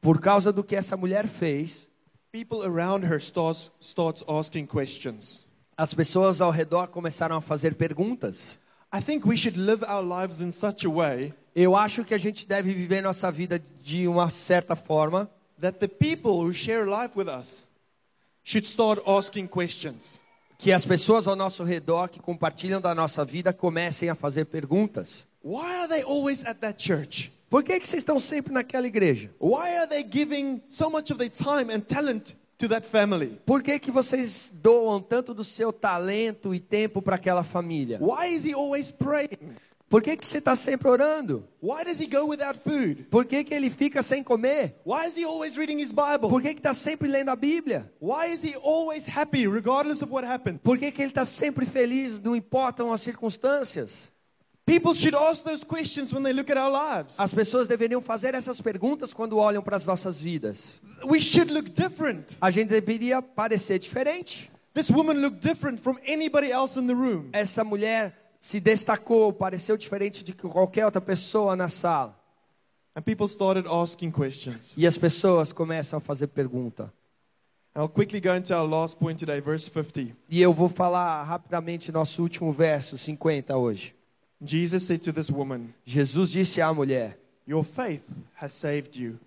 Por 0.00 0.20
causa 0.20 0.52
do 0.52 0.62
que 0.62 0.76
essa 0.76 0.96
mulher 0.96 1.26
fez, 1.26 1.88
people 2.30 2.62
around 2.62 3.04
her 3.04 3.20
starts, 3.20 3.72
starts 3.80 4.22
asking 4.28 4.64
questions. 4.64 5.44
as 5.76 5.92
pessoas 5.92 6.40
ao 6.40 6.52
redor 6.52 6.86
começaram 6.86 7.34
a 7.34 7.40
fazer 7.40 7.74
perguntas. 7.74 8.64
I 8.92 9.00
think 9.00 9.26
we 9.26 9.36
should 9.36 9.56
live 9.58 9.84
our 9.84 10.02
lives 10.02 10.40
in 10.40 10.52
such 10.52 10.84
a 10.86 10.90
way 10.90 11.32
Eu 11.54 11.74
acho 11.74 12.04
que 12.04 12.14
a 12.14 12.18
gente 12.18 12.46
deve 12.46 12.72
viver 12.72 13.00
nossa 13.00 13.30
vida 13.32 13.58
de 13.82 14.06
uma 14.06 14.28
certa 14.30 14.76
forma 14.76 15.30
that 15.58 15.78
the 15.78 15.88
people 15.88 16.32
who 16.32 16.52
share 16.52 16.84
life 16.86 17.16
with 17.16 17.28
us 17.28 17.64
should 18.44 18.66
start 18.66 19.02
asking 19.06 19.48
questions. 19.48 20.20
que 20.58 20.72
as 20.72 20.84
pessoas 20.84 21.26
ao 21.26 21.36
nosso 21.36 21.62
redor 21.64 22.08
que 22.08 22.20
compartilham 22.20 22.80
da 22.80 22.94
nossa 22.94 23.24
vida 23.24 23.52
comecem 23.52 24.08
a 24.08 24.14
fazer 24.14 24.46
perguntas. 24.46 25.26
Why 25.42 25.76
are 25.80 25.88
they 25.88 26.02
always 26.02 26.44
at 26.44 26.60
that 26.60 26.82
church? 26.82 27.32
Por 27.48 27.62
que, 27.62 27.78
que 27.78 27.86
vocês 27.86 28.00
estão 28.02 28.18
sempre 28.18 28.52
naquela 28.52 28.86
igreja? 28.86 29.30
Why 29.40 29.76
are 29.78 29.86
they 29.86 30.02
giving 30.02 30.60
so 30.68 30.90
much 30.90 31.12
of 31.12 31.18
their 31.18 31.30
time 31.30 31.72
and 31.72 31.80
talent 31.80 32.36
to 32.58 32.68
that 32.68 32.86
family? 32.86 33.38
Por 33.44 33.62
que, 33.62 33.78
que 33.78 33.90
vocês 33.90 34.50
doam 34.54 35.00
tanto 35.00 35.34
do 35.34 35.44
seu 35.44 35.72
talento 35.72 36.54
e 36.54 36.60
tempo 36.60 37.02
para 37.02 37.16
aquela 37.16 37.44
família? 37.44 37.98
Why 38.00 38.34
is 38.34 38.44
he 38.44 38.54
always 38.54 38.90
praying? 38.90 39.56
Por 39.88 40.02
que, 40.02 40.16
que 40.16 40.26
você 40.26 40.38
está 40.38 40.56
sempre 40.56 40.88
orando? 40.88 41.46
Why 41.62 41.84
does 41.84 42.00
he 42.00 42.06
go 42.08 42.26
without 42.26 42.58
food? 42.58 43.04
Por 43.08 43.24
que, 43.24 43.44
que 43.44 43.54
ele 43.54 43.70
fica 43.70 44.02
sem 44.02 44.20
comer? 44.20 44.74
Why 44.84 45.06
is 45.06 45.16
he 45.16 45.24
always 45.24 45.56
reading 45.56 45.78
his 45.78 45.92
Bible? 45.92 46.28
Por 46.28 46.42
que 46.42 46.48
está 46.48 46.74
sempre 46.74 47.08
lendo 47.08 47.30
a 47.30 47.36
Bíblia? 47.36 47.88
Why 48.00 48.32
is 48.32 48.42
he 48.42 48.56
always 48.56 49.06
happy 49.06 49.46
regardless 49.46 50.02
of 50.02 50.12
what 50.12 50.26
happens? 50.26 50.60
Por 50.60 50.76
que, 50.76 50.90
que 50.90 51.02
ele 51.02 51.10
está 51.10 51.24
sempre 51.24 51.64
feliz, 51.64 52.20
não 52.20 52.34
importam 52.34 52.92
as 52.92 53.00
circunstâncias? 53.00 54.10
As 57.18 57.32
pessoas 57.32 57.68
deveriam 57.68 58.02
fazer 58.02 58.34
essas 58.34 58.60
perguntas 58.60 59.14
quando 59.14 59.38
olham 59.38 59.62
para 59.62 59.76
as 59.76 59.86
nossas 59.86 60.20
vidas. 60.20 60.80
We 61.04 61.20
should 61.20 61.52
look 61.52 61.70
different. 61.70 62.24
A 62.40 62.50
gente 62.50 62.68
deveria 62.68 63.22
parecer 63.22 63.78
diferente. 63.78 64.50
This 64.74 64.90
woman 64.90 65.14
looked 65.20 65.40
different 65.40 65.80
from 65.80 65.96
anybody 66.06 66.50
else 66.50 66.78
in 66.78 66.86
the 66.86 66.94
room. 66.94 67.30
Essa 67.32 67.64
mulher 67.64 68.12
se 68.38 68.60
destacou, 68.60 69.32
pareceu 69.32 69.76
diferente 69.76 70.22
de 70.22 70.34
qualquer 70.34 70.84
outra 70.84 71.00
pessoa 71.00 71.56
na 71.56 71.68
sala. 71.68 72.14
And 72.94 73.02
people 73.02 73.26
started 73.26 73.66
asking 73.66 74.10
questions. 74.10 74.74
E 74.76 74.86
as 74.86 74.98
pessoas 74.98 75.52
começam 75.52 75.98
a 75.98 76.00
fazer 76.00 76.26
pergunta. 76.26 76.92
I'll 77.74 77.88
quickly 77.88 78.20
go 78.20 78.34
into 78.34 78.54
our 78.54 78.66
last 78.66 78.98
point 78.98 79.18
today, 79.18 79.40
verse 79.40 79.68
50. 79.70 80.14
E 80.28 80.42
eu 80.42 80.52
vou 80.52 80.68
falar 80.68 81.22
rapidamente 81.22 81.92
nosso 81.92 82.22
último 82.22 82.52
verso, 82.52 82.98
50 82.98 83.56
hoje. 83.56 83.95
Jesus 84.42 84.86
said 84.86 85.02
to 85.02 85.12
this 85.12 85.30
woman, 85.30 85.72
Jesus 85.84 86.30
disse 86.30 86.60
à 86.60 86.72
mulher: 86.74 87.16
Your 87.46 87.64
faith 87.64 88.02
has 88.34 88.52
saved 88.52 88.96
you. 88.96 89.18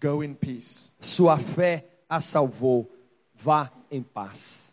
Go 0.00 0.22
in 0.22 0.34
peace. 0.34 0.90
Sua 1.00 1.38
fé 1.38 1.84
a 2.08 2.20
salvou. 2.20 2.86
Vá 3.34 3.70
em 3.90 4.02
paz. 4.02 4.72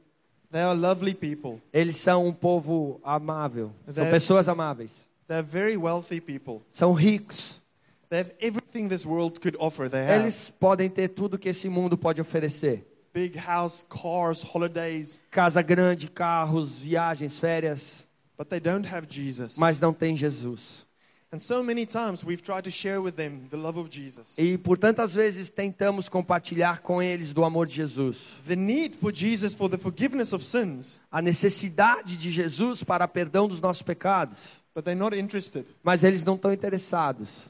they 0.51 0.61
are 0.63 0.79
lovely 0.79 1.15
people. 1.15 1.61
Eles 1.73 1.97
são 1.99 2.27
um 2.27 2.33
povo 2.33 2.99
amável. 3.05 3.73
São 3.87 4.05
Deve- 4.05 4.11
pessoas 4.11 4.49
amáveis. 4.49 5.07
They're 5.29 5.43
very 5.47 5.77
wealthy 5.77 6.21
people. 6.21 6.63
São 6.71 6.93
ricos. 6.95 7.61
They 8.09 8.21
have 8.21 8.33
everything 8.73 8.89
this 8.89 9.05
world 9.05 9.41
could 9.41 9.57
offer. 9.59 9.89
They 9.89 10.03
have 10.05 10.23
Eles 10.23 10.51
podem 10.59 10.89
ter 10.89 11.09
tudo 11.09 11.39
que 11.39 11.49
esse 11.49 11.69
mundo 11.69 11.97
pode 11.97 12.21
oferecer. 12.21 12.85
big 13.13 13.37
house, 13.37 13.85
cars, 13.89 14.43
holidays, 14.43 15.21
Casa 15.31 15.63
grande, 15.63 16.09
carros, 16.09 16.79
viagens, 16.79 17.39
férias. 17.39 18.07
but 18.39 18.49
they 18.49 18.59
don't 18.61 18.87
have 18.87 19.07
Jesus. 19.09 19.57
Mas 19.59 19.79
não 19.79 19.93
tem 19.93 20.17
Jesus. 20.17 20.87
And 21.35 21.39
so 21.39 21.63
many 21.63 21.87
times 21.87 22.23
we've 22.23 22.43
tried 22.43 22.63
to 22.65 22.71
share 22.71 23.01
with 23.01 23.13
them 23.15 23.47
the 23.51 23.57
love 23.57 23.79
of 23.79 23.89
Jesus. 23.91 24.35
E 24.37 24.59
por 24.59 24.77
tantas 24.79 25.15
vezes 25.15 25.49
tentamos 25.51 26.07
compartilhar 26.09 26.81
com 26.83 27.03
eles 27.03 27.33
do 27.33 27.43
amor 27.45 27.67
de 27.67 27.75
Jesus. 27.75 28.39
The 28.47 28.57
need 28.57 28.97
for 28.97 29.11
Jesus 29.15 29.55
for 29.55 29.69
the 29.71 29.79
forgiveness 29.79 30.33
of 30.35 30.45
sins, 30.45 31.01
A 31.11 31.23
necessidade 31.23 32.17
de 32.19 32.31
Jesus 32.31 32.83
para 32.83 33.07
perdão 33.09 33.49
dos 33.49 33.61
nossos 33.61 33.83
pecados. 33.83 34.61
but 34.75 34.85
they're 34.85 34.99
not 34.99 35.15
interested. 35.15 35.67
Mas 35.83 36.03
eles 36.05 36.23
não 36.25 36.35
estão 36.35 36.51
interessados. 36.53 37.49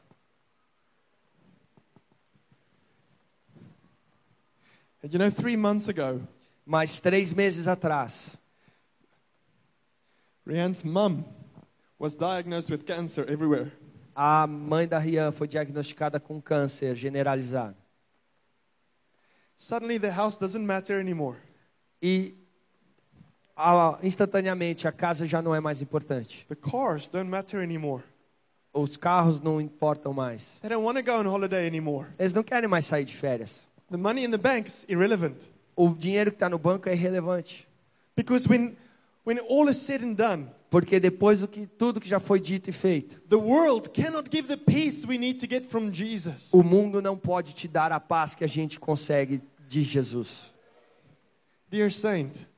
And 5.03 5.13
you 5.13 5.19
know, 5.19 5.31
three 5.31 5.57
months 5.57 5.89
ago, 5.89 6.21
Mas 6.65 7.01
três 7.01 7.33
meses 7.33 7.67
atrás, 7.67 8.37
Rianne's 10.47 10.85
mum 10.85 11.25
was 11.99 12.15
diagnosed 12.17 12.71
with 12.71 12.85
cancer 12.85 13.29
everywhere. 13.29 13.73
a 14.15 14.47
mãe 14.47 14.87
da 14.87 14.99
Rian 14.99 15.33
foi 15.33 15.49
diagnosticada 15.49 16.21
com 16.21 16.41
câncer 16.41 16.95
generalizado. 16.95 17.77
Suddenly, 19.57 19.99
the 19.99 20.11
house 20.11 20.37
doesn't 20.37 20.65
matter 20.65 21.01
anymore. 21.01 21.39
E 22.01 22.35
ah, 23.57 23.99
instantaneamente 24.03 24.89
a 24.89 24.93
casa 24.93 25.27
já 25.27 25.41
não 25.41 25.55
é 25.55 25.61
mais 25.61 25.81
importante. 25.81 26.45
The 26.49 26.57
cars 26.57 27.09
don't 27.09 27.31
matter 27.31 27.61
anymore. 27.61 28.03
Os 28.73 28.97
carros 28.97 29.41
não 29.41 29.61
importam 29.61 30.13
mais. 30.13 30.59
They 30.61 30.71
don't 30.71 30.85
want 30.85 30.97
to 30.97 31.03
go 31.03 31.19
on 31.19 31.27
holiday 31.27 31.67
anymore. 31.67 32.09
Eles 32.19 32.33
não 32.33 32.43
querem 32.43 32.69
mais 32.69 32.87
sair 32.87 33.05
de 33.05 33.15
férias. 33.15 33.67
The 33.93 33.99
money 33.99 34.25
in 34.25 34.31
the 34.31 34.39
bank's 34.39 34.87
irrelevant. 34.89 35.37
O 35.77 35.91
dinheiro 35.91 36.31
que 36.31 36.37
está 36.37 36.49
no 36.49 36.59
banco 36.59 36.89
é 36.89 36.95
irrelevante. 36.95 37.69
Because 38.17 38.49
when, 38.49 38.75
when 39.25 39.39
all 39.41 39.69
is 39.69 39.77
said 39.77 40.03
and 40.03 40.15
done, 40.15 40.49
Porque 40.71 40.99
depois 40.99 41.41
do 41.41 41.47
que 41.47 41.67
tudo 41.67 42.01
que 42.01 42.09
já 42.09 42.19
foi 42.19 42.41
dito 42.41 42.71
e 42.71 42.73
feito, 42.73 43.21
the 43.29 43.37
world 43.37 43.91
cannot 43.91 44.31
give 44.35 44.49
the 44.49 44.57
peace 44.57 45.07
we 45.07 45.19
need 45.19 45.39
to 45.39 45.47
get 45.47 45.67
from 45.67 45.91
Jesus. 45.93 46.51
o 46.55 46.63
mundo 46.63 47.03
não 47.03 47.19
pode 47.19 47.53
te 47.53 47.69
dar 47.69 47.93
a 47.93 48.01
paz 48.01 48.35
que 48.35 48.43
a 48.43 48.47
gente 48.47 48.81
consegue 48.81 49.43
de 49.69 49.83
Jesus. 49.83 50.51
Dear 51.71 51.91
saint, 51.91 52.49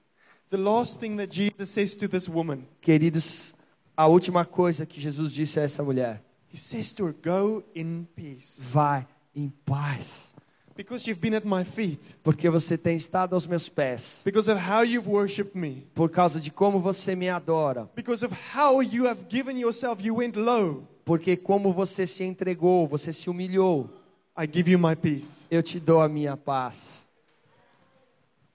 the 0.51 0.57
last 0.57 1.01
thing 1.01 1.17
that 1.17 1.33
Jesus 1.33 1.69
says 1.71 1.97
to 1.97 2.09
this 2.09 2.29
woman, 2.29 2.65
Queridos, 2.81 3.53
a 3.97 4.07
última 4.07 4.45
coisa 4.45 4.87
que 4.87 5.01
Jesus 5.01 5.33
disse 5.33 5.59
a 5.59 5.65
essa 5.65 5.83
mulher: 5.83 6.23
he 6.53 6.57
says 6.57 6.95
to 6.95 7.07
her, 7.07 7.13
Go 7.13 7.65
in 7.75 8.07
peace. 8.15 8.63
vai 8.71 9.05
em 9.35 9.53
paz, 9.67 10.33
Because 10.77 11.09
you've 11.09 11.21
been 11.21 11.35
at 11.35 11.47
my 11.47 11.65
feet. 11.65 12.17
porque 12.23 12.51
você 12.51 12.77
tem 12.77 12.97
estado 12.97 13.35
aos 13.35 13.47
meus 13.47 13.69
pés, 13.69 14.21
Because 14.25 14.51
of 14.51 14.61
how 14.61 14.83
you've 14.85 15.09
worshipped 15.09 15.57
me. 15.57 15.87
por 15.95 16.11
causa 16.11 16.41
de 16.41 16.51
como 16.51 16.81
você 16.81 17.15
me 17.15 17.29
adora, 17.29 17.89
Because 17.95 18.25
of 18.25 18.35
how 18.57 18.83
you 18.83 19.07
have 19.07 19.21
given 19.29 19.57
yourself. 19.59 20.03
You 20.05 20.17
went 20.17 20.37
low. 20.37 20.87
porque 21.05 21.37
como 21.37 21.73
você 21.73 22.07
se 22.07 22.25
entregou, 22.25 22.89
você 22.89 23.13
se 23.13 23.31
humilhou, 23.31 23.89
I 24.37 24.49
give 24.53 24.69
you 24.71 24.79
my 24.79 24.97
peace. 24.97 25.45
eu 25.51 25.63
te 25.63 25.79
dou 25.79 26.01
a 26.01 26.09
minha 26.09 26.37
paz. 26.37 27.05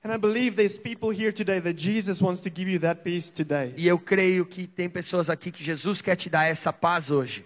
And 0.03 0.13
I 0.13 0.17
believe 0.17 0.55
there's 0.55 0.77
people 0.77 1.09
here 1.09 1.31
today 1.31 1.59
that 1.59 1.77
Jesus 1.77 2.21
wants 2.21 2.39
to 2.41 2.49
give 2.49 2.69
you 2.71 2.79
that 2.79 3.01
peace 3.03 3.29
today. 3.31 3.73
E 3.77 3.85
eu 3.87 3.99
creio 3.99 4.45
que 4.45 4.65
tem 4.65 4.89
pessoas 4.89 5.29
aqui 5.29 5.51
que 5.51 5.61
Jesus 5.63 6.01
quer 6.01 6.15
te 6.15 6.29
dar 6.29 6.45
essa 6.45 6.71
paz 6.73 7.11
hoje. 7.11 7.45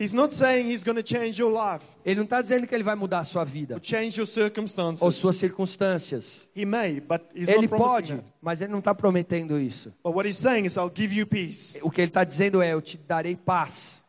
He's 0.00 0.12
not 0.12 0.32
saying 0.32 0.70
he's 0.70 0.84
going 0.84 0.94
to 0.94 1.02
change 1.02 1.40
your 1.40 1.52
life 1.52 1.84
Ele 2.04 2.16
não 2.16 2.24
está 2.24 2.40
dizendo 2.40 2.66
que 2.66 2.74
ele 2.74 2.84
vai 2.84 2.94
mudar 2.94 3.18
a 3.18 3.24
sua 3.24 3.44
vida 3.44 3.78
change 3.82 4.18
your 4.20 4.28
ou 4.28 4.32
circumstances. 4.32 5.14
suas 5.14 5.36
circunstâncias. 5.36 6.48
He 6.54 6.64
may, 6.64 7.00
but 7.00 7.22
he's 7.34 7.48
Ele 7.48 7.62
not 7.62 7.68
promising 7.68 7.88
pode, 7.88 8.14
that. 8.14 8.24
mas 8.40 8.60
ele 8.60 8.70
não 8.70 8.78
está 8.78 8.94
prometendo 8.94 9.58
isso. 9.58 9.92
But 10.04 10.14
what 10.14 10.28
he's 10.28 10.38
saying 10.38 10.66
is, 10.66 10.76
I'll 10.76 10.92
give 10.94 11.12
you 11.12 11.26
peace. 11.26 11.78
O 11.82 11.90
que 11.90 12.00
ele 12.00 12.10
está 12.10 12.22
dizendo 12.24 12.62
é: 12.62 12.72
eu 12.72 12.80
te 12.80 12.96
darei 12.96 13.34
paz. 13.34 14.02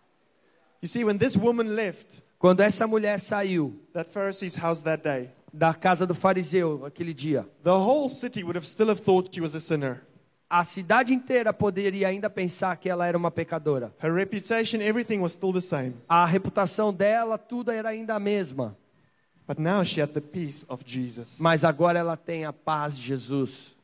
You 0.81 0.87
see, 0.87 1.03
when 1.03 1.17
this 1.17 1.35
woman 1.35 1.69
left 1.73 2.21
Quando 2.39 2.61
essa 2.61 2.87
mulher 2.87 3.19
saiu 3.19 3.77
that 3.91 4.09
Pharisee's 4.09 4.55
house 4.55 4.81
that 4.83 5.03
day, 5.03 5.29
da 5.51 5.73
casa 5.73 6.07
do 6.07 6.15
fariseu 6.15 6.85
aquele 6.85 7.13
dia, 7.13 7.45
the 7.63 7.69
whole 7.71 8.09
city 8.09 8.43
would 8.43 8.55
have 8.55 8.65
still 8.65 8.87
have 8.87 9.01
thought 9.01 9.29
she 9.33 9.41
was 9.41 9.55
a 9.55 9.59
sinner. 9.59 10.01
A 10.49 10.63
cidade 10.63 11.13
inteira 11.13 11.53
poderia 11.53 12.07
ainda 12.07 12.29
pensar 12.29 12.75
que 12.77 12.89
ela 12.89 13.05
era 13.05 13.17
uma 13.17 13.29
pecadora. 13.29 13.93
Her 14.01 14.13
reputation, 14.13 14.81
everything 14.81 15.19
was 15.19 15.33
still 15.33 15.53
the 15.53 15.61
same. 15.61 15.93
A 16.07 16.25
reputação 16.25 16.91
dela, 16.93 17.37
tudo 17.37 17.71
era 17.71 17.89
ainda 17.89 18.15
a 18.15 18.19
mesma. 18.19 18.75
But 19.47 19.59
now 19.59 19.83
she 19.83 20.01
had 20.01 20.11
the 20.13 20.21
peace 20.21 20.65
of 20.67 20.83
Jesus. 20.85 21.37
Mas 21.39 21.63
agora 21.63 21.99
ela 21.99 22.17
tem 22.17 22.45
a 22.45 22.53
paz 22.53 22.95
de 22.95 23.03
Jesus. 23.03 23.75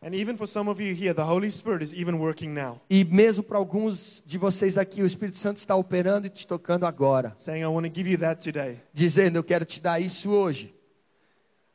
And 0.00 0.14
even 0.14 0.36
for 0.36 0.46
some 0.46 0.70
of 0.70 0.80
you 0.80 0.94
here, 0.94 1.12
the 1.12 1.24
Holy 1.24 1.50
Spirit 1.50 1.82
is 1.82 1.92
even 1.92 2.14
working 2.18 2.50
now, 2.50 2.80
E 2.88 3.02
mesmo 3.04 3.42
para 3.42 3.58
alguns 3.58 4.22
de 4.24 4.38
vocês 4.38 4.78
aqui, 4.78 5.02
o 5.02 5.06
Espírito 5.06 5.38
Santo 5.38 5.56
está 5.56 5.74
operando 5.74 6.26
e 6.26 6.30
te 6.30 6.46
tocando 6.46 6.86
agora, 6.86 7.34
saying, 7.36 7.62
I 7.62 7.66
want 7.66 7.84
to 7.86 7.92
give 7.92 8.08
you 8.08 8.16
that 8.18 8.40
today. 8.42 8.78
dizendo: 8.94 9.36
Eu 9.38 9.42
quero 9.44 9.64
te 9.64 9.80
dar 9.80 9.98
isso 10.00 10.30
hoje. 10.30 10.72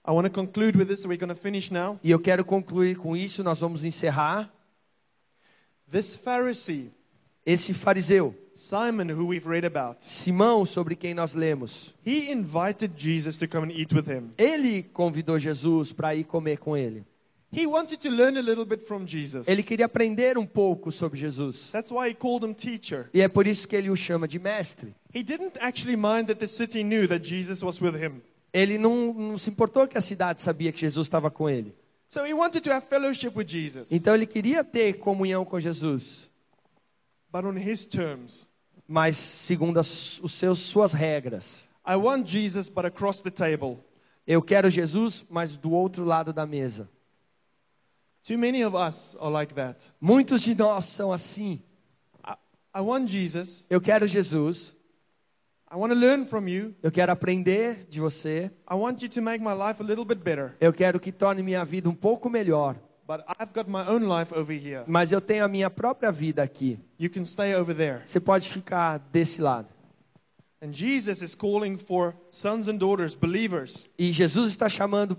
I 0.06 0.12
want 0.12 0.26
to 0.26 0.30
conclude 0.30 0.76
with 0.78 0.88
this. 0.88 1.06
We're 1.06 1.18
going 1.18 1.30
to 1.30 1.36
finish 1.36 1.72
now. 1.72 1.99
E 2.04 2.12
eu 2.12 2.20
quero 2.20 2.43
concluir 2.43 2.97
com 2.97 3.16
isso, 3.16 3.43
nós 3.43 3.60
vamos 3.60 3.84
encerrar. 3.84 4.51
This 5.89 6.16
Pharisee, 6.16 6.91
Esse 7.45 7.74
fariseu, 7.74 8.34
Simon, 8.56 9.12
who 9.12 9.28
we've 9.28 9.47
read 9.47 9.66
about, 9.66 10.04
Simão, 10.04 10.66
sobre 10.66 10.95
quem 10.95 11.14
nós 11.14 11.34
lemos, 11.34 11.93
he 12.06 12.32
invited 12.32 12.93
Jesus 12.95 13.38
to 13.38 13.47
come 13.47 13.68
and 13.68 13.78
eat 13.78 13.93
with 13.93 14.08
him. 14.08 14.32
ele 14.38 14.84
convidou 14.84 15.38
Jesus 15.38 15.91
para 15.91 16.16
ir 16.16 16.24
comer 16.24 16.58
com 16.58 16.78
ele. 16.78 17.06
He 17.51 17.68
wanted 17.68 17.97
to 17.97 18.10
learn 18.10 18.38
a 18.38 18.41
little 18.41 18.66
bit 18.66 18.84
from 18.84 19.06
Jesus. 19.06 19.47
Ele 19.47 19.62
queria 19.62 19.86
aprender 19.86 20.38
um 20.38 20.45
pouco 20.45 20.91
sobre 20.91 21.20
Jesus. 21.20 21.70
That's 21.72 21.91
why 21.91 22.10
he 22.10 22.16
called 22.16 22.43
him 22.43 22.54
teacher. 22.54 23.10
E 23.14 23.22
é 23.22 23.28
por 23.28 23.45
isso 23.45 23.68
que 23.68 23.76
ele 23.76 23.89
o 23.91 23.95
chama 23.95 24.28
de 24.28 24.39
mestre. 24.39 24.95
He 25.14 25.22
didn't 25.22 25.60
actually 25.60 25.95
mind 25.95 26.28
that 26.28 26.39
the 26.39 26.47
city 26.47 26.84
knew 26.84 27.08
that 27.08 27.24
Jesus 27.24 27.62
was 27.62 27.80
with 27.80 27.95
him. 27.95 28.22
Ele 28.54 28.78
não, 28.78 29.12
não 29.14 29.38
se 29.38 29.49
importou 29.49 29.88
que 29.88 29.97
a 29.97 30.01
cidade 30.01 30.41
sabia 30.41 30.72
que 30.72 30.80
Jesus 30.80 31.08
estava 31.08 31.32
com 31.32 31.49
ele. 31.49 31.76
So 32.08 32.26
he 32.26 32.34
wanted 32.34 32.62
to 32.62 32.72
have 32.72 32.86
fellowship 32.88 33.32
with 33.36 33.47
Jesus, 33.47 33.91
Então 33.91 34.14
ele 34.14 34.28
queria 34.28 34.64
ter 34.64 34.99
comunhão 34.99 35.43
com 35.43 35.60
Jesus, 35.60 36.30
but 37.32 37.43
on 37.43 37.58
his 37.58 37.86
terms. 37.86 38.47
mas 38.88 39.18
segundo 39.18 39.80
as 39.80 40.20
os 40.20 40.34
seus, 40.34 40.60
suas 40.60 40.93
regras. 40.93 41.64
I 41.86 41.95
want 41.95 42.28
Jesus, 42.28 42.70
but 42.70 42.86
across 42.86 43.22
the 43.22 43.32
table. 43.32 43.80
Eu 44.28 44.41
quero 44.41 44.70
Jesus, 44.70 45.26
mas 45.30 45.58
do 45.58 45.72
outro 45.72 46.06
lado 46.06 46.32
da 46.32 46.45
mesa. 46.45 46.88
Too 48.26 48.38
many 48.38 48.64
of 48.64 48.78
us 48.78 49.18
are 49.20 49.32
like 49.32 49.54
that. 49.56 49.84
Muitos 49.99 50.41
de 50.43 50.56
nós 50.56 50.86
são 50.86 51.12
assim. 51.12 51.62
I, 52.26 52.36
I 52.76 52.82
want 52.82 53.10
Jesus. 53.10 53.66
Eu 53.70 53.82
quero 53.82 54.08
Jesus, 54.08 54.68
I 54.68 54.68
want 54.68 54.72
to 54.72 54.72
learn 54.72 54.72
from 54.72 55.62
you. 55.62 55.62
Eu 56.84 56.91
quero 56.91 57.11
aprender 57.11 57.86
de 57.89 57.99
você, 57.99 58.51
I 58.69 58.76
want 58.76 59.01
you 59.01 59.09
to 59.09 59.21
make 59.21 59.43
my 59.43 59.53
life 59.53 59.82
a 59.82 59.86
little 59.86 60.05
bit 60.05 60.21
better. 60.21 60.55
eu 60.59 60.71
quero 60.71 60.99
que 60.99 61.11
torne 61.11 61.41
minha 61.41 61.65
vida 61.65 61.89
um 61.89 61.95
pouco 61.95 62.30
melhor. 62.30 62.76
But 63.05 63.21
I've 63.28 63.51
got 63.53 63.67
my 63.69 63.86
own 63.89 64.07
life 64.07 64.34
over 64.34 64.55
here. 64.55 64.84
Mas 64.88 65.11
eu 65.11 65.19
tenho 65.19 65.43
a 65.43 65.47
minha 65.49 65.69
própria 65.69 66.11
vida 66.11 66.41
aqui. 66.41 66.80
You 66.97 67.09
can 67.09 67.26
stay 67.26 67.53
over 67.53 67.76
there. 67.76 68.01
Você 68.05 68.19
pode 68.19 68.49
ficar 68.49 68.97
desse 69.11 69.41
lado. 69.41 69.67
And 70.61 70.71
Jesus 70.71 71.21
is 71.21 71.36
calling 71.36 71.78
for 71.78 72.15
sons 72.32 72.69
and 72.69 72.78
daughters, 72.78 73.13
believers, 73.13 73.89
E 73.99 74.13
Jesus 74.13 74.51
está 74.51 74.69
chamando 74.69 75.17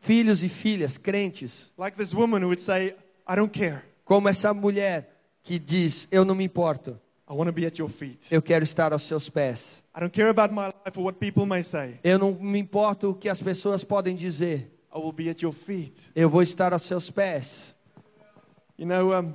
filhos 0.00 0.42
e 0.42 0.48
filhas, 0.48 0.98
crentes, 0.98 1.72
like 1.78 1.96
this 1.96 2.12
woman 2.12 2.42
who 2.42 2.48
would 2.48 2.60
say, 2.60 2.94
I 3.26 3.34
don't 3.36 3.50
care. 3.50 3.82
como 4.04 4.28
essa 4.28 4.52
mulher 4.52 5.08
que 5.42 5.58
diz: 5.58 6.06
Eu 6.10 6.26
não 6.26 6.34
me 6.34 6.44
importo, 6.44 7.00
I 7.28 7.34
want 7.34 7.48
to 7.48 7.52
be 7.52 7.66
at 7.66 7.78
your 7.78 7.88
feet. 7.88 8.26
eu 8.30 8.42
quero 8.42 8.64
estar 8.64 8.92
aos 8.92 9.02
seus 9.02 9.28
pés. 9.28 9.82
I 9.94 10.00
don't 10.00 10.12
care 10.12 10.28
about 10.28 10.52
my 10.52 10.66
life 10.66 10.98
or 10.98 11.04
what 11.04 11.18
people 11.18 11.46
may 11.46 11.62
say. 11.62 11.98
Eu 12.02 12.18
não 12.18 12.32
me 12.34 12.58
importo 12.58 13.10
o 13.10 13.14
que 13.14 13.28
as 13.28 13.40
pessoas 13.40 13.84
podem 13.84 14.16
dizer, 14.16 14.70
I 14.94 14.98
will 14.98 15.12
be 15.12 15.30
at 15.30 15.42
your 15.42 15.52
feet. 15.52 16.10
eu 16.14 16.28
vou 16.28 16.42
estar 16.42 16.72
aos 16.72 16.82
seus 16.82 17.10
pés. 17.10 17.74
You 18.76 18.86
know, 18.86 19.12
um, 19.12 19.34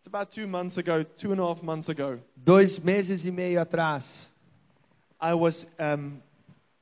it's 0.00 0.06
about 0.06 0.30
two 0.32 0.48
months 0.48 0.78
ago, 0.78 1.04
two 1.04 1.32
and 1.32 1.40
a 1.40 1.46
half 1.46 1.62
months 1.62 1.88
ago. 1.88 2.18
Dois 2.36 2.78
meses 2.78 3.24
e 3.26 3.30
meio 3.30 3.60
atrás, 3.60 4.28
I 5.20 5.34
was 5.34 5.66
um, 5.78 6.20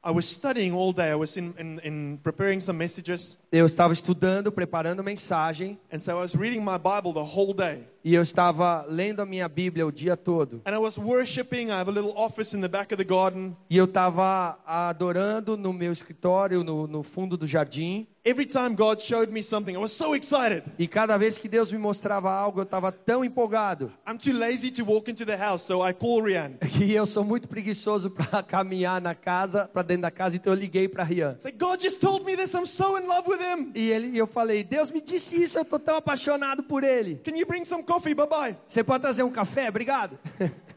I 0.02 0.12
was 0.12 0.26
studying 0.26 0.72
all 0.72 0.92
day. 0.92 1.10
I 1.10 1.16
was 1.16 1.36
in, 1.36 1.52
in, 1.58 1.80
in 1.80 2.18
preparing 2.22 2.60
some 2.60 2.78
messages, 2.78 3.36
Eu 3.52 3.66
estava 3.66 3.92
estudando, 3.92 4.50
preparando 4.50 5.02
mensagem, 5.04 5.78
and 5.92 6.00
so 6.00 6.10
I 6.10 6.14
was 6.14 6.34
reading 6.34 6.60
my 6.60 6.78
Bible 6.78 7.12
the 7.12 7.20
whole 7.20 7.54
day. 7.54 7.84
e 8.06 8.14
eu 8.14 8.22
estava 8.22 8.86
lendo 8.88 9.20
a 9.20 9.26
minha 9.26 9.48
Bíblia 9.48 9.84
o 9.84 9.90
dia 9.90 10.16
todo. 10.16 10.62
And 10.64 10.72
I 10.72 10.78
was 10.78 10.96
worshiping. 10.96 11.70
I 11.70 11.80
have 11.80 11.90
a 11.90 11.92
little 11.92 12.12
office 12.16 12.54
in 12.56 12.60
the 12.60 12.68
back 12.68 12.94
of 12.94 13.02
the 13.02 13.04
garden. 13.04 13.56
E 13.68 13.76
eu 13.76 13.84
estava 13.84 14.58
adorando 14.64 15.56
no 15.56 15.72
meu 15.72 15.90
escritório, 15.92 16.62
no, 16.62 16.86
no 16.86 17.02
fundo 17.02 17.36
do 17.36 17.48
jardim. 17.48 18.06
Every 18.24 18.46
time 18.46 18.74
God 18.74 19.00
showed 19.00 19.32
me 19.32 19.40
something, 19.40 19.74
I 19.74 19.78
was 19.78 19.92
so 19.92 20.14
excited. 20.14 20.64
E 20.78 20.88
cada 20.88 21.16
vez 21.16 21.38
que 21.38 21.48
Deus 21.48 21.70
me 21.70 21.78
mostrava 21.78 22.30
algo, 22.30 22.60
eu 22.60 22.64
estava 22.64 22.90
tão 22.90 23.24
empolgado. 23.24 23.92
I'm 24.06 24.18
too 24.18 24.36
lazy 24.36 24.70
to 24.72 24.84
walk 24.84 25.08
into 25.10 25.24
the 25.24 25.36
house, 25.36 25.62
so 25.62 25.84
I 25.88 25.92
call 25.92 26.22
Rian. 26.22 26.54
Que 26.58 26.90
eu 26.94 27.06
sou 27.06 27.24
muito 27.24 27.48
preguiçoso 27.48 28.10
para 28.10 28.42
caminhar 28.46 29.00
na 29.00 29.14
casa, 29.14 29.68
para 29.72 29.82
dentro 29.82 30.02
da 30.02 30.10
casa, 30.10 30.34
então 30.34 30.52
eu 30.52 30.58
liguei 30.58 30.88
para 30.88 31.04
Rian. 31.04 31.36
Say, 31.38 31.52
God 31.52 31.80
just 31.80 32.00
told 32.00 32.24
me 32.24 32.36
this. 32.36 32.52
I'm 32.54 32.66
so 32.66 32.96
in 32.96 33.06
love 33.06 33.28
with 33.28 33.35
him. 33.40 33.72
E 33.74 33.90
ele, 33.90 34.16
eu 34.16 34.26
falei, 34.26 34.62
Deus 34.62 34.90
me 34.90 35.00
disse 35.00 35.40
isso, 35.40 35.58
eu 35.58 35.64
tô 35.64 35.78
tão 35.78 35.96
apaixonado 35.96 36.62
por 36.62 36.84
ele. 36.84 37.20
Can 37.24 37.36
you 37.36 37.46
bring 37.46 37.64
some 37.64 37.82
coffee? 37.82 38.14
Bye 38.14 38.28
bye. 38.28 38.56
Você 38.68 38.84
pode 38.84 39.02
trazer 39.02 39.22
um 39.22 39.30
café? 39.30 39.68
Obrigado. 39.68 40.18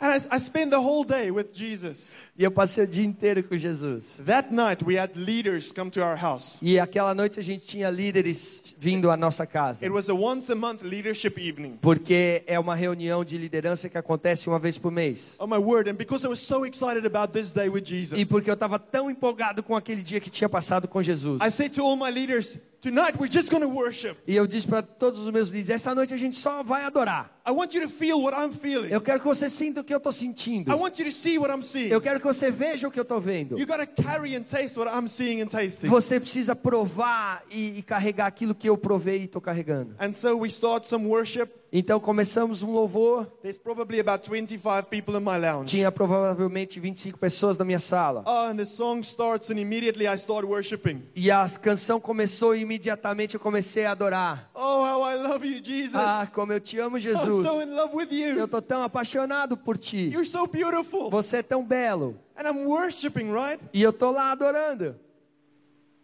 And 0.00 0.12
I, 0.12 0.36
I 0.36 0.38
spent 0.38 0.70
the 0.70 0.80
whole 0.80 1.04
day 1.04 1.30
with 1.30 1.52
Jesus. 1.52 2.14
E 2.38 2.42
eu 2.42 2.50
passei 2.50 2.84
o 2.84 2.86
dia 2.86 3.04
inteiro 3.04 3.42
com 3.44 3.58
Jesus. 3.58 4.18
That 4.24 4.50
night, 4.50 4.82
we 4.82 4.98
had 4.98 5.10
leaders 5.14 5.72
come 5.72 5.90
to 5.90 6.00
our 6.00 6.16
house. 6.16 6.58
E 6.62 6.78
aquela 6.78 7.14
noite 7.14 7.38
a 7.38 7.42
gente 7.42 7.66
tinha 7.66 7.90
líderes 7.90 8.62
vindo 8.78 9.10
à 9.10 9.16
nossa 9.16 9.44
casa. 9.44 9.84
It 9.84 9.90
was 9.90 10.08
a 10.08 10.14
once 10.14 10.50
a 10.50 10.54
month 10.54 10.80
leadership 10.82 11.38
evening. 11.38 11.78
Porque 11.82 12.42
é 12.46 12.58
uma 12.58 12.74
reunião 12.74 13.22
de 13.22 13.36
liderança 13.36 13.90
que 13.90 13.98
acontece 13.98 14.48
uma 14.48 14.58
vez 14.58 14.78
por 14.78 14.90
mês. 14.90 15.36
Oh 15.38 15.46
my 15.46 15.58
word. 15.58 15.90
And 15.90 15.96
because 15.96 16.24
I 16.24 16.30
was 16.30 16.40
so 16.40 16.64
excited 16.64 17.04
about 17.04 17.34
this 17.34 17.50
day 17.50 17.68
with 17.68 17.82
E 17.82 17.84
Jesus, 17.84 18.28
porque 18.28 18.48
eu 18.48 18.54
estava 18.54 18.78
tão 18.78 19.10
empolgado 19.10 19.62
com 19.62 19.76
aquele 19.76 20.02
dia 20.02 20.18
que 20.18 20.30
tinha 20.30 20.48
passado 20.48 20.88
com 20.88 21.02
Jesus. 21.02 21.42
I 21.42 21.50
said 21.50 21.74
to 21.74 21.84
all 21.84 21.96
my 21.96 22.10
leaders, 22.10 22.56
tonight 22.80 23.18
we're 23.18 23.30
just 23.30 23.50
going 23.50 23.62
to 23.62 23.68
worship. 23.68 24.16
E 24.26 24.34
eu 24.34 24.46
disse 24.46 24.66
para 24.66 24.82
todos 24.82 25.20
os 25.20 25.30
meus 25.30 25.48
líderes: 25.48 25.70
essa 25.70 25.94
noite 25.94 26.14
a 26.14 26.16
gente 26.16 26.36
só 26.36 26.62
vai 26.62 26.84
adorar. 26.84 27.40
I 27.46 27.52
want 27.52 27.74
you 27.74 27.82
to 27.82 27.88
feel 27.88 28.20
what 28.20 28.36
I'm 28.36 28.52
feeling. 28.52 28.90
Eu 28.90 29.00
quero 29.00 29.20
que 29.20 29.26
você 29.26 29.48
sinta 29.48 29.80
o 29.80 29.84
que 29.84 29.92
eu 29.92 29.98
estou 29.98 30.12
sentindo. 30.12 30.70
I 30.70 30.74
want 30.74 30.98
you 30.98 31.04
to 31.06 31.12
see 31.12 31.38
what 31.38 31.52
I'm 31.52 31.62
seeing. 31.62 31.90
Eu 31.90 32.00
quero 32.00 32.20
que 32.20 32.26
você 32.26 32.50
veja 32.50 32.88
o 32.88 32.90
que 32.90 32.98
eu 32.98 33.02
estou 33.02 33.20
vendo. 33.20 33.58
You 33.58 33.66
got 33.66 33.78
to 33.78 34.02
carry 34.02 34.36
and 34.36 34.42
taste 34.42 34.78
what 34.78 34.90
I'm 34.90 35.08
seeing 35.08 35.40
and 35.40 35.46
tasting. 35.46 35.88
Você 35.88 36.20
precisa 36.20 36.54
provar 36.54 37.44
e, 37.50 37.78
e 37.78 37.82
carregar 37.82 38.26
aquilo 38.26 38.54
que 38.54 38.68
eu 38.68 38.76
provei 38.76 39.22
e 39.22 39.24
estou 39.24 39.40
carregando. 39.40 39.94
And 39.98 40.12
so 40.12 40.38
we 40.38 40.48
start 40.48 40.86
some 40.86 41.06
worship. 41.06 41.59
Então 41.72 42.00
começamos 42.00 42.62
um 42.62 42.72
louvor. 42.72 43.26
There's 43.42 43.56
probably 43.56 44.00
about 44.00 44.28
25 44.28 44.88
people 44.88 45.14
in 45.16 45.20
my 45.20 45.38
lounge. 45.38 45.70
Tinha 45.70 45.92
provavelmente 45.92 46.80
25 46.80 47.16
pessoas 47.16 47.56
na 47.56 47.64
minha 47.64 47.78
sala. 47.78 48.24
Oh, 48.26 48.50
and 48.50 48.56
the 48.56 48.64
song 48.64 49.00
starts, 49.02 49.50
and 49.50 49.58
immediately 49.60 50.08
I 50.08 50.14
start 50.16 50.44
worshiping. 50.44 51.02
E 51.14 51.30
a 51.30 51.48
canção 51.48 52.00
começou 52.00 52.56
e 52.56 52.62
imediatamente 52.62 53.34
eu 53.34 53.40
comecei 53.40 53.86
a 53.86 53.92
adorar. 53.92 54.50
Oh, 54.52 54.82
how 54.84 55.08
I 55.08 55.14
love 55.16 55.46
you, 55.46 55.62
Jesus. 55.62 55.94
Ah, 55.94 56.26
como 56.34 56.52
eu 56.52 56.58
te 56.58 56.76
amo, 56.80 56.96
I'm 56.96 57.00
Jesus. 57.00 57.46
so 57.46 57.62
in 57.62 57.70
love 57.72 57.94
with 57.94 58.08
Eu 58.10 58.38
you. 58.38 58.48
tô 58.48 58.60
tão 58.60 58.82
apaixonado 58.82 59.56
por 59.56 59.78
ti. 59.78 60.08
You're 60.10 60.28
so 60.28 60.48
beautiful. 60.48 61.08
Você 61.08 61.36
é 61.36 61.42
tão 61.42 61.64
belo. 61.64 62.16
And 62.36 62.48
I'm 62.48 62.66
worshiping, 62.66 63.30
right? 63.32 63.62
E 63.72 63.80
eu 63.80 63.92
tô 63.92 64.10
lá 64.10 64.32
adorando. 64.32 64.96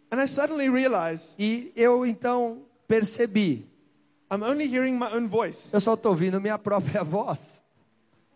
And 0.09 0.23
I 0.23 0.27
suddenly 0.29 0.69
realize 0.69 1.35
E 1.37 1.73
eu 1.75 2.05
então 2.05 2.61
percebi, 2.87 3.65
I'm 4.29 4.43
only 4.43 4.65
hearing 4.67 4.97
my 4.97 5.07
own 5.13 5.27
voice. 5.27 5.69
eu 5.73 5.79
só 5.79 5.95
tô 5.95 6.09
ouvindo 6.09 6.39
minha 6.41 6.57
própria 6.57 7.03
voz. 7.03 7.63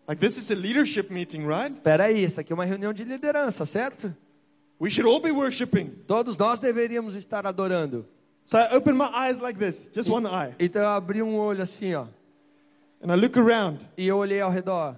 Like, 0.08 0.20
this 0.20 0.36
is 0.36 0.50
a 0.50 0.54
leadership 0.54 1.10
meeting, 1.12 1.46
right? 1.46 1.74
Espera 1.74 2.04
aí, 2.04 2.24
isso 2.24 2.40
aqui 2.40 2.52
é 2.52 2.54
uma 2.54 2.64
reunião 2.64 2.92
de 2.92 3.04
liderança, 3.04 3.64
certo? 3.64 4.14
We 4.80 4.90
should 4.90 5.08
all 5.08 5.20
be 5.20 5.30
worshiping. 5.30 5.90
Todos 6.08 6.36
nós 6.36 6.58
deveríamos 6.58 7.14
estar 7.14 7.46
adorando. 7.46 8.04
So 8.44 8.58
I 8.58 8.74
open 8.74 8.94
my 8.94 9.08
eyes 9.14 9.38
like 9.38 9.58
this, 9.58 9.88
just 9.94 10.10
one 10.10 10.26
eye. 10.26 10.54
Então 10.58 10.82
eu 10.82 10.88
abri 10.88 11.22
um 11.22 11.36
olho 11.36 11.62
assim, 11.62 11.94
ó, 11.94 12.06
And 13.00 13.12
I 13.12 13.16
look 13.16 13.38
around. 13.38 13.78
e 13.96 14.06
eu 14.08 14.16
olhei 14.16 14.40
ao 14.40 14.50
redor. 14.50 14.96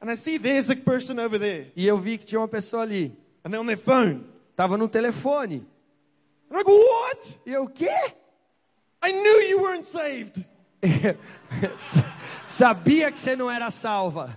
And 0.00 0.10
I 0.12 0.16
see 0.16 0.38
there's 0.38 0.68
a 0.68 0.76
person 0.76 1.18
over 1.18 1.38
there. 1.38 1.72
E 1.74 1.86
eu 1.86 1.96
vi 1.96 2.18
que 2.18 2.26
tinha 2.26 2.38
uma 2.40 2.48
pessoa 2.48 2.82
ali. 2.82 3.16
And 3.44 3.50
they're 3.50 3.60
on 3.62 3.66
their 3.66 3.78
phone. 3.78 4.24
Tava 4.56 4.76
no 4.76 4.88
telefone. 4.88 5.66
And 6.50 6.58
I 6.58 6.62
go, 6.62 6.72
what? 6.72 7.40
E 7.46 7.52
eu, 7.52 7.64
o 7.64 7.68
quê? 7.68 7.88
I 9.06 9.12
knew 9.12 9.42
you 9.48 9.62
weren't 9.62 9.86
saved. 9.86 10.44
Sabia 12.48 13.10
que 13.12 13.18
você 13.20 13.36
não 13.36 13.50
era 13.50 13.70
salva. 13.70 14.36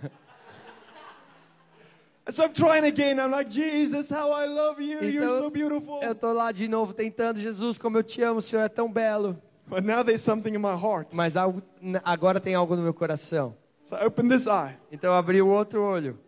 So 2.30 2.44
I'm 2.44 2.54
trying 2.54 2.84
again. 2.86 3.20
I'm 3.20 3.32
like, 3.32 3.50
Jesus, 3.50 4.10
how 4.10 4.32
I 4.34 4.48
love 4.48 4.82
you. 4.82 5.00
You're 5.02 5.24
Então, 5.28 5.44
so 5.44 5.50
beautiful. 5.50 6.02
Eu 6.04 6.14
tô 6.14 6.34
lá 6.34 6.52
de 6.52 6.68
novo 6.68 6.94
tentando, 6.94 7.40
Jesus, 7.40 7.78
como 7.78 7.98
eu 7.98 8.04
te 8.04 8.22
amo, 8.22 8.40
o 8.40 8.42
Senhor 8.42 8.64
é 8.64 8.70
tão 8.70 8.92
belo. 8.92 9.38
But 9.66 9.84
now 9.86 10.04
there's 10.04 10.22
something 10.22 10.54
in 10.54 10.58
my 10.60 10.76
heart. 10.76 11.14
Mas 11.14 11.38
algo, 11.38 11.62
agora 12.04 12.40
tem 12.42 12.54
algo 12.56 12.76
no 12.76 12.82
meu 12.82 12.94
coração. 12.94 13.56
So 13.86 13.96
I 13.96 14.06
open 14.06 14.28
this 14.28 14.46
eye. 14.48 14.76
Então 14.92 15.12
eu 15.12 15.16
abri 15.16 15.42
o 15.42 15.48
outro 15.48 15.82
olho. 15.82 16.20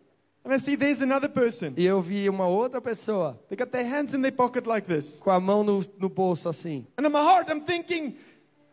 And 0.45 0.53
I 0.53 0.59
see 0.59 0.77
there's 0.77 1.01
another 1.01 1.29
person. 1.29 1.73
E 1.75 1.85
eu 1.85 2.01
vi 2.01 2.29
uma 2.29 2.47
outra 2.47 2.79
pessoa 2.81 3.37
They 3.49 3.57
got 3.57 3.71
their 3.71 3.85
hands 3.85 4.13
in 4.13 4.21
their 4.21 4.31
pocket 4.33 4.65
like 4.65 4.87
this. 4.87 5.19
com 5.19 5.29
a 5.31 5.39
mão 5.39 5.65
no, 5.65 5.83
no 5.97 6.07
bolso 6.07 6.47
assim. 6.47 6.87
And 6.97 7.05
in 7.05 7.09
my 7.11 7.19
heart, 7.19 7.49
I'm 7.49 7.59
thinking, 7.65 8.15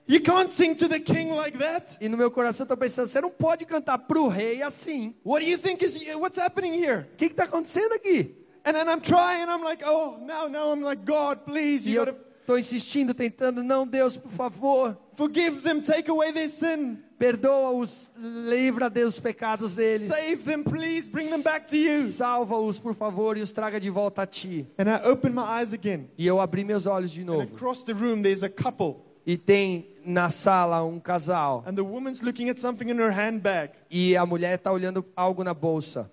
you 0.09 0.21
can't 0.21 0.51
sing 0.51 0.75
to 0.77 0.89
the 0.89 1.01
king 1.01 1.33
like 1.33 1.57
that. 1.59 1.97
E 2.01 2.09
no 2.09 2.17
meu 2.17 2.31
coração 2.31 2.65
eu 2.65 2.69
tô 2.69 2.77
pensando, 2.77 3.09
você 3.09 3.21
não 3.21 3.31
pode 3.31 3.65
cantar 3.65 3.99
pro 3.99 4.29
rei 4.29 4.63
assim. 4.63 5.15
What 5.25 5.45
do 5.45 5.51
you 5.51 5.59
think 5.59 5.85
is, 5.85 5.97
what's 6.17 6.39
happening 6.39 6.73
here? 6.75 7.07
O 7.13 7.17
que 7.17 7.27
está 7.27 7.45
acontecendo 7.45 7.93
aqui? 7.93 8.35
And 8.65 8.73
then 8.73 8.89
I'm 8.89 9.01
trying, 9.01 9.43
and 9.43 9.51
I'm 9.51 9.63
like, 9.63 9.85
oh, 9.87 10.19
now, 10.21 10.49
now 10.49 10.73
I'm 10.73 10.83
like, 10.83 11.05
God, 11.05 11.45
please, 11.47 11.89
you 11.89 11.99
gotta 11.99 12.17
tô 12.47 12.57
insistindo, 12.57 13.13
tentando, 13.13 13.63
não, 13.63 13.87
Deus, 13.87 14.17
por 14.17 14.31
favor, 14.31 14.97
forgive 15.15 15.63
them, 15.63 15.81
take 15.81 16.09
away 16.11 16.33
their 16.33 16.49
sin, 16.49 16.99
perdoa-os, 17.19 18.13
livra 18.17 18.89
Deus 18.89 19.15
os 19.15 19.21
pecados 19.21 19.75
deles. 19.75 20.09
save 20.09 20.45
them, 20.45 20.63
please, 20.63 21.09
bring 21.09 21.29
them 21.29 21.43
back 21.43 21.67
to 21.69 21.77
you. 21.77 22.05
Salva-os, 22.07 22.79
por 22.79 22.95
favor, 22.95 23.37
e 23.37 23.41
os 23.43 23.51
traga 23.51 23.81
de 23.81 23.91
volta 23.91 24.23
a 24.23 24.27
ti. 24.27 24.67
And 24.79 24.89
I 24.89 25.09
open 25.09 25.33
my 25.33 25.43
eyes 25.61 25.73
again. 25.73 26.09
E 26.17 26.27
eu 26.27 26.41
abri 26.41 26.65
meus 26.65 26.87
olhos 26.87 27.11
de 27.11 27.23
And 27.23 27.27
novo. 27.27 27.43
across 27.43 27.83
the 27.83 27.93
room, 27.93 28.23
there's 28.23 28.43
a 28.43 28.49
couple. 28.49 29.06
E 29.27 29.37
tem 29.37 29.89
na 30.05 30.31
sala 30.31 30.85
um 30.85 31.01
casal. 31.01 31.65
And 31.67 31.75
the 31.75 31.83
woman's 31.83 32.23
looking 32.23 32.49
at 32.49 32.61
something 32.61 32.89
in 32.89 32.97
her 32.99 33.11
handbag. 33.11 33.73
E 33.91 34.17
a 34.17 34.25
mulher 34.25 34.55
está 34.55 34.71
olhando 34.71 35.05
algo 35.17 35.43
na 35.43 35.53
bolsa. 35.53 36.09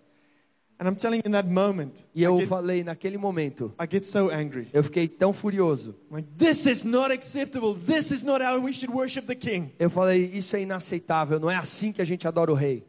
And 0.80 0.88
I'm 0.88 0.96
telling 0.96 1.18
you, 1.18 1.24
in 1.26 1.32
that 1.34 1.48
moment, 1.48 2.04
E 2.16 2.24
eu 2.24 2.36
I, 2.36 2.40
get, 2.40 2.50
falei 2.50 2.84
naquele 2.84 3.18
momento, 3.18 3.72
so 4.02 4.32
angry. 4.32 4.68
eu 4.74 4.84
fiquei 4.84 5.08
tão 5.08 5.32
furioso. 5.32 5.96
I'm 6.10 6.16
like, 6.16 6.28
this 6.38 6.66
is 6.66 6.84
not 6.84 7.12
acceptable. 7.14 7.76
This 7.76 8.10
is 8.12 8.24
not 8.24 8.42
how 8.44 8.60
we 8.60 8.74
should 8.74 8.92
worship 8.92 9.28
the 9.28 9.36
king. 9.36 9.72
Eu 9.80 9.90
falei, 9.92 10.26
isso 10.34 10.56
é 10.56 10.62
inaceitável, 10.62 11.40
não 11.40 11.50
é 11.50 11.56
assim 11.56 11.92
que 11.92 12.02
a 12.02 12.06
gente 12.06 12.28
adora 12.28 12.52
o 12.52 12.56
rei. 12.56 12.84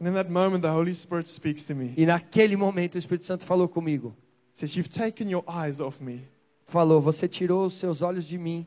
And 0.00 0.08
in 0.08 0.14
that 0.14 0.30
moment, 0.30 0.62
the 0.62 0.70
Holy 0.72 0.92
Spirit 0.92 1.28
speaks 1.28 1.64
to 1.66 1.74
me. 1.74 1.94
E 1.96 2.04
naquele 2.04 2.56
momento 2.56 2.96
o 2.96 2.98
Espírito 2.98 3.24
Santo 3.24 3.46
falou 3.46 3.68
comigo. 3.68 4.14
says, 4.54 4.74
You've 4.76 4.90
taken 4.90 5.30
your 5.30 5.44
eyes 5.48 5.80
off 5.80 6.02
me. 6.02 6.26
Falou, 6.70 7.00
você 7.00 7.26
tirou 7.26 7.66
os 7.66 7.74
seus 7.74 8.00
olhos 8.00 8.24
de 8.24 8.38
mim. 8.38 8.64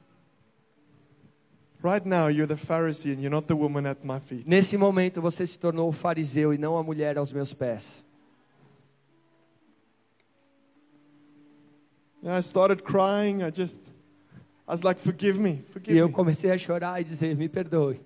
Right 1.82 2.06
now, 2.06 2.28
you're 2.30 2.48
the 2.48 2.56
Pharisee 2.58 3.12
and 3.14 3.22
you're 3.22 3.30
not 3.30 3.48
the 3.48 3.54
woman 3.56 3.86
at 3.90 4.00
my 4.04 4.20
feet. 4.20 4.46
Nesse 4.46 4.76
momento 4.78 5.22
você 5.22 5.48
se 5.48 5.58
tornou 5.58 5.88
o 5.88 5.94
fariseu 5.94 6.54
e 6.54 6.58
não 6.58 6.78
a 6.78 6.84
mulher 6.84 7.18
aos 7.18 7.32
meus 7.32 7.54
pés. 7.54 8.04
And 12.24 12.38
I 12.38 12.42
started 12.42 12.84
crying. 12.84 13.42
I 13.42 13.52
just, 13.52 13.78
I 14.68 14.72
was 14.74 14.84
like, 14.84 15.00
Forgive 15.00 15.40
me. 15.40 15.64
Forgive 15.72 15.94
E 15.96 15.98
eu 15.98 16.08
me. 16.08 16.14
comecei 16.14 16.52
a 16.52 16.58
chorar 16.58 17.00
e 17.00 17.04
dizer, 17.06 17.36
me 17.38 17.48
perdoe, 17.50 18.00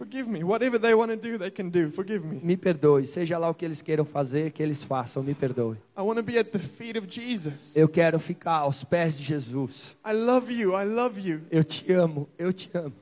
Forgive 0.00 0.30
me. 0.30 0.42
Whatever 0.42 0.78
they 0.78 0.94
want 0.94 1.10
to 1.10 1.16
do, 1.16 1.36
they 1.36 1.50
can 1.50 1.68
do. 1.68 1.90
Forgive 1.90 2.24
me. 2.24 2.40
me 2.42 2.56
perdoe. 2.56 3.04
Seja 3.06 3.36
lá 3.36 3.50
o 3.50 3.54
que 3.54 3.66
eles 3.66 3.82
queiram 3.82 4.06
fazer, 4.06 4.50
que 4.50 4.62
eles 4.62 4.82
façam, 4.82 5.22
me 5.22 5.34
perdoe. 5.34 5.76
I 5.94 6.00
want 6.00 6.16
to 6.16 6.22
be 6.22 6.38
at 6.38 6.46
the 6.52 6.58
feet 6.58 6.96
of 6.96 7.06
Jesus. 7.06 7.76
Eu 7.76 7.86
quero 7.86 8.18
ficar 8.18 8.60
aos 8.60 8.82
pés 8.82 9.14
de 9.18 9.22
Jesus. 9.22 9.98
I 10.02 10.14
love 10.14 10.50
you. 10.50 10.72
I 10.72 10.86
love 10.86 11.20
you. 11.20 11.42
Eu 11.50 11.62
te 11.62 11.92
amo, 11.92 12.26
eu 12.38 12.50
te 12.50 12.70
amo. 12.72 12.94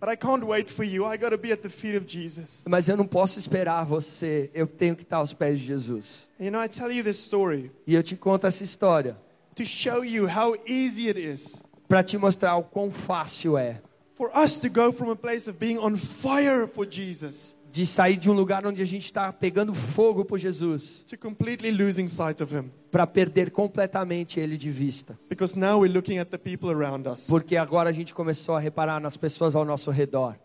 But 0.00 0.08
I 0.08 0.16
can't 0.16 0.46
wait 0.46 0.70
for 0.70 0.82
you. 0.82 1.04
I 1.04 1.18
got 1.18 1.32
to 1.32 1.38
be 1.38 1.52
at 1.52 1.60
the 1.60 1.68
feet 1.68 1.94
of 1.94 2.06
Jesus. 2.08 2.62
Mas 2.66 2.88
eu 2.88 2.96
não 2.96 3.06
posso 3.06 3.38
esperar 3.38 3.84
você, 3.84 4.48
eu 4.54 4.66
tenho 4.66 4.96
que 4.96 5.02
estar 5.02 5.18
aos 5.18 5.34
pés 5.34 5.60
de 5.60 5.66
Jesus. 5.66 6.26
You 6.40 6.50
know, 6.50 6.64
I 6.64 6.68
tell 6.70 6.90
you 6.90 7.04
this 7.04 7.18
story 7.18 7.70
E 7.86 7.94
eu 7.94 8.02
te 8.02 8.16
conto 8.16 8.46
essa 8.46 8.64
história 8.64 9.18
to 9.54 9.64
show 9.66 10.02
you 10.02 10.26
how 10.26 10.56
easy 10.66 11.06
it 11.06 11.18
is 11.18 11.62
para 11.86 12.02
te 12.02 12.16
mostrar 12.16 12.56
o 12.56 12.62
quão 12.62 12.90
fácil 12.90 13.58
é 13.58 13.82
for 14.16 14.30
us 14.36 14.58
to 14.58 14.68
go 14.68 14.90
from 14.92 15.10
a 15.10 15.16
place 15.16 15.48
of 15.48 15.58
being 15.58 15.78
on 15.78 15.96
fire 15.96 16.66
for 16.66 16.86
Jesus 16.86 17.56
de 17.76 17.84
sair 17.84 18.16
de 18.16 18.30
um 18.30 18.32
lugar 18.32 18.66
onde 18.66 18.80
a 18.80 18.86
gente 18.86 19.04
está 19.04 19.30
pegando 19.30 19.74
fogo 19.74 20.24
por 20.24 20.38
Jesus 20.38 21.04
to 21.06 21.18
completely 21.18 21.70
losing 21.70 22.08
sight 22.08 22.42
of 22.42 22.54
Him. 22.54 22.70
para 22.90 23.06
perder 23.06 23.50
completamente 23.50 24.40
ele 24.40 24.56
de 24.56 24.70
vista. 24.70 25.18
Because 25.28 25.58
now 25.58 25.80
we're 25.80 25.92
looking 25.92 26.18
at 26.18 26.30
the 26.30 26.38
people 26.38 26.70
around 26.70 27.06
us. 27.06 27.26
Porque 27.26 27.54
agora 27.54 27.90
a 27.90 27.92
gente 27.92 28.14
começou 28.14 28.54
a 28.54 28.60
reparar 28.60 28.98
nas 28.98 29.18
pessoas 29.18 29.54
ao 29.54 29.64
nosso 29.64 29.90
redor. 29.90 30.36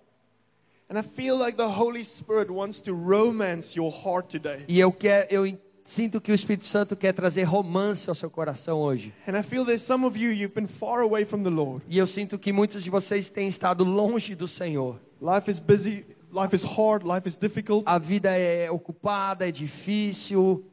And 0.89 0.99
I 0.99 1.03
feel 1.03 1.37
like 1.37 1.55
the 1.55 1.63
Holy 1.63 2.03
Spirit 2.03 2.51
wants 2.51 2.81
to 2.81 2.93
romance 2.93 3.77
your 3.77 3.89
heart 3.89 4.27
today. 4.29 4.65
E 4.67 4.77
eu 4.77 4.91
quero, 4.91 5.27
eu 5.29 5.57
sinto 5.83 6.21
que 6.21 6.31
o 6.31 6.35
Espírito 6.35 6.65
Santo 6.65 6.95
quer 6.95 7.13
trazer 7.13 7.43
romance 7.43 8.07
ao 8.09 8.15
seu 8.15 8.29
coração 8.29 8.79
hoje. 8.79 9.13
And 9.27 9.37
I 9.37 9.43
feel 9.43 9.65
there's 9.65 9.81
some 9.81 10.05
of 10.05 10.17
you, 10.17 10.31
you've 10.31 10.53
been 10.53 10.67
far 10.67 11.01
away 11.01 11.25
from 11.25 11.43
the 11.43 11.49
Lord. 11.49 11.83
E 11.87 11.97
eu 11.97 12.05
sinto 12.05 12.37
que 12.39 12.51
muitos 12.53 12.83
de 12.83 12.89
vocês 12.89 13.29
têm 13.29 13.47
estado 13.47 13.83
longe 13.83 14.35
do 14.35 14.47
Senhor. 14.47 14.99
Life 15.21 15.49
is 15.49 15.59
busy, 15.59 16.05
life 16.31 16.55
is 16.55 16.63
hard, 16.63 17.03
life 17.05 17.27
is 17.27 17.35
difficult. 17.35 17.83
A 17.85 17.97
vida 17.97 18.29
é 18.37 18.69
ocupada, 18.71 19.47
é 19.47 19.51
difícil, 19.51 20.63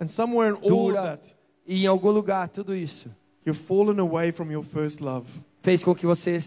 And 0.00 0.08
somewhere 0.08 0.50
in 0.56 0.58
all 0.62 0.68
dura. 0.90 1.02
that, 1.02 1.34
E 1.66 1.84
em 1.84 1.86
algum 1.86 2.10
lugar 2.10 2.48
tudo 2.48 2.74
isso 2.74 3.10
you've 3.44 3.58
fallen 3.60 3.98
away 4.00 4.32
from 4.32 4.50
your 4.52 4.62
first 4.64 5.00
love. 5.00 5.26
fez 5.62 5.82
com 5.82 5.94
que 5.94 6.06
você 6.06 6.38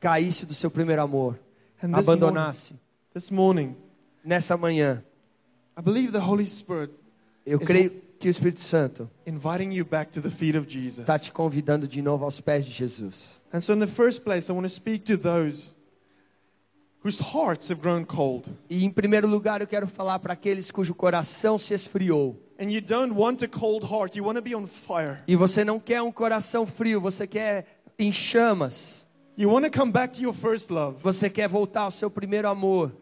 caísse 0.00 0.44
do 0.46 0.54
seu 0.54 0.70
primeiro 0.70 1.02
amor, 1.02 1.38
And 1.82 1.92
this 1.92 2.06
morning, 2.06 2.22
abandonasse. 2.24 2.74
this 3.14 3.30
morning, 3.30 3.76
Nessa 4.24 4.56
manhã, 4.56 5.02
I 5.78 5.80
believe 5.82 6.12
the 6.12 6.18
Holy 6.20 6.44
Spirit 6.46 6.92
eu 7.52 7.58
creio 7.60 7.90
que 8.18 8.28
o 8.28 8.30
Espírito 8.30 8.60
Santo 8.60 9.08
inviting 9.26 9.72
you 9.72 9.84
back 9.84 10.10
to 10.10 10.20
the 10.20 10.30
feet 10.30 10.56
of 10.56 10.66
Jesus. 10.68 11.00
está 11.00 11.18
te 11.18 11.32
convidando 11.32 11.86
de 11.86 12.02
novo 12.02 12.24
aos 12.24 12.40
pés 12.40 12.66
de 12.66 12.72
Jesus. 12.72 13.40
And 13.52 13.60
so, 13.60 13.72
in 13.72 13.78
the 13.78 13.86
first 13.86 14.22
place, 14.22 14.50
I 14.50 14.54
want 14.54 14.66
to 14.66 14.72
speak 14.72 15.04
to 15.04 15.16
those 15.16 15.72
whose 17.02 17.22
hearts 17.22 17.70
have 17.70 17.80
grown 17.80 18.04
cold. 18.04 18.48
E 18.68 18.84
em 18.84 18.90
primeiro 18.90 19.26
lugar, 19.26 19.60
eu 19.60 19.66
quero 19.66 19.86
falar 19.86 20.18
para 20.18 20.32
aqueles 20.32 20.70
cujo 20.70 20.94
coração 20.94 21.58
se 21.58 21.74
esfriou. 21.74 22.36
And 22.60 22.70
you 22.70 22.80
don't 22.80 23.14
want 23.14 23.42
a 23.42 23.48
cold 23.48 23.86
heart, 23.86 24.16
you 24.16 24.24
want 24.24 24.36
to 24.36 24.42
be 24.42 24.54
on 24.54 24.66
fire. 24.66 25.18
E 25.26 25.36
você 25.36 25.64
não 25.64 25.78
quer 25.78 26.02
um 26.02 26.10
coração 26.10 26.66
frio, 26.66 27.00
você 27.00 27.26
quer 27.26 27.66
em 27.98 28.12
chamas. 28.12 29.06
You 29.36 29.48
want 29.48 29.64
to 29.64 29.70
come 29.70 29.92
back 29.92 30.16
to 30.16 30.22
your 30.22 30.34
first 30.34 30.68
love. 30.68 31.00
Você 31.00 31.30
quer 31.30 31.48
voltar 31.48 31.82
ao 31.82 31.92
seu 31.92 32.10
primeiro 32.10 32.48
amor. 32.48 32.92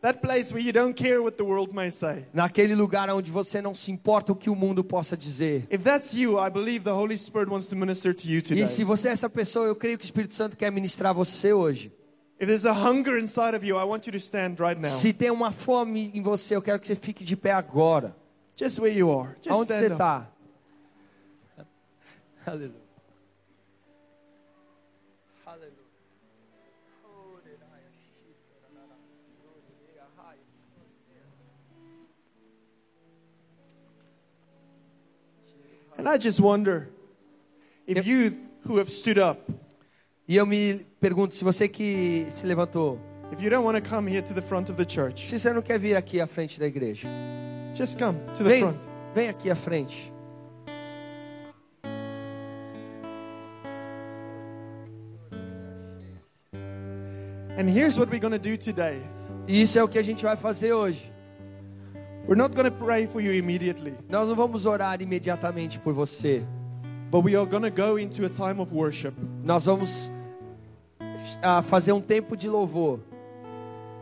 That 0.00 0.20
place 0.20 0.52
where 0.52 0.64
you 0.64 0.72
don't 0.72 0.94
care 0.94 1.20
what 1.20 1.36
the 1.36 1.44
world 1.44 1.74
may 1.74 1.90
say. 1.90 2.26
Naquele 2.32 2.74
lugar 2.74 3.10
onde 3.10 3.32
você 3.32 3.60
não 3.60 3.74
se 3.74 3.90
importa 3.90 4.32
o 4.32 4.36
que 4.36 4.48
o 4.48 4.54
mundo 4.54 4.84
possa 4.84 5.16
dizer. 5.16 5.66
If 5.70 5.82
that's 5.82 6.14
you, 6.14 6.38
I 6.38 6.48
believe 6.50 6.84
the 6.84 6.92
Holy 6.92 7.18
Spirit 7.18 7.50
wants 7.50 7.66
to 7.68 7.76
minister 7.76 8.14
to 8.14 8.28
you 8.28 8.40
today. 8.40 8.62
E 8.62 8.68
se 8.68 8.84
você 8.84 9.08
é 9.08 9.12
essa 9.12 9.28
pessoa, 9.28 9.66
eu 9.66 9.74
creio 9.74 9.98
que 9.98 10.04
o 10.04 10.06
Espírito 10.06 10.36
Santo 10.36 10.56
quer 10.56 10.70
ministrar 10.70 11.12
você 11.12 11.52
hoje. 11.52 11.92
If 12.40 12.46
there's 12.46 12.64
a 12.64 12.72
hunger 12.72 13.18
inside 13.18 13.56
of 13.56 13.66
you, 13.66 13.76
I 13.76 13.84
want 13.84 14.06
you 14.06 14.12
to 14.12 14.18
stand 14.18 14.54
right 14.60 14.80
now. 14.80 14.90
Se 14.90 15.12
tem 15.12 15.32
uma 15.32 15.50
fome 15.50 16.12
em 16.14 16.22
você, 16.22 16.54
eu 16.54 16.62
quero 16.62 16.78
que 16.78 16.86
você 16.86 16.94
fique 16.94 17.24
de 17.24 17.36
pé 17.36 17.50
agora. 17.50 18.14
Just 18.56 18.78
where 18.78 18.96
you 18.96 19.10
are. 19.10 19.34
Just 19.42 19.50
Aonde 19.50 19.72
você 19.72 19.86
está? 19.86 20.30
Aleluia. 22.46 22.87
And 35.98 36.08
I 36.08 36.16
just 36.16 36.40
wonder 36.40 36.88
if 37.86 38.06
you 38.06 38.32
who 38.64 38.78
have 38.78 38.88
stood 38.90 39.18
up, 39.18 39.40
E 40.28 40.36
eu 40.36 40.44
me 40.44 40.86
pergunto, 41.00 41.34
se 41.34 41.42
você 41.42 41.66
que 41.66 42.26
se 42.28 42.44
levantou, 42.46 43.00
if 43.32 43.40
you 43.42 43.48
don't 43.48 43.64
want 43.64 43.82
to 43.82 43.90
come 43.90 44.06
here 44.06 44.20
to 44.20 44.34
the 44.34 44.42
front 44.42 44.70
of 44.70 44.76
the 44.76 44.84
church, 44.86 45.26
se 45.26 45.40
você 45.40 45.54
não 45.54 45.62
quer 45.62 45.78
vir 45.78 45.96
aqui 45.96 46.20
à 46.20 46.26
frente 46.26 46.60
da 46.60 46.66
igreja, 46.66 47.08
just 47.74 47.98
come 47.98 48.18
to 48.36 48.44
the 48.44 48.50
vem, 48.50 48.60
front. 48.60 48.78
vem 49.14 49.28
aqui 49.30 49.50
à 49.50 49.56
frente. 49.56 50.12
And 57.56 57.68
here's 57.68 57.98
what 57.98 58.10
we're 58.10 58.20
going 58.20 58.32
to 58.32 58.38
do 58.38 58.56
today. 58.58 59.00
E 59.48 59.62
isso 59.62 59.78
é 59.78 59.82
o 59.82 59.88
que 59.88 59.98
a 59.98 60.02
gente 60.02 60.22
vai 60.22 60.36
fazer 60.36 60.74
hoje. 60.74 61.10
We're 62.28 62.36
not 62.36 62.54
going 62.54 62.66
to 62.66 62.70
pray 62.70 63.06
for 63.06 63.20
you 63.22 63.32
immediately, 63.32 63.94
Nós 64.08 64.28
não 64.28 64.36
vamos 64.36 64.66
orar 64.66 65.00
imediatamente 65.00 65.78
por 65.80 65.94
você. 65.94 66.44
but 67.10 67.20
we 67.24 67.34
are 67.34 67.46
going 67.46 67.62
to 67.62 67.70
go 67.70 67.96
into 67.98 68.26
a 68.26 68.28
time 68.28 68.60
of 68.60 68.70
worship. 68.72 69.14
Nós 69.42 69.64
vamos 69.64 70.10
ah, 71.42 71.62
fazer 71.62 71.92
um 71.92 72.02
tempo 72.02 72.36
de 72.36 72.48
louvor. 72.48 73.00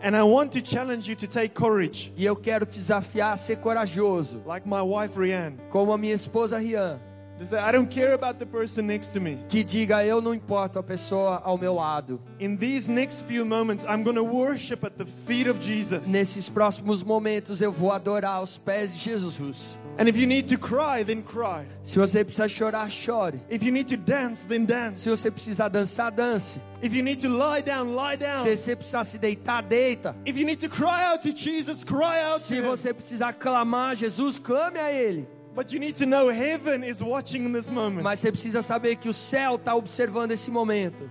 And 0.02 0.14
I 0.16 0.22
want 0.24 0.50
to 0.52 0.60
challenge 0.60 1.08
you 1.08 1.16
to 1.16 1.26
take 1.26 1.54
courage, 1.54 2.12
E 2.16 2.24
eu 2.26 2.36
quero 2.36 2.66
te 2.66 2.78
desafiar 2.78 3.32
a 3.32 3.36
ser 3.36 3.56
corajoso, 3.58 4.42
like 4.44 4.68
my 4.68 4.82
wife 4.82 5.16
Rianne. 5.16 5.56
como 5.70 5.92
a 5.92 5.96
minha 5.96 6.14
esposa 6.14 6.58
Rian, 6.58 6.98
To 7.38 7.46
say, 7.46 7.58
I 7.58 7.70
don't 7.70 7.90
care 7.90 8.14
about 8.14 8.38
the 8.38 8.46
person 8.46 8.86
next 8.86 9.10
to 9.10 9.20
me. 9.20 9.38
que 9.48 9.62
diga: 9.62 10.02
Eu 10.04 10.22
não 10.22 10.32
importo 10.32 10.78
a 10.78 10.82
pessoa 10.82 11.42
ao 11.44 11.58
meu 11.58 11.74
lado. 11.74 12.18
In 12.40 12.56
these 12.56 12.90
next 12.90 13.26
few 13.26 13.44
moments, 13.44 13.84
I'm 13.84 14.02
going 14.02 14.16
to 14.16 14.24
worship 14.24 14.84
at 14.84 14.96
the 14.96 15.04
feet 15.04 15.46
of 15.46 15.60
Jesus. 15.60 16.08
Nesses 16.08 16.48
próximos 16.48 17.02
momentos 17.02 17.60
eu 17.60 17.70
vou 17.70 17.92
adorar 17.92 18.36
aos 18.36 18.56
pés 18.56 18.90
de 18.92 18.98
Jesus. 18.98 19.78
And 19.98 20.08
if 20.08 20.16
you 20.16 20.26
need 20.26 20.48
to 20.48 20.58
cry, 20.58 21.04
then 21.04 21.22
cry. 21.22 21.66
Se 21.82 21.98
você 21.98 22.22
precisa 22.24 22.48
chorar, 22.48 22.90
chore. 22.90 23.40
If 23.50 23.62
you 23.62 23.72
need 23.72 23.88
to 23.88 23.96
dance, 23.96 24.46
then 24.46 24.64
dance. 24.64 25.00
Se 25.00 25.10
você 25.10 25.30
precisar 25.30 25.68
dançar, 25.68 26.10
dance. 26.10 26.60
If 26.82 26.94
you 26.94 27.02
need 27.02 27.20
to 27.22 27.28
lie 27.28 27.62
down, 27.62 27.94
lie 27.94 28.16
down. 28.16 28.44
Se 28.44 28.56
você 28.56 28.76
precisar 28.76 29.04
se 29.04 29.18
deitar, 29.18 29.62
deita. 29.62 30.14
If 30.26 30.38
you 30.38 30.44
need 30.46 30.60
to 30.60 30.68
cry 30.68 31.04
out 31.12 31.22
to 31.22 31.34
Jesus, 31.34 31.82
cry 31.84 32.20
out 32.30 32.40
to 32.40 32.48
Se 32.48 32.60
você 32.60 32.92
precisar 32.92 33.32
clamar 33.34 33.92
a 33.92 33.94
Jesus, 33.94 34.38
clame 34.38 34.78
a 34.78 34.92
Ele. 34.92 35.26
But 35.56 35.72
you 35.72 35.80
need 35.80 35.96
to 35.96 36.06
know 36.06 36.28
heaven 36.28 36.84
is 36.84 37.02
watching 37.02 37.46
in 37.46 37.52
this 37.52 37.70
moment. 37.70 38.02
Mas 38.02 38.20
você 38.20 38.30
precisa 38.30 38.60
saber 38.60 38.96
que 38.96 39.08
o 39.08 39.14
céu 39.14 39.56
está 39.56 39.74
observando 39.74 40.32
esse 40.32 40.50
momento. 40.50 41.08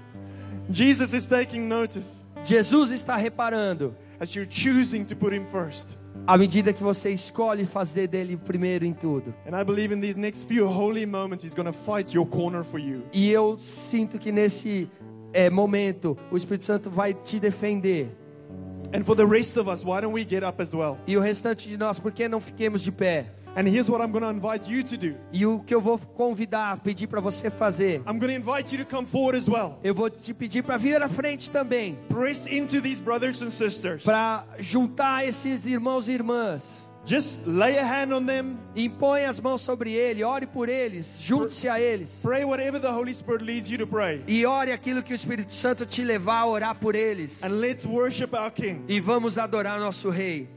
Jesus 0.69 1.13
is 1.13 1.25
taking 1.25 1.67
notice 1.67 2.23
Jesus 2.43 2.91
está 2.91 3.15
reparando. 3.15 3.95
as 4.19 4.35
you're 4.35 4.45
choosing 4.45 5.05
to 5.05 5.15
put 5.15 5.33
him 5.33 5.45
first. 5.47 5.97
À 6.27 6.37
medida 6.37 6.73
que 6.73 6.81
você 6.81 7.11
escolhe 7.11 7.65
fazer 7.65 8.07
dele 8.07 8.35
o 8.35 8.37
primeiro 8.37 8.85
em 8.85 8.93
tudo. 8.93 9.33
And 9.45 9.55
I 9.55 9.63
believe 9.63 9.93
in 9.93 9.99
these 9.99 10.17
next 10.17 10.47
few 10.47 10.67
holy 10.67 11.05
moments, 11.05 11.43
he's 11.43 11.53
going 11.53 11.71
to 11.71 11.73
fight 11.73 12.13
your 12.13 12.25
corner 12.25 12.63
for 12.63 12.79
you. 12.79 13.03
E 13.13 13.29
eu 13.29 13.57
sinto 13.59 14.17
que 14.17 14.31
nesse 14.31 14.89
eh, 15.33 15.49
momento 15.49 16.17
o 16.31 16.37
Espírito 16.37 16.65
Santo 16.65 16.89
vai 16.89 17.13
te 17.13 17.39
defender. 17.39 18.09
And 18.93 19.03
for 19.03 19.15
the 19.15 19.25
rest 19.25 19.57
of 19.57 19.69
us, 19.69 19.83
why 19.83 20.01
don't 20.01 20.13
we 20.13 20.23
get 20.23 20.43
up 20.43 20.61
as 20.61 20.73
well? 20.73 20.97
E 21.05 21.17
o 21.17 21.19
restante 21.19 21.67
de 21.67 21.77
nós, 21.77 21.99
por 21.99 22.11
que 22.11 22.29
não 22.29 22.39
fiquemos 22.39 22.81
de 22.81 22.91
pé? 22.91 23.34
And 23.55 23.67
here's 23.69 23.89
what 23.89 24.01
I'm 24.01 24.11
going 24.11 24.23
to 24.23 24.29
invite 24.29 24.69
you 24.69 24.83
to 24.83 24.97
do 24.97 25.15
E 25.31 25.45
o 25.45 25.59
que 25.59 25.73
eu 25.73 25.79
vou 25.79 25.97
convidar, 25.97 26.77
pedir 26.81 27.07
para 27.07 27.21
você 27.21 27.49
fazer, 27.49 28.01
I'm 28.05 28.19
going 28.19 28.33
to 28.33 28.37
invite 28.37 28.75
you 28.75 28.83
to 28.83 28.89
come 28.89 29.07
forward 29.07 29.37
as 29.37 29.47
well. 29.47 29.79
eu 29.83 29.93
vou 29.95 30.09
te 30.09 30.33
pedir 30.33 30.61
para 30.63 30.77
vir 30.77 31.01
à 31.01 31.07
frente 31.07 31.49
também, 31.49 31.97
Press 32.09 32.45
into 32.47 32.81
these 32.81 33.01
brothers 33.01 33.41
and 33.41 33.49
sisters. 33.51 34.03
para 34.03 34.43
juntar 34.59 35.25
esses 35.25 35.65
irmãos 35.65 36.07
e 36.07 36.11
irmãs. 36.13 36.83
Just 37.07 37.45
lay 37.45 37.77
a 37.77 37.83
hand 37.85 38.11
on 38.11 38.25
them. 38.25 38.57
Impõe 38.75 39.25
as 39.25 39.39
mãos 39.39 39.61
sobre 39.61 39.91
ele, 39.93 40.23
ore 40.23 40.47
por 40.47 40.67
eles, 40.67 41.19
junte-se 41.21 41.69
a 41.69 41.79
eles. 41.79 42.17
Pray 42.23 42.43
whatever 42.43 42.81
the 42.81 42.91
Holy 42.91 43.13
Spirit 43.13 43.43
leads 43.45 43.69
you 43.69 43.77
to 43.77 43.85
pray. 43.85 44.23
E 44.27 44.43
ore 44.43 44.71
aquilo 44.71 45.03
que 45.03 45.13
o 45.13 45.15
Espírito 45.15 45.53
Santo 45.53 45.85
te 45.85 46.03
levar 46.03 46.39
a 46.39 46.47
orar 46.47 46.75
por 46.75 46.95
eles. 46.95 47.43
And 47.43 47.59
let's 47.59 47.85
worship 47.85 48.33
our 48.35 48.49
King. 48.51 48.81
E 48.87 48.99
vamos 48.99 49.37
adorar 49.37 49.79
nosso 49.79 50.09
Rei. 50.09 50.49